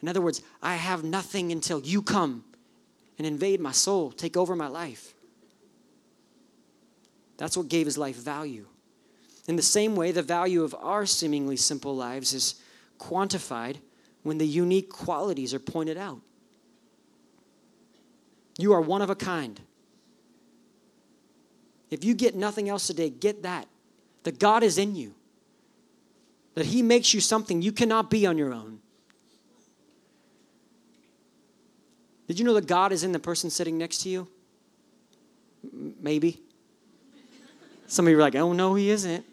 In 0.00 0.08
other 0.08 0.20
words, 0.20 0.40
I 0.62 0.76
have 0.76 1.02
nothing 1.02 1.50
until 1.50 1.80
you 1.80 2.00
come 2.00 2.44
and 3.18 3.26
invade 3.26 3.60
my 3.60 3.72
soul, 3.72 4.12
take 4.12 4.36
over 4.36 4.54
my 4.54 4.68
life. 4.68 5.14
That's 7.36 7.56
what 7.56 7.68
gave 7.68 7.86
his 7.86 7.98
life 7.98 8.14
value. 8.14 8.66
In 9.48 9.56
the 9.56 9.62
same 9.62 9.96
way, 9.96 10.12
the 10.12 10.22
value 10.22 10.62
of 10.62 10.74
our 10.78 11.04
seemingly 11.04 11.56
simple 11.56 11.96
lives 11.96 12.34
is 12.34 12.54
quantified 13.00 13.78
when 14.22 14.38
the 14.38 14.46
unique 14.46 14.90
qualities 14.90 15.52
are 15.52 15.58
pointed 15.58 15.96
out. 15.96 16.20
You 18.58 18.72
are 18.72 18.80
one 18.80 19.02
of 19.02 19.10
a 19.10 19.16
kind. 19.16 19.60
If 21.90 22.04
you 22.04 22.14
get 22.14 22.34
nothing 22.34 22.68
else 22.68 22.86
today, 22.86 23.10
get 23.10 23.42
that. 23.42 23.68
That 24.24 24.38
God 24.38 24.62
is 24.62 24.78
in 24.78 24.96
you. 24.96 25.14
That 26.54 26.66
He 26.66 26.82
makes 26.82 27.14
you 27.14 27.20
something 27.20 27.62
you 27.62 27.72
cannot 27.72 28.10
be 28.10 28.26
on 28.26 28.38
your 28.38 28.52
own. 28.52 28.80
Did 32.26 32.38
you 32.38 32.44
know 32.44 32.54
that 32.54 32.66
God 32.66 32.92
is 32.92 33.04
in 33.04 33.12
the 33.12 33.18
person 33.18 33.50
sitting 33.50 33.76
next 33.76 33.98
to 34.02 34.08
you? 34.08 34.28
M- 35.62 35.94
maybe. 36.00 36.40
Some 37.86 38.06
of 38.06 38.10
you 38.10 38.16
are 38.16 38.22
like, 38.22 38.34
oh 38.34 38.52
no, 38.52 38.74
He 38.74 38.90
isn't. 38.90 39.24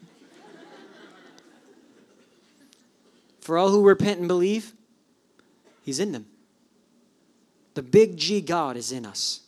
For 3.40 3.58
all 3.58 3.70
who 3.70 3.86
repent 3.86 4.18
and 4.18 4.28
believe, 4.28 4.72
He's 5.82 5.98
in 5.98 6.12
them. 6.12 6.26
The 7.74 7.82
big 7.82 8.16
G 8.16 8.40
God 8.40 8.76
is 8.76 8.92
in 8.92 9.06
us. 9.06 9.41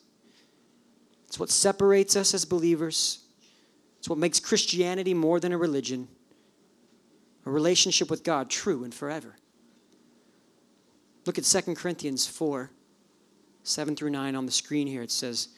It's 1.34 1.40
what 1.40 1.50
separates 1.50 2.14
us 2.14 2.32
as 2.32 2.44
believers. 2.44 3.18
It's 3.98 4.08
what 4.08 4.20
makes 4.20 4.38
Christianity 4.38 5.14
more 5.14 5.40
than 5.40 5.50
a 5.50 5.58
religion, 5.58 6.06
a 7.44 7.50
relationship 7.50 8.08
with 8.08 8.22
God 8.22 8.48
true 8.48 8.84
and 8.84 8.94
forever. 8.94 9.34
Look 11.26 11.36
at 11.36 11.42
2 11.42 11.74
Corinthians 11.74 12.24
4 12.24 12.70
7 13.64 13.96
through 13.96 14.10
9 14.10 14.36
on 14.36 14.46
the 14.46 14.52
screen 14.52 14.86
here. 14.86 15.02
It 15.02 15.10
says, 15.10 15.48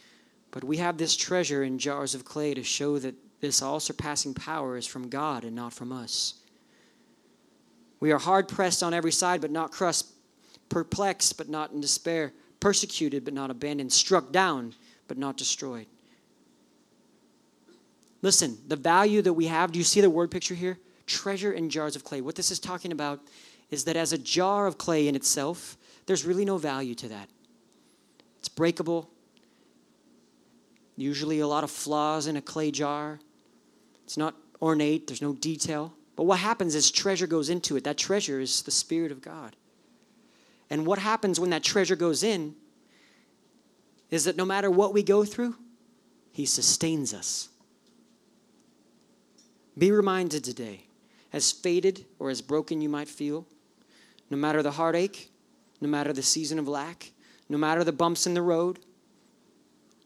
But 0.51 0.65
we 0.65 0.79
have 0.79 0.97
this 0.97 1.15
treasure 1.15 1.63
in 1.63 1.79
jars 1.79 2.15
of 2.15 2.25
clay 2.25 2.55
to 2.55 2.63
show 2.63 2.99
that 2.99 3.15
this 3.43 3.61
all 3.61 3.79
surpassing 3.79 4.33
power 4.33 4.79
is 4.79 4.87
from 4.87 5.11
God 5.11 5.45
and 5.45 5.55
not 5.55 5.75
from 5.75 5.93
us. 5.93 6.37
We 8.01 8.13
are 8.13 8.19
hard 8.19 8.49
pressed 8.49 8.83
on 8.83 8.95
every 8.95 9.13
side, 9.13 9.43
but 9.43 9.51
not 9.51 9.73
crushed, 9.73 10.07
perplexed, 10.71 11.37
but 11.37 11.51
not 11.51 11.73
in 11.73 11.83
despair, 11.83 12.33
persecuted, 12.61 13.27
but 13.27 13.35
not 13.35 13.51
abandoned, 13.51 13.93
struck 13.93 14.33
down, 14.33 14.75
but 15.09 15.19
not 15.19 15.37
destroyed. 15.37 15.87
Listen, 18.23 18.59
the 18.67 18.77
value 18.77 19.23
that 19.23 19.33
we 19.33 19.47
have, 19.47 19.73
do 19.73 19.79
you 19.79 19.85
see 19.85 20.01
the 20.01 20.11
word 20.11 20.31
picture 20.31 20.55
here? 20.55 20.79
Treasure 21.07 21.53
in 21.53 21.71
jars 21.71 21.95
of 21.95 22.05
clay. 22.05 22.21
What 22.21 22.35
this 22.35 22.51
is 22.51 22.59
talking 22.59 22.93
about 22.93 23.21
is 23.71 23.85
that 23.85 23.97
as 23.97 24.13
a 24.13 24.19
jar 24.19 24.67
of 24.67 24.79
clay 24.79 25.09
in 25.09 25.15
itself, 25.15 25.77
there's 26.07 26.25
really 26.25 26.45
no 26.45 26.59
value 26.59 26.95
to 26.97 27.09
that. 27.09 27.29
It's 28.39 28.49
breakable, 28.49 29.11
usually 30.97 31.41
a 31.41 31.47
lot 31.47 31.65
of 31.65 31.71
flaws 31.71 32.27
in 32.27 32.37
a 32.37 32.43
clay 32.43 32.71
jar. 32.71 33.21
It's 34.05 34.17
not 34.17 34.35
ornate, 34.63 35.07
there's 35.07 35.23
no 35.23 35.35
detail. 35.35 35.93
But 36.17 36.25
what 36.25 36.39
happens 36.39 36.75
is 36.75 36.91
treasure 36.91 37.27
goes 37.27 37.51
into 37.51 37.77
it. 37.77 37.85
That 37.85 37.99
treasure 37.99 38.41
is 38.41 38.63
the 38.63 38.71
Spirit 38.71 39.13
of 39.13 39.21
God. 39.21 39.55
And 40.71 40.87
what 40.87 40.99
happens 40.99 41.39
when 41.39 41.51
that 41.51 41.63
treasure 41.63 41.97
goes 41.97 42.23
in 42.23 42.55
is 44.11 44.25
that 44.25 44.37
no 44.37 44.45
matter 44.45 44.71
what 44.71 44.93
we 44.93 45.03
go 45.03 45.25
through, 45.25 45.57
He 46.33 46.47
sustains 46.47 47.13
us. 47.13 47.49
Be 49.77 49.91
reminded 49.93 50.45
today, 50.45 50.87
as 51.33 51.53
faded 51.53 52.07
or 52.19 52.31
as 52.31 52.41
broken 52.41 52.81
you 52.81 52.89
might 52.89 53.09
feel, 53.09 53.47
no 54.31 54.37
matter 54.37 54.63
the 54.63 54.73
heartache, 54.73 55.31
no 55.81 55.89
matter 55.89 56.13
the 56.13 56.23
season 56.23 56.59
of 56.59 56.67
lack, 56.67 57.13
no 57.49 57.59
matter 57.59 57.85
the 57.85 57.93
bumps 57.93 58.27
in 58.27 58.35
the 58.35 58.43
road, 58.43 58.79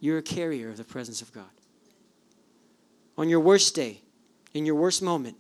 you're 0.01 0.19
a 0.19 0.23
carrier 0.23 0.69
of 0.69 0.77
the 0.77 0.85
presence 0.85 1.23
of 1.23 1.33
God. 1.33 1.45
On 3.17 3.29
your 3.29 3.41
worst 3.41 3.75
day, 3.75 4.01
in 4.55 4.67
your 4.67 4.75
worst 4.75 5.03
moment, 5.03 5.37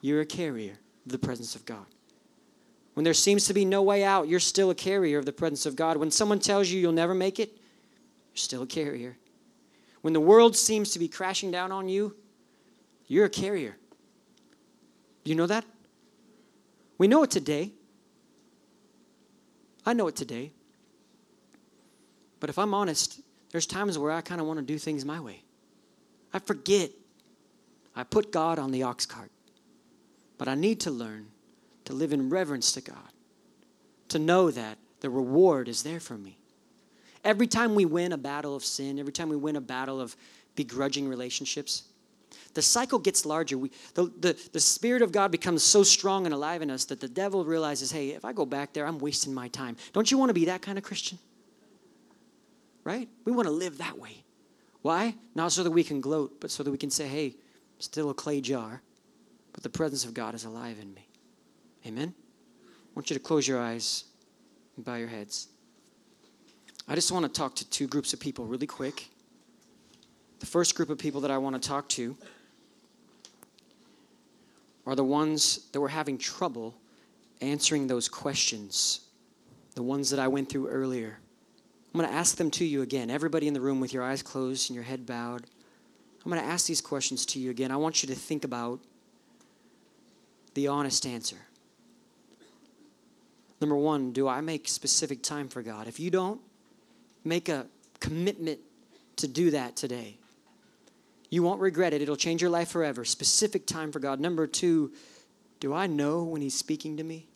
you're 0.00 0.20
a 0.20 0.26
carrier 0.26 0.78
of 1.06 1.12
the 1.12 1.18
presence 1.18 1.54
of 1.54 1.64
God. 1.64 1.86
When 2.94 3.04
there 3.04 3.14
seems 3.14 3.46
to 3.46 3.54
be 3.54 3.64
no 3.64 3.82
way 3.82 4.04
out, 4.04 4.28
you're 4.28 4.40
still 4.40 4.70
a 4.70 4.74
carrier 4.74 5.18
of 5.18 5.24
the 5.24 5.32
presence 5.32 5.64
of 5.64 5.76
God. 5.76 5.96
When 5.96 6.10
someone 6.10 6.40
tells 6.40 6.68
you 6.68 6.80
you'll 6.80 6.92
never 6.92 7.14
make 7.14 7.40
it, 7.40 7.56
you're 8.32 8.38
still 8.38 8.62
a 8.62 8.66
carrier. 8.66 9.16
When 10.00 10.12
the 10.12 10.20
world 10.20 10.56
seems 10.56 10.90
to 10.92 10.98
be 10.98 11.08
crashing 11.08 11.50
down 11.50 11.70
on 11.70 11.88
you, 11.88 12.16
you're 13.06 13.26
a 13.26 13.30
carrier. 13.30 13.76
Do 15.24 15.30
you 15.30 15.36
know 15.36 15.46
that? 15.46 15.64
We 16.98 17.08
know 17.08 17.22
it 17.22 17.30
today. 17.30 17.72
I 19.84 19.92
know 19.92 20.08
it 20.08 20.16
today. 20.16 20.52
But 22.40 22.50
if 22.50 22.58
I'm 22.58 22.74
honest, 22.74 23.20
there's 23.50 23.66
times 23.66 23.98
where 23.98 24.10
I 24.10 24.20
kind 24.20 24.40
of 24.40 24.46
want 24.46 24.58
to 24.58 24.64
do 24.64 24.78
things 24.78 25.04
my 25.04 25.20
way. 25.20 25.42
I 26.32 26.38
forget. 26.38 26.90
I 27.94 28.04
put 28.04 28.32
God 28.32 28.58
on 28.58 28.70
the 28.70 28.84
ox 28.84 29.06
cart. 29.06 29.30
But 30.38 30.48
I 30.48 30.54
need 30.54 30.80
to 30.80 30.90
learn 30.90 31.26
to 31.84 31.92
live 31.92 32.12
in 32.12 32.30
reverence 32.30 32.72
to 32.72 32.80
God, 32.80 33.12
to 34.08 34.18
know 34.18 34.50
that 34.50 34.78
the 35.00 35.10
reward 35.10 35.68
is 35.68 35.82
there 35.82 36.00
for 36.00 36.14
me. 36.14 36.38
Every 37.24 37.46
time 37.46 37.74
we 37.74 37.84
win 37.84 38.12
a 38.12 38.18
battle 38.18 38.54
of 38.56 38.64
sin, 38.64 38.98
every 38.98 39.12
time 39.12 39.28
we 39.28 39.36
win 39.36 39.56
a 39.56 39.60
battle 39.60 40.00
of 40.00 40.16
begrudging 40.56 41.08
relationships, 41.08 41.84
the 42.54 42.62
cycle 42.62 42.98
gets 42.98 43.24
larger. 43.24 43.56
We, 43.56 43.70
the, 43.94 44.12
the, 44.20 44.48
the 44.52 44.60
Spirit 44.60 45.02
of 45.02 45.12
God 45.12 45.30
becomes 45.30 45.62
so 45.62 45.82
strong 45.82 46.26
and 46.26 46.34
alive 46.34 46.62
in 46.62 46.70
us 46.70 46.84
that 46.86 47.00
the 47.00 47.08
devil 47.08 47.44
realizes, 47.44 47.90
hey, 47.90 48.10
if 48.10 48.24
I 48.24 48.32
go 48.32 48.44
back 48.44 48.72
there, 48.72 48.86
I'm 48.86 48.98
wasting 48.98 49.32
my 49.32 49.48
time. 49.48 49.76
Don't 49.92 50.10
you 50.10 50.18
want 50.18 50.30
to 50.30 50.34
be 50.34 50.46
that 50.46 50.62
kind 50.62 50.76
of 50.76 50.84
Christian? 50.84 51.18
Right? 52.84 53.08
We 53.24 53.32
want 53.32 53.46
to 53.46 53.52
live 53.52 53.78
that 53.78 53.98
way. 53.98 54.24
Why? 54.82 55.14
Not 55.34 55.52
so 55.52 55.62
that 55.62 55.70
we 55.70 55.84
can 55.84 56.00
gloat, 56.00 56.40
but 56.40 56.50
so 56.50 56.62
that 56.62 56.70
we 56.70 56.78
can 56.78 56.90
say, 56.90 57.06
hey, 57.06 57.36
still 57.78 58.10
a 58.10 58.14
clay 58.14 58.40
jar 58.40 58.82
but 59.52 59.62
the 59.62 59.68
presence 59.68 60.04
of 60.04 60.14
God 60.14 60.34
is 60.34 60.44
alive 60.44 60.78
in 60.80 60.92
me. 60.94 61.06
Amen? 61.86 62.14
I 62.16 62.90
want 62.94 63.10
you 63.10 63.14
to 63.14 63.22
close 63.22 63.46
your 63.46 63.60
eyes 63.60 64.04
and 64.76 64.84
bow 64.84 64.96
your 64.96 65.08
heads. 65.08 65.48
I 66.88 66.94
just 66.94 67.12
want 67.12 67.24
to 67.24 67.28
talk 67.28 67.54
to 67.56 67.68
two 67.70 67.86
groups 67.86 68.12
of 68.12 68.20
people 68.20 68.44
really 68.44 68.66
quick. 68.66 69.08
The 70.40 70.46
first 70.46 70.74
group 70.74 70.90
of 70.90 70.98
people 70.98 71.20
that 71.20 71.30
I 71.30 71.38
want 71.38 71.60
to 71.60 71.68
talk 71.68 71.88
to 71.90 72.16
are 74.86 74.96
the 74.96 75.04
ones 75.04 75.68
that 75.72 75.80
were 75.80 75.88
having 75.88 76.18
trouble 76.18 76.74
answering 77.40 77.86
those 77.86 78.08
questions, 78.08 79.00
the 79.74 79.82
ones 79.82 80.10
that 80.10 80.18
I 80.18 80.28
went 80.28 80.48
through 80.48 80.68
earlier. 80.68 81.18
I'm 81.92 82.00
going 82.00 82.10
to 82.10 82.16
ask 82.16 82.36
them 82.36 82.50
to 82.52 82.64
you 82.64 82.82
again. 82.82 83.10
Everybody 83.10 83.46
in 83.46 83.54
the 83.54 83.60
room 83.60 83.78
with 83.78 83.92
your 83.92 84.02
eyes 84.02 84.22
closed 84.22 84.70
and 84.70 84.74
your 84.74 84.84
head 84.84 85.06
bowed. 85.06 85.44
I'm 86.24 86.30
going 86.30 86.42
to 86.42 86.48
ask 86.48 86.66
these 86.66 86.80
questions 86.80 87.26
to 87.26 87.38
you 87.38 87.50
again. 87.50 87.70
I 87.70 87.76
want 87.76 88.02
you 88.02 88.08
to 88.08 88.14
think 88.14 88.44
about 88.44 88.80
the 90.54 90.68
honest 90.68 91.06
answer. 91.06 91.36
Number 93.60 93.76
one, 93.76 94.12
do 94.12 94.26
I 94.26 94.40
make 94.40 94.66
specific 94.66 95.22
time 95.22 95.48
for 95.48 95.62
God? 95.62 95.86
If 95.86 96.00
you 96.00 96.10
don't, 96.10 96.40
make 97.24 97.48
a 97.48 97.66
commitment 98.00 98.60
to 99.16 99.28
do 99.28 99.50
that 99.50 99.76
today. 99.76 100.18
You 101.30 101.42
won't 101.42 101.60
regret 101.60 101.92
it, 101.92 102.02
it'll 102.02 102.16
change 102.16 102.42
your 102.42 102.50
life 102.50 102.68
forever. 102.68 103.04
Specific 103.04 103.66
time 103.66 103.92
for 103.92 103.98
God. 103.98 104.20
Number 104.20 104.46
two, 104.46 104.92
do 105.60 105.72
I 105.72 105.86
know 105.86 106.22
when 106.24 106.42
He's 106.42 106.54
speaking 106.54 106.96
to 106.96 107.04
me? 107.04 107.26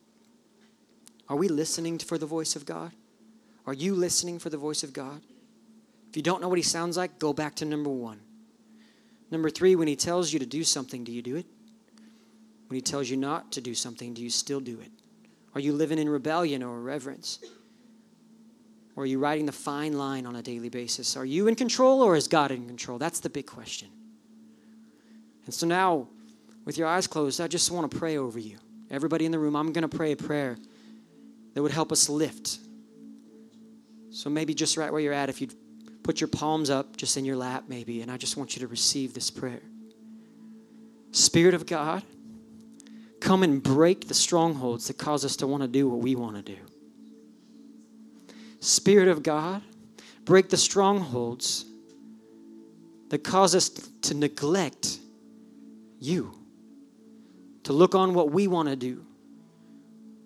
Are 1.28 1.36
we 1.36 1.48
listening 1.48 1.98
for 1.98 2.18
the 2.18 2.26
voice 2.26 2.56
of 2.56 2.66
God? 2.66 2.92
Are 3.66 3.72
you 3.72 3.94
listening 3.94 4.38
for 4.38 4.50
the 4.50 4.58
voice 4.58 4.82
of 4.82 4.92
God? 4.92 5.20
If 6.10 6.16
you 6.16 6.22
don't 6.22 6.40
know 6.40 6.48
what 6.48 6.58
He 6.58 6.62
sounds 6.62 6.96
like, 6.96 7.18
go 7.18 7.32
back 7.32 7.54
to 7.56 7.64
number 7.64 7.90
one. 7.90 8.20
Number 9.30 9.50
three, 9.50 9.74
when 9.74 9.88
He 9.88 9.96
tells 9.96 10.32
you 10.32 10.38
to 10.38 10.46
do 10.46 10.62
something, 10.62 11.02
do 11.02 11.12
you 11.12 11.22
do 11.22 11.36
it? 11.36 11.46
When 12.68 12.74
he 12.74 12.80
tells 12.80 13.08
you 13.08 13.16
not 13.16 13.52
to 13.52 13.60
do 13.60 13.74
something, 13.74 14.12
do 14.14 14.22
you 14.22 14.30
still 14.30 14.60
do 14.60 14.80
it? 14.80 14.90
Are 15.54 15.60
you 15.60 15.72
living 15.72 15.98
in 15.98 16.08
rebellion 16.08 16.62
or 16.62 16.78
irreverence? 16.78 17.38
Or 18.96 19.02
are 19.02 19.06
you 19.06 19.18
riding 19.18 19.44
the 19.44 19.52
fine 19.52 19.92
line 19.92 20.24
on 20.24 20.36
a 20.36 20.42
daily 20.42 20.70
basis? 20.70 21.16
Are 21.16 21.24
you 21.24 21.46
in 21.48 21.54
control 21.54 22.00
or 22.00 22.16
is 22.16 22.28
God 22.28 22.50
in 22.50 22.66
control? 22.66 22.98
That's 22.98 23.20
the 23.20 23.28
big 23.28 23.46
question. 23.46 23.88
And 25.44 25.54
so 25.54 25.66
now, 25.66 26.08
with 26.64 26.78
your 26.78 26.88
eyes 26.88 27.06
closed, 27.06 27.40
I 27.40 27.46
just 27.46 27.70
want 27.70 27.90
to 27.90 27.96
pray 27.96 28.16
over 28.16 28.38
you. 28.38 28.56
Everybody 28.90 29.26
in 29.26 29.32
the 29.32 29.38
room, 29.38 29.54
I'm 29.54 29.72
going 29.72 29.88
to 29.88 29.96
pray 29.96 30.12
a 30.12 30.16
prayer 30.16 30.56
that 31.54 31.62
would 31.62 31.72
help 31.72 31.92
us 31.92 32.08
lift. 32.08 32.58
So 34.10 34.30
maybe 34.30 34.54
just 34.54 34.76
right 34.76 34.90
where 34.90 35.00
you're 35.00 35.12
at, 35.12 35.28
if 35.28 35.40
you'd 35.42 35.54
put 36.02 36.20
your 36.20 36.28
palms 36.28 36.70
up 36.70 36.96
just 36.96 37.16
in 37.16 37.24
your 37.24 37.36
lap, 37.36 37.64
maybe, 37.68 38.00
and 38.00 38.10
I 38.10 38.16
just 38.16 38.36
want 38.36 38.56
you 38.56 38.60
to 38.60 38.66
receive 38.66 39.12
this 39.12 39.30
prayer. 39.30 39.60
Spirit 41.10 41.54
of 41.54 41.66
God, 41.66 42.02
come 43.20 43.42
and 43.42 43.62
break 43.62 44.08
the 44.08 44.14
strongholds 44.14 44.86
that 44.86 44.98
cause 44.98 45.24
us 45.24 45.36
to 45.36 45.46
want 45.46 45.62
to 45.62 45.68
do 45.68 45.88
what 45.88 45.98
we 45.98 46.14
want 46.14 46.36
to 46.36 46.42
do. 46.42 46.58
Spirit 48.66 49.06
of 49.06 49.22
God, 49.22 49.62
break 50.24 50.48
the 50.48 50.56
strongholds 50.56 51.64
that 53.10 53.22
cause 53.22 53.54
us 53.54 53.68
to 53.68 54.14
neglect 54.14 54.98
you, 56.00 56.32
to 57.62 57.72
look 57.72 57.94
on 57.94 58.12
what 58.12 58.32
we 58.32 58.48
want 58.48 58.68
to 58.68 58.74
do. 58.74 59.04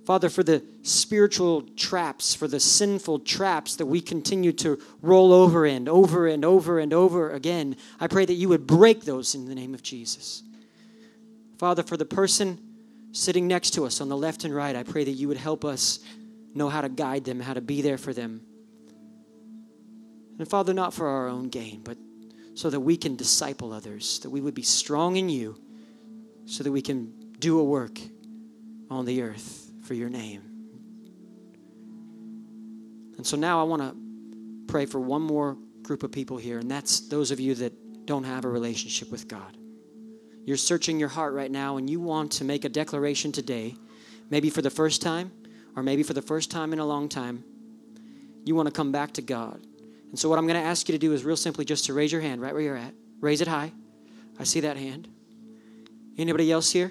Father, 0.06 0.30
for 0.30 0.42
the 0.42 0.64
spiritual 0.80 1.62
traps, 1.76 2.34
for 2.34 2.48
the 2.48 2.58
sinful 2.58 3.18
traps 3.20 3.76
that 3.76 3.84
we 3.84 4.00
continue 4.00 4.52
to 4.52 4.80
roll 5.02 5.34
over 5.34 5.66
and 5.66 5.86
over 5.86 6.26
and 6.26 6.42
over 6.42 6.78
and 6.78 6.94
over 6.94 7.32
again, 7.32 7.76
I 8.00 8.06
pray 8.06 8.24
that 8.24 8.32
you 8.32 8.48
would 8.48 8.66
break 8.66 9.04
those 9.04 9.34
in 9.34 9.46
the 9.46 9.54
name 9.54 9.74
of 9.74 9.82
Jesus. 9.82 10.42
Father, 11.58 11.82
for 11.82 11.98
the 11.98 12.06
person 12.06 12.58
sitting 13.12 13.46
next 13.46 13.72
to 13.72 13.84
us 13.84 14.00
on 14.00 14.08
the 14.08 14.16
left 14.16 14.44
and 14.44 14.54
right, 14.54 14.74
I 14.74 14.82
pray 14.82 15.04
that 15.04 15.10
you 15.10 15.28
would 15.28 15.36
help 15.36 15.62
us 15.62 16.00
know 16.54 16.68
how 16.68 16.80
to 16.80 16.88
guide 16.88 17.24
them, 17.24 17.40
how 17.40 17.54
to 17.54 17.60
be 17.60 17.82
there 17.82 17.98
for 17.98 18.12
them. 18.12 18.42
And 20.38 20.48
Father, 20.48 20.72
not 20.72 20.94
for 20.94 21.06
our 21.06 21.28
own 21.28 21.48
gain, 21.48 21.82
but 21.82 21.98
so 22.54 22.70
that 22.70 22.80
we 22.80 22.96
can 22.96 23.16
disciple 23.16 23.72
others, 23.72 24.18
that 24.20 24.30
we 24.30 24.40
would 24.40 24.54
be 24.54 24.62
strong 24.62 25.16
in 25.16 25.28
you, 25.28 25.58
so 26.46 26.64
that 26.64 26.72
we 26.72 26.82
can 26.82 27.12
do 27.38 27.58
a 27.58 27.64
work 27.64 27.98
on 28.90 29.04
the 29.04 29.22
earth 29.22 29.70
for 29.82 29.94
your 29.94 30.08
name. 30.08 30.42
And 33.16 33.26
so 33.26 33.36
now 33.36 33.60
I 33.60 33.64
want 33.64 33.82
to 33.82 33.94
pray 34.66 34.86
for 34.86 34.98
one 34.98 35.22
more 35.22 35.56
group 35.82 36.02
of 36.02 36.10
people 36.10 36.38
here, 36.38 36.58
and 36.58 36.70
that's 36.70 37.08
those 37.08 37.30
of 37.30 37.38
you 37.38 37.54
that 37.56 38.06
don't 38.06 38.24
have 38.24 38.44
a 38.44 38.48
relationship 38.48 39.10
with 39.10 39.28
God. 39.28 39.56
You're 40.44 40.56
searching 40.56 40.98
your 40.98 41.10
heart 41.10 41.34
right 41.34 41.50
now, 41.50 41.76
and 41.76 41.88
you 41.88 42.00
want 42.00 42.32
to 42.32 42.44
make 42.44 42.64
a 42.64 42.68
declaration 42.68 43.30
today, 43.30 43.76
maybe 44.30 44.50
for 44.50 44.62
the 44.62 44.70
first 44.70 45.02
time, 45.02 45.30
or 45.76 45.82
maybe 45.82 46.02
for 46.02 46.12
the 46.14 46.22
first 46.22 46.50
time 46.50 46.72
in 46.72 46.78
a 46.78 46.84
long 46.84 47.08
time. 47.08 47.44
You 48.44 48.54
want 48.54 48.66
to 48.66 48.72
come 48.72 48.92
back 48.92 49.12
to 49.12 49.22
God. 49.22 49.60
And 50.10 50.18
so, 50.18 50.28
what 50.28 50.38
I'm 50.38 50.46
going 50.46 50.60
to 50.60 50.66
ask 50.66 50.88
you 50.88 50.92
to 50.92 50.98
do 50.98 51.12
is 51.12 51.24
real 51.24 51.36
simply 51.36 51.64
just 51.64 51.84
to 51.86 51.94
raise 51.94 52.10
your 52.10 52.20
hand 52.20 52.40
right 52.40 52.52
where 52.52 52.62
you're 52.62 52.76
at. 52.76 52.94
Raise 53.20 53.40
it 53.40 53.48
high. 53.48 53.72
I 54.38 54.44
see 54.44 54.60
that 54.60 54.76
hand. 54.76 55.08
Anybody 56.18 56.50
else 56.50 56.70
here? 56.70 56.90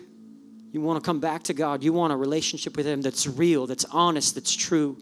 You 0.72 0.82
want 0.82 1.04
to 1.04 1.06
come 1.06 1.20
back 1.20 1.44
to 1.44 1.54
God. 1.54 1.84
You 1.84 1.94
want 1.94 2.14
a 2.14 2.16
relationship 2.16 2.78
with 2.78 2.86
Him 2.86 3.02
that's 3.02 3.28
real, 3.28 3.66
that's 3.68 3.86
honest, 3.86 4.36
that's 4.36 4.56
true. 4.56 4.98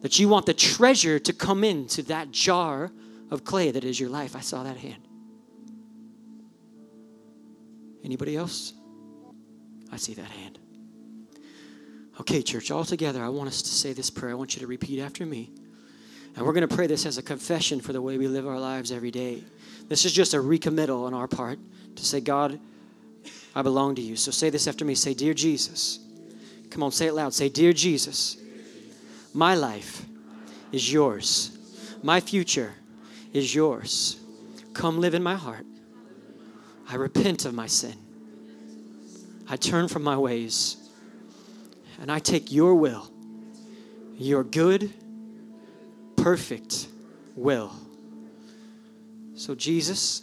That 0.00 0.18
you 0.18 0.28
want 0.28 0.46
the 0.46 0.54
treasure 0.54 1.18
to 1.18 1.32
come 1.32 1.64
into 1.64 2.02
that 2.04 2.30
jar 2.30 2.90
of 3.30 3.44
clay 3.44 3.70
that 3.70 3.84
is 3.84 3.98
your 3.98 4.10
life. 4.10 4.34
I 4.36 4.40
saw 4.40 4.62
that 4.62 4.76
hand. 4.76 5.08
Anybody 8.04 8.36
else? 8.36 8.74
I 9.90 9.96
see 9.96 10.14
that 10.14 10.30
hand. 10.30 10.58
Okay, 12.22 12.40
church, 12.40 12.70
all 12.70 12.84
together, 12.84 13.20
I 13.20 13.28
want 13.28 13.48
us 13.48 13.62
to 13.62 13.68
say 13.68 13.92
this 13.92 14.08
prayer. 14.08 14.30
I 14.30 14.36
want 14.36 14.54
you 14.54 14.60
to 14.60 14.68
repeat 14.68 15.00
after 15.00 15.26
me. 15.26 15.50
And 16.36 16.46
we're 16.46 16.52
going 16.52 16.68
to 16.68 16.72
pray 16.72 16.86
this 16.86 17.04
as 17.04 17.18
a 17.18 17.22
confession 17.22 17.80
for 17.80 17.92
the 17.92 18.00
way 18.00 18.16
we 18.16 18.28
live 18.28 18.46
our 18.46 18.60
lives 18.60 18.92
every 18.92 19.10
day. 19.10 19.42
This 19.88 20.04
is 20.04 20.12
just 20.12 20.32
a 20.32 20.40
recommittal 20.40 21.04
on 21.04 21.14
our 21.14 21.26
part 21.26 21.58
to 21.96 22.04
say, 22.04 22.20
God, 22.20 22.60
I 23.56 23.62
belong 23.62 23.96
to 23.96 24.00
you. 24.00 24.14
So 24.14 24.30
say 24.30 24.50
this 24.50 24.68
after 24.68 24.84
me. 24.84 24.94
Say, 24.94 25.14
Dear 25.14 25.34
Jesus. 25.34 25.98
Come 26.70 26.84
on, 26.84 26.92
say 26.92 27.08
it 27.08 27.14
loud. 27.14 27.34
Say, 27.34 27.48
Dear 27.48 27.72
Jesus, 27.72 28.36
my 29.34 29.56
life 29.56 30.06
is 30.70 30.92
yours. 30.92 31.58
My 32.04 32.20
future 32.20 32.72
is 33.32 33.52
yours. 33.52 34.20
Come 34.74 35.00
live 35.00 35.14
in 35.14 35.24
my 35.24 35.34
heart. 35.34 35.66
I 36.88 36.94
repent 36.94 37.46
of 37.46 37.52
my 37.52 37.66
sin. 37.66 37.96
I 39.48 39.56
turn 39.56 39.88
from 39.88 40.04
my 40.04 40.16
ways. 40.16 40.81
And 42.02 42.10
I 42.10 42.18
take 42.18 42.50
your 42.50 42.74
will, 42.74 43.08
your 44.18 44.42
good, 44.42 44.92
perfect 46.16 46.88
will. 47.36 47.72
So, 49.36 49.54
Jesus, 49.54 50.22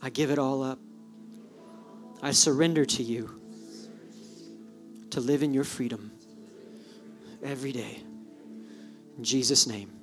I 0.00 0.08
give 0.08 0.30
it 0.30 0.38
all 0.38 0.62
up. 0.62 0.78
I 2.22 2.30
surrender 2.30 2.86
to 2.86 3.02
you 3.02 3.38
to 5.10 5.20
live 5.20 5.42
in 5.42 5.52
your 5.52 5.64
freedom 5.64 6.10
every 7.44 7.72
day. 7.72 7.98
In 9.18 9.24
Jesus' 9.24 9.66
name. 9.66 9.98